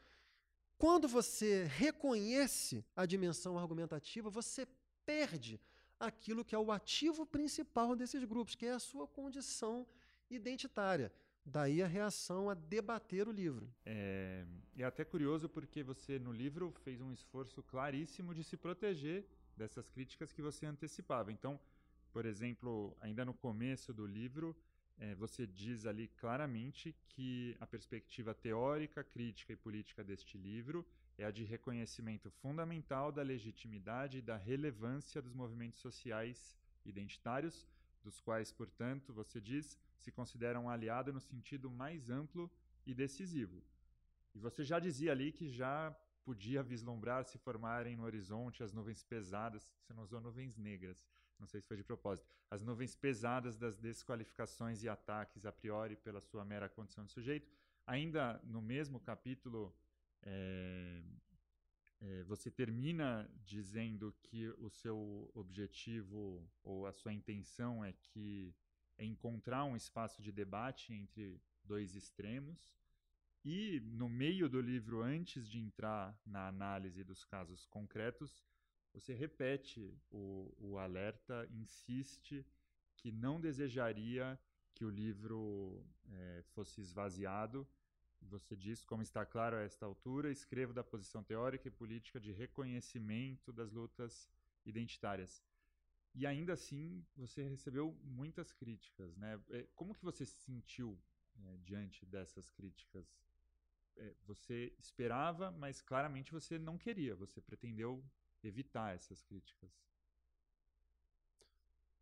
Quando 0.77 1.07
você 1.07 1.63
reconhece 1.65 2.83
a 2.95 3.05
dimensão 3.05 3.57
argumentativa, 3.57 4.29
você 4.29 4.67
perde 5.05 5.61
aquilo 5.99 6.43
que 6.43 6.55
é 6.55 6.59
o 6.59 6.71
ativo 6.71 7.25
principal 7.25 7.95
desses 7.95 8.23
grupos, 8.25 8.55
que 8.55 8.65
é 8.65 8.71
a 8.71 8.79
sua 8.79 9.07
condição 9.07 9.87
identitária. 10.35 11.11
Daí 11.45 11.83
a 11.83 11.87
reação 11.87 12.49
a 12.49 12.53
debater 12.53 13.27
o 13.27 13.31
livro. 13.31 13.69
É, 13.85 14.45
é 14.77 14.83
até 14.83 15.03
curioso 15.03 15.49
porque 15.49 15.83
você, 15.83 16.17
no 16.17 16.31
livro, 16.31 16.71
fez 16.83 17.01
um 17.01 17.11
esforço 17.11 17.61
claríssimo 17.63 18.33
de 18.33 18.43
se 18.43 18.55
proteger 18.55 19.25
dessas 19.57 19.89
críticas 19.89 20.31
que 20.31 20.41
você 20.41 20.65
antecipava. 20.65 21.31
Então, 21.31 21.59
por 22.13 22.25
exemplo, 22.25 22.95
ainda 23.01 23.25
no 23.25 23.33
começo 23.33 23.93
do 23.93 24.05
livro, 24.05 24.55
é, 24.97 25.15
você 25.15 25.45
diz 25.45 25.85
ali 25.85 26.07
claramente 26.07 26.95
que 27.09 27.57
a 27.59 27.67
perspectiva 27.67 28.33
teórica, 28.33 29.03
crítica 29.03 29.51
e 29.51 29.55
política 29.55 30.03
deste 30.03 30.37
livro 30.37 30.85
é 31.17 31.25
a 31.25 31.31
de 31.31 31.43
reconhecimento 31.43 32.29
fundamental 32.29 33.11
da 33.11 33.21
legitimidade 33.21 34.19
e 34.19 34.21
da 34.21 34.37
relevância 34.37 35.21
dos 35.21 35.33
movimentos 35.33 35.79
sociais 35.79 36.57
identitários, 36.85 37.67
dos 38.03 38.19
quais, 38.19 38.51
portanto, 38.51 39.13
você 39.13 39.39
diz, 39.39 39.77
se 39.97 40.11
considera 40.11 40.59
um 40.59 40.69
aliado 40.69 41.13
no 41.13 41.19
sentido 41.19 41.69
mais 41.69 42.09
amplo 42.09 42.51
e 42.85 42.93
decisivo. 42.93 43.63
E 44.33 44.39
você 44.39 44.63
já 44.63 44.79
dizia 44.79 45.11
ali 45.11 45.31
que 45.31 45.49
já 45.49 45.95
podia 46.23 46.63
vislumbrar 46.63 47.23
se 47.25 47.37
formarem 47.37 47.95
no 47.95 48.03
horizonte 48.03 48.63
as 48.63 48.73
nuvens 48.73 49.03
pesadas, 49.03 49.69
você 49.79 49.93
não 49.93 50.03
usou 50.03 50.21
nuvens 50.21 50.57
negras, 50.57 51.05
não 51.39 51.47
sei 51.47 51.59
se 51.61 51.67
foi 51.67 51.77
de 51.77 51.83
propósito, 51.83 52.27
as 52.49 52.61
nuvens 52.61 52.95
pesadas 52.95 53.57
das 53.57 53.77
desqualificações 53.77 54.83
e 54.83 54.89
ataques 54.89 55.45
a 55.45 55.51
priori 55.51 55.95
pela 55.95 56.21
sua 56.21 56.45
mera 56.45 56.69
condição 56.69 57.03
de 57.03 57.11
sujeito. 57.11 57.49
Ainda 57.85 58.39
no 58.45 58.61
mesmo 58.61 58.99
capítulo, 58.99 59.75
é, 60.21 61.03
é, 61.99 62.23
você 62.23 62.49
termina 62.49 63.29
dizendo 63.43 64.13
que 64.23 64.47
o 64.57 64.69
seu 64.69 65.29
objetivo 65.33 66.49
ou 66.63 66.87
a 66.87 66.93
sua 66.93 67.11
intenção 67.11 67.83
é 67.83 67.91
que 67.91 68.55
é 68.97 69.05
encontrar 69.05 69.63
um 69.65 69.75
espaço 69.75 70.21
de 70.21 70.31
debate 70.31 70.93
entre 70.93 71.41
dois 71.63 71.95
extremos. 71.95 72.75
E 73.43 73.81
no 73.81 74.07
meio 74.07 74.47
do 74.47 74.61
livro, 74.61 75.01
antes 75.01 75.49
de 75.49 75.59
entrar 75.59 76.17
na 76.25 76.47
análise 76.47 77.03
dos 77.03 77.25
casos 77.25 77.65
concretos, 77.65 78.43
você 78.93 79.13
repete 79.13 79.93
o, 80.11 80.53
o 80.57 80.77
alerta, 80.77 81.47
insiste 81.51 82.45
que 82.95 83.11
não 83.11 83.41
desejaria 83.41 84.39
que 84.73 84.85
o 84.85 84.89
livro 84.89 85.85
é, 86.09 86.41
fosse 86.53 86.79
esvaziado. 86.79 87.67
Você 88.21 88.55
diz, 88.55 88.85
como 88.85 89.03
está 89.03 89.25
claro 89.25 89.57
a 89.57 89.61
esta 89.61 89.85
altura, 89.85 90.31
escrevo 90.31 90.73
da 90.73 90.83
posição 90.83 91.23
teórica 91.23 91.67
e 91.67 91.71
política 91.71 92.19
de 92.19 92.31
reconhecimento 92.31 93.51
das 93.51 93.71
lutas 93.71 94.29
identitárias. 94.65 95.43
E 96.15 96.27
ainda 96.27 96.53
assim, 96.53 97.03
você 97.15 97.43
recebeu 97.43 97.97
muitas 98.03 98.51
críticas, 98.51 99.15
né? 99.17 99.39
É, 99.49 99.67
como 99.75 99.95
que 99.95 100.03
você 100.03 100.25
se 100.25 100.39
sentiu 100.41 100.99
é, 101.35 101.57
diante 101.57 102.05
dessas 102.05 102.49
críticas? 102.51 103.05
É, 103.95 104.13
você 104.25 104.73
esperava, 104.77 105.51
mas 105.51 105.81
claramente 105.81 106.31
você 106.31 106.59
não 106.59 106.77
queria. 106.77 107.15
Você 107.15 107.41
pretendeu 107.41 108.03
evitar 108.43 108.93
essas 108.93 109.23
críticas. 109.23 109.71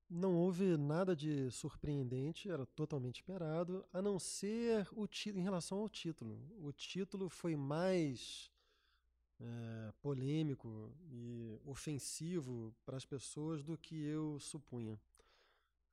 Não 0.10 0.36
houve 0.36 0.76
nada 0.76 1.16
de 1.16 1.50
surpreendente, 1.52 2.50
era 2.50 2.66
totalmente 2.66 3.22
esperado, 3.22 3.86
a 3.94 4.02
não 4.02 4.20
ser 4.20 4.86
o 4.92 5.08
em 5.28 5.42
relação 5.42 5.78
ao 5.78 5.88
título. 5.88 6.38
O 6.60 6.74
título 6.74 7.30
foi 7.30 7.56
mais 7.56 8.51
é, 9.42 9.92
polêmico 10.02 10.94
e 11.10 11.60
ofensivo 11.66 12.74
para 12.86 12.98
as 12.98 13.06
pessoas 13.06 13.64
do 13.64 13.78
que 13.78 13.96
eu 13.96 14.40
supunha. 14.40 15.00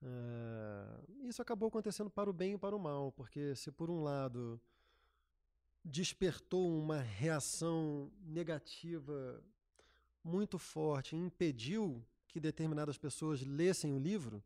É, 0.03 1.27
isso 1.27 1.43
acabou 1.43 1.69
acontecendo 1.69 2.11
para 2.11 2.29
o 2.29 2.33
bem 2.33 2.55
e 2.55 2.59
para 2.59 2.77
o 2.77 2.79
mal, 2.79 3.11
porque 3.13 3.55
se 3.57 3.73
por 3.73 3.91
um 3.91 4.03
lado 4.03 4.61
despertou 5.85 6.79
uma 6.79 7.01
reação 7.01 8.13
negativa 8.21 9.43
muito 10.23 10.59
forte, 10.59 11.17
impediu 11.17 12.05
que 12.27 12.39
determinadas 12.39 12.99
pessoas 12.99 13.43
lessem 13.43 13.95
o 13.95 13.99
livro, 13.99 14.43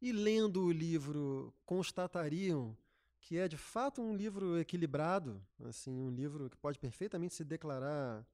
e 0.00 0.12
lendo 0.12 0.62
o 0.62 0.70
livro 0.70 1.54
constatariam 1.64 2.76
que 3.24 3.38
é 3.38 3.48
de 3.48 3.56
fato 3.56 4.02
um 4.02 4.14
livro 4.14 4.58
equilibrado, 4.58 5.42
assim, 5.64 5.98
um 5.98 6.10
livro 6.10 6.50
que 6.50 6.58
pode 6.58 6.78
perfeitamente 6.78 7.32
se 7.32 7.42
declarar 7.42 8.24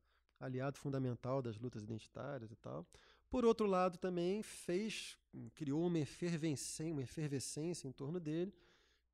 aliado 0.40 0.78
fundamental 0.78 1.42
das 1.42 1.58
lutas 1.58 1.82
identitárias 1.82 2.50
e 2.50 2.56
tal. 2.56 2.86
Por 3.28 3.44
outro 3.44 3.66
lado, 3.66 3.98
também 3.98 4.42
fez, 4.42 5.16
criou 5.54 5.86
uma 5.86 5.98
efervescência, 5.98 6.92
uma 6.92 7.02
efervescência 7.02 7.86
em 7.86 7.92
torno 7.92 8.18
dele 8.18 8.52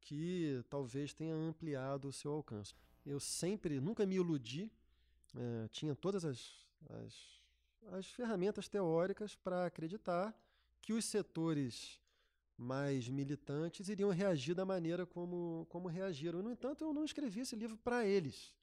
que 0.01 0.65
talvez 0.71 1.13
tenha 1.13 1.35
ampliado 1.35 2.09
o 2.09 2.13
seu 2.13 2.33
alcance. 2.33 2.73
Eu 3.05 3.19
sempre, 3.19 3.81
nunca 3.81 4.07
me 4.07 4.15
iludi, 4.15 4.73
é, 5.35 5.69
tinha 5.69 5.95
todas 5.95 6.25
as, 6.25 6.65
as, 6.89 7.43
as 7.93 8.07
ferramentas 8.07 8.69
teóricas 8.69 9.35
para 9.35 9.67
acreditar 9.67 10.35
que 10.81 10.93
os 10.93 11.05
setores 11.05 12.01
mais 12.57 13.09
militantes 13.09 13.89
iriam 13.89 14.11
reagir 14.11 14.55
da 14.55 14.65
maneira 14.65 15.05
como, 15.05 15.67
como 15.69 15.89
reagiram. 15.89 16.41
No 16.41 16.51
entanto, 16.51 16.85
eu 16.85 16.95
não 16.95 17.05
escrevi 17.05 17.41
esse 17.41 17.55
livro 17.55 17.77
para 17.77 18.07
eles. 18.07 18.55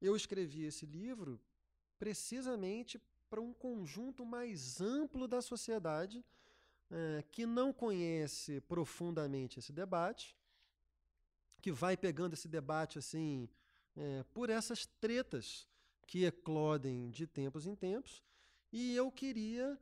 Eu 0.00 0.14
escrevi 0.14 0.64
esse 0.64 0.86
livro 0.86 1.40
precisamente 1.98 3.00
para 3.28 3.40
um 3.40 3.52
conjunto 3.52 4.24
mais 4.24 4.80
amplo 4.80 5.26
da 5.26 5.42
sociedade 5.42 6.24
é, 6.90 7.24
que 7.30 7.46
não 7.46 7.72
conhece 7.72 8.60
profundamente 8.60 9.58
esse 9.58 9.72
debate, 9.72 10.36
que 11.60 11.72
vai 11.72 11.96
pegando 11.96 12.34
esse 12.34 12.46
debate 12.46 12.98
assim 12.98 13.48
é, 13.96 14.22
por 14.34 14.50
essas 14.50 14.86
tretas 15.00 15.68
que 16.06 16.24
eclodem 16.24 17.10
de 17.10 17.26
tempos 17.26 17.66
em 17.66 17.74
tempos, 17.74 18.22
e 18.70 18.94
eu 18.94 19.10
queria 19.10 19.78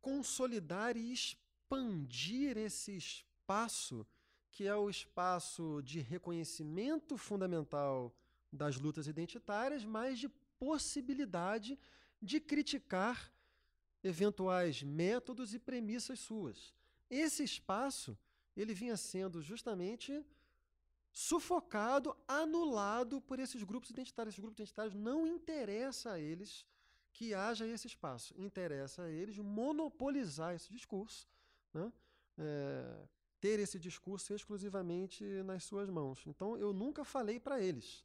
consolidar 0.00 0.96
e 0.96 1.12
expandir 1.12 2.56
esse 2.56 2.96
espaço 2.96 4.06
que 4.50 4.66
é 4.66 4.74
o 4.74 4.88
espaço 4.88 5.82
de 5.84 6.00
reconhecimento 6.00 7.18
fundamental 7.18 8.10
das 8.50 8.78
lutas 8.78 9.06
identitárias, 9.06 9.84
mas 9.84 10.18
de 10.18 10.30
possibilidade 10.58 11.78
de 12.20 12.40
criticar 12.40 13.32
eventuais 14.02 14.82
métodos 14.82 15.54
e 15.54 15.58
premissas 15.58 16.20
suas. 16.20 16.74
Esse 17.10 17.42
espaço 17.42 18.18
ele 18.56 18.74
vinha 18.74 18.96
sendo 18.96 19.42
justamente 19.42 20.24
sufocado, 21.12 22.16
anulado 22.26 23.20
por 23.20 23.38
esses 23.38 23.62
grupos 23.62 23.90
identitários. 23.90 24.34
Esses 24.34 24.42
grupos 24.42 24.58
identitários 24.58 24.94
não 24.94 25.26
interessa 25.26 26.12
a 26.12 26.20
eles 26.20 26.66
que 27.12 27.32
haja 27.32 27.66
esse 27.66 27.86
espaço. 27.86 28.34
Interessa 28.36 29.02
a 29.02 29.10
eles 29.10 29.38
monopolizar 29.38 30.54
esse 30.54 30.70
discurso, 30.70 31.26
né? 31.72 31.92
é, 32.38 33.08
ter 33.40 33.58
esse 33.58 33.78
discurso 33.78 34.34
exclusivamente 34.34 35.24
nas 35.42 35.64
suas 35.64 35.88
mãos. 35.88 36.22
Então 36.26 36.56
eu 36.56 36.72
nunca 36.72 37.04
falei 37.04 37.40
para 37.40 37.60
eles 37.60 38.04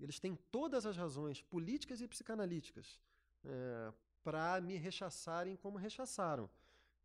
eles 0.00 0.18
têm 0.18 0.36
todas 0.50 0.84
as 0.86 0.96
razões 0.96 1.42
políticas 1.42 2.00
e 2.00 2.08
psicanalíticas 2.08 3.00
é, 3.44 3.92
para 4.22 4.60
me 4.60 4.76
rechaçarem 4.76 5.56
como 5.56 5.78
rechaçaram. 5.78 6.50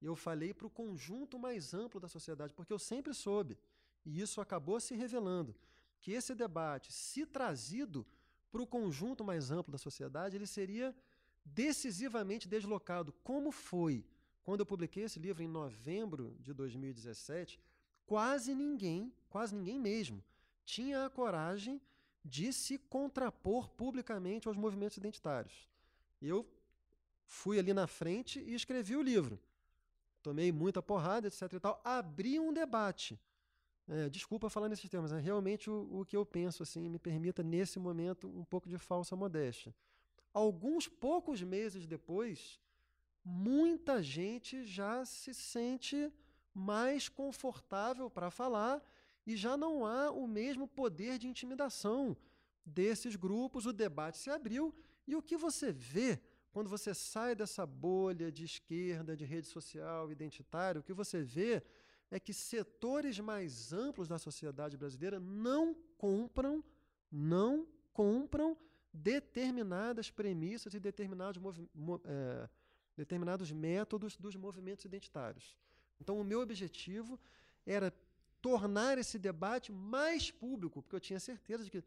Eu 0.01 0.15
falei 0.15 0.53
para 0.53 0.67
o 0.67 0.69
conjunto 0.69 1.37
mais 1.37 1.73
amplo 1.73 1.99
da 1.99 2.07
sociedade, 2.07 2.53
porque 2.53 2.71
eu 2.71 2.79
sempre 2.79 3.13
soube, 3.13 3.57
e 4.05 4.21
isso 4.21 4.39
acabou 4.39 4.79
se 4.79 4.95
revelando, 4.95 5.55
que 5.99 6.13
esse 6.13 6.33
debate, 6.33 6.91
se 6.91 7.25
trazido 7.25 8.07
para 8.51 8.61
o 8.61 8.67
conjunto 8.67 9.23
mais 9.23 9.51
amplo 9.51 9.71
da 9.71 9.77
sociedade, 9.77 10.35
ele 10.35 10.47
seria 10.47 10.95
decisivamente 11.43 12.47
deslocado, 12.47 13.11
como 13.23 13.51
foi 13.51 14.05
quando 14.43 14.61
eu 14.61 14.65
publiquei 14.65 15.03
esse 15.03 15.19
livro 15.19 15.43
em 15.43 15.47
novembro 15.47 16.35
de 16.39 16.53
2017. 16.53 17.59
Quase 18.05 18.55
ninguém, 18.55 19.13
quase 19.29 19.53
ninguém 19.53 19.79
mesmo, 19.79 20.23
tinha 20.65 21.05
a 21.05 21.09
coragem 21.09 21.79
de 22.23 22.51
se 22.53 22.77
contrapor 22.77 23.69
publicamente 23.69 24.47
aos 24.47 24.57
movimentos 24.57 24.97
identitários. 24.97 25.69
Eu 26.21 26.45
fui 27.25 27.59
ali 27.59 27.73
na 27.73 27.87
frente 27.87 28.39
e 28.39 28.53
escrevi 28.53 28.95
o 28.95 29.01
livro. 29.01 29.39
Tomei 30.21 30.51
muita 30.51 30.81
porrada, 30.81 31.27
etc. 31.27 31.53
e 31.53 31.59
tal. 31.59 31.81
Abri 31.83 32.39
um 32.39 32.51
debate. 32.51 33.19
É, 33.87 34.09
desculpa 34.09 34.49
falar 34.49 34.69
nesses 34.69 34.89
termos, 34.89 35.11
é 35.11 35.19
realmente 35.19 35.69
o, 35.69 36.01
o 36.01 36.05
que 36.05 36.15
eu 36.15 36.23
penso, 36.23 36.61
assim, 36.61 36.87
me 36.87 36.99
permita 36.99 37.41
nesse 37.41 37.79
momento 37.79 38.27
um 38.27 38.43
pouco 38.43 38.69
de 38.69 38.77
falsa 38.77 39.15
modéstia. 39.15 39.73
Alguns 40.31 40.87
poucos 40.87 41.41
meses 41.41 41.87
depois, 41.87 42.59
muita 43.25 44.03
gente 44.03 44.63
já 44.63 45.03
se 45.05 45.33
sente 45.33 46.13
mais 46.53 47.09
confortável 47.09 48.11
para 48.11 48.29
falar 48.29 48.83
e 49.29 49.37
já 49.37 49.55
não 49.55 49.85
há 49.85 50.09
o 50.09 50.25
mesmo 50.27 50.67
poder 50.67 51.19
de 51.19 51.27
intimidação 51.27 52.17
desses 52.65 53.15
grupos. 53.15 53.67
O 53.67 53.71
debate 53.71 54.17
se 54.17 54.31
abriu 54.31 54.73
e 55.07 55.15
o 55.15 55.21
que 55.21 55.37
você 55.37 55.71
vê 55.71 56.19
quando 56.51 56.67
você 56.67 56.95
sai 56.95 57.35
dessa 57.35 57.63
bolha 57.63 58.31
de 58.31 58.43
esquerda, 58.43 59.15
de 59.15 59.25
rede 59.25 59.45
social, 59.45 60.11
identitária, 60.11 60.81
o 60.81 60.83
que 60.83 60.95
você 61.01 61.21
vê 61.21 61.61
é 62.09 62.19
que 62.19 62.33
setores 62.33 63.19
mais 63.19 63.71
amplos 63.71 64.07
da 64.07 64.17
sociedade 64.17 64.75
brasileira 64.75 65.19
não 65.19 65.75
compram, 65.95 66.63
não 67.11 67.67
compram 67.93 68.57
determinadas 68.91 70.09
premissas 70.09 70.73
e 70.73 70.79
determinados, 70.79 71.39
é, 72.03 72.49
determinados 72.97 73.51
métodos 73.51 74.17
dos 74.17 74.35
movimentos 74.35 74.85
identitários. 74.85 75.55
Então, 76.01 76.19
o 76.19 76.23
meu 76.23 76.41
objetivo 76.41 77.19
era 77.63 77.93
tornar 78.41 78.97
esse 78.97 79.17
debate 79.17 79.71
mais 79.71 80.31
público, 80.31 80.81
porque 80.81 80.95
eu 80.95 80.99
tinha 80.99 81.19
certeza 81.19 81.63
de 81.63 81.71
que, 81.71 81.83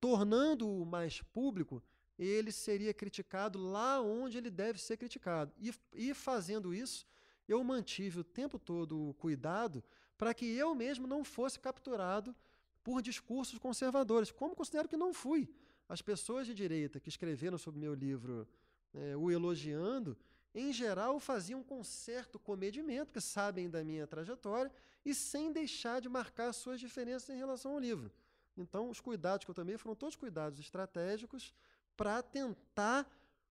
tornando-o 0.00 0.84
mais 0.84 1.20
público, 1.22 1.82
ele 2.18 2.52
seria 2.52 2.92
criticado 2.92 3.58
lá 3.58 4.00
onde 4.00 4.36
ele 4.36 4.50
deve 4.50 4.78
ser 4.78 4.96
criticado. 4.96 5.52
E, 5.58 5.72
e 5.94 6.14
fazendo 6.14 6.74
isso, 6.74 7.06
eu 7.48 7.62
mantive 7.64 8.20
o 8.20 8.24
tempo 8.24 8.58
todo 8.58 9.08
o 9.08 9.14
cuidado 9.14 9.82
para 10.18 10.34
que 10.34 10.44
eu 10.44 10.74
mesmo 10.74 11.06
não 11.06 11.24
fosse 11.24 11.58
capturado 11.58 12.36
por 12.84 13.00
discursos 13.00 13.58
conservadores, 13.58 14.30
como 14.30 14.54
considero 14.54 14.88
que 14.88 14.96
não 14.96 15.12
fui. 15.12 15.48
As 15.88 16.02
pessoas 16.02 16.46
de 16.46 16.54
direita 16.54 17.00
que 17.00 17.08
escreveram 17.08 17.58
sobre 17.58 17.80
meu 17.80 17.94
livro 17.94 18.46
é, 18.92 19.16
o 19.16 19.30
elogiando, 19.30 20.16
em 20.54 20.72
geral, 20.72 21.20
faziam 21.20 21.62
com 21.62 21.82
certo 21.84 22.38
comedimento, 22.38 23.12
que 23.12 23.20
sabem 23.20 23.70
da 23.70 23.84
minha 23.84 24.06
trajetória, 24.06 24.72
e 25.04 25.14
sem 25.14 25.52
deixar 25.52 26.00
de 26.00 26.08
marcar 26.08 26.52
suas 26.52 26.80
diferenças 26.80 27.30
em 27.30 27.38
relação 27.38 27.72
ao 27.72 27.78
livro. 27.78 28.10
Então, 28.56 28.90
os 28.90 29.00
cuidados 29.00 29.44
que 29.44 29.50
eu 29.50 29.54
tomei 29.54 29.78
foram 29.78 29.94
todos 29.94 30.16
cuidados 30.16 30.58
estratégicos 30.58 31.54
para 31.96 32.22
tentar 32.22 33.08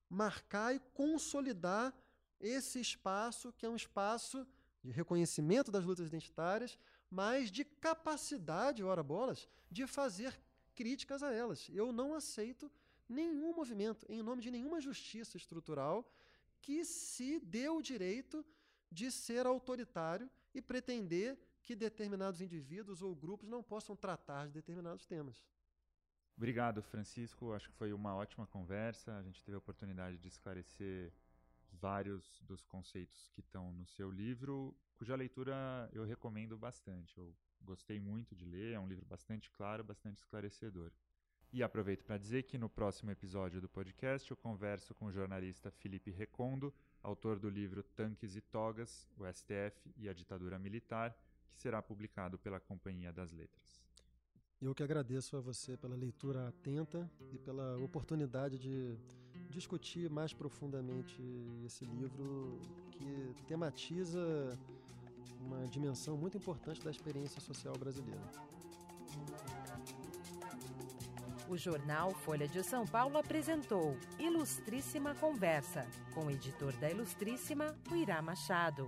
marcar 0.10 0.76
e 0.76 0.80
consolidar 0.93 1.93
esse 2.39 2.80
espaço, 2.80 3.54
que 3.54 3.66
é 3.66 3.70
um 3.70 3.76
espaço 3.76 4.45
de 4.84 4.91
reconhecimento 4.91 5.72
das 5.72 5.84
lutas 5.84 6.08
identitárias, 6.08 6.78
mas 7.10 7.52
de 7.52 7.64
capacidade, 7.64 8.84
ora 8.84 9.04
bolas, 9.04 9.47
de 9.70 9.86
fazer 9.88 10.39
críticas 10.76 11.24
a 11.24 11.34
elas. 11.34 11.68
Eu 11.70 11.91
não 11.91 12.14
aceito 12.14 12.72
nenhum 13.08 13.54
movimento, 13.54 14.06
em 14.10 14.22
nome 14.22 14.41
de 14.41 14.52
nenhuma 14.52 14.80
justiça 14.80 15.36
estrutural, 15.36 16.10
que 16.62 16.84
se 16.86 17.39
dê 17.39 17.70
o 17.70 17.82
direito 17.82 18.45
de 18.91 19.12
ser 19.12 19.45
autoritário 19.45 20.30
e 20.53 20.62
pretender 20.62 21.38
que 21.62 21.76
determinados 21.76 22.41
indivíduos 22.41 23.01
ou 23.01 23.16
grupos 23.16 23.47
não 23.47 23.62
possam 23.62 23.95
tratar 23.95 24.47
de 24.47 24.53
determinados 24.53 25.05
temas. 25.05 25.45
Obrigado, 26.36 26.82
Francisco. 26.82 27.51
Acho 27.53 27.70
que 27.70 27.76
foi 27.76 27.91
uma 27.91 28.16
ótima 28.16 28.47
conversa. 28.47 29.18
A 29.18 29.24
gente 29.24 29.43
teve 29.43 29.55
a 29.55 29.60
oportunidade 29.60 30.18
de 30.18 30.28
esclarecer 30.28 31.14
vários 31.72 32.41
dos 32.41 32.66
conceitos 32.66 33.30
que 33.34 33.41
estão 33.41 33.72
no 33.72 33.86
seu 33.86 34.10
livro, 34.10 34.76
cuja 34.97 35.16
leitura 35.16 35.89
eu 35.93 36.03
recomendo 36.03 36.57
bastante. 36.57 37.18
Eu 37.18 37.36
gostei 37.62 37.99
muito 37.99 38.36
de 38.36 38.45
ler, 38.45 38.74
é 38.74 38.80
um 38.80 38.88
livro 38.88 39.05
bastante 39.05 39.51
claro, 39.51 39.84
bastante 39.84 40.18
esclarecedor. 40.18 40.91
E 41.52 41.64
aproveito 41.64 42.04
para 42.04 42.18
dizer 42.18 42.43
que 42.43 42.60
no 42.60 42.70
próximo 42.70 43.10
episódio 43.10 43.60
do 43.60 43.68
podcast 43.68 44.30
eu 44.30 44.38
converso 44.38 44.93
com 44.93 45.06
o 45.06 45.12
jornalista 45.12 45.72
Felipe 45.72 46.12
Recondo, 46.12 46.72
autor 47.02 47.39
do 47.39 47.50
livro 47.50 47.82
Tanques 47.82 48.36
e 48.36 48.41
Togas, 48.41 49.08
o 49.18 49.26
STF 49.26 49.91
e 49.97 50.08
a 50.08 50.14
Ditadura 50.14 50.60
Militar, 50.60 51.18
que 51.50 51.60
será 51.60 51.82
publicado 51.82 52.38
pela 52.38 52.60
Companhia 52.60 53.12
das 53.12 53.32
Letras. 53.32 53.82
Eu 54.62 54.76
que 54.76 54.84
agradeço 54.84 55.38
a 55.38 55.39
você 55.39 55.76
pela 55.76 55.95
leitura 55.95 56.50
atenta 56.50 57.10
e 57.34 57.39
pela 57.39 57.78
oportunidade 57.80 58.60
de 58.60 58.95
discutir 59.50 60.08
mais 60.08 60.32
profundamente 60.34 61.20
esse 61.66 61.84
livro 61.84 62.60
que 62.91 63.34
tematiza 63.47 64.56
uma 65.39 65.68
dimensão 65.68 66.16
muito 66.16 66.38
importante 66.38 66.84
da 66.84 66.91
experiência 66.91 67.41
social 67.41 67.76
brasileira. 67.76 68.22
O 71.50 71.58
jornal 71.58 72.12
Folha 72.12 72.47
de 72.47 72.64
São 72.64 72.86
Paulo 72.86 73.18
apresentou 73.18 73.97
Ilustríssima 74.20 75.16
Conversa, 75.16 75.84
com 76.14 76.28
o 76.28 76.30
editor 76.30 76.72
da 76.74 76.91
Ilustríssima, 76.91 77.76
o 77.91 77.95
Irá 77.95 78.22
Machado. 78.22 78.88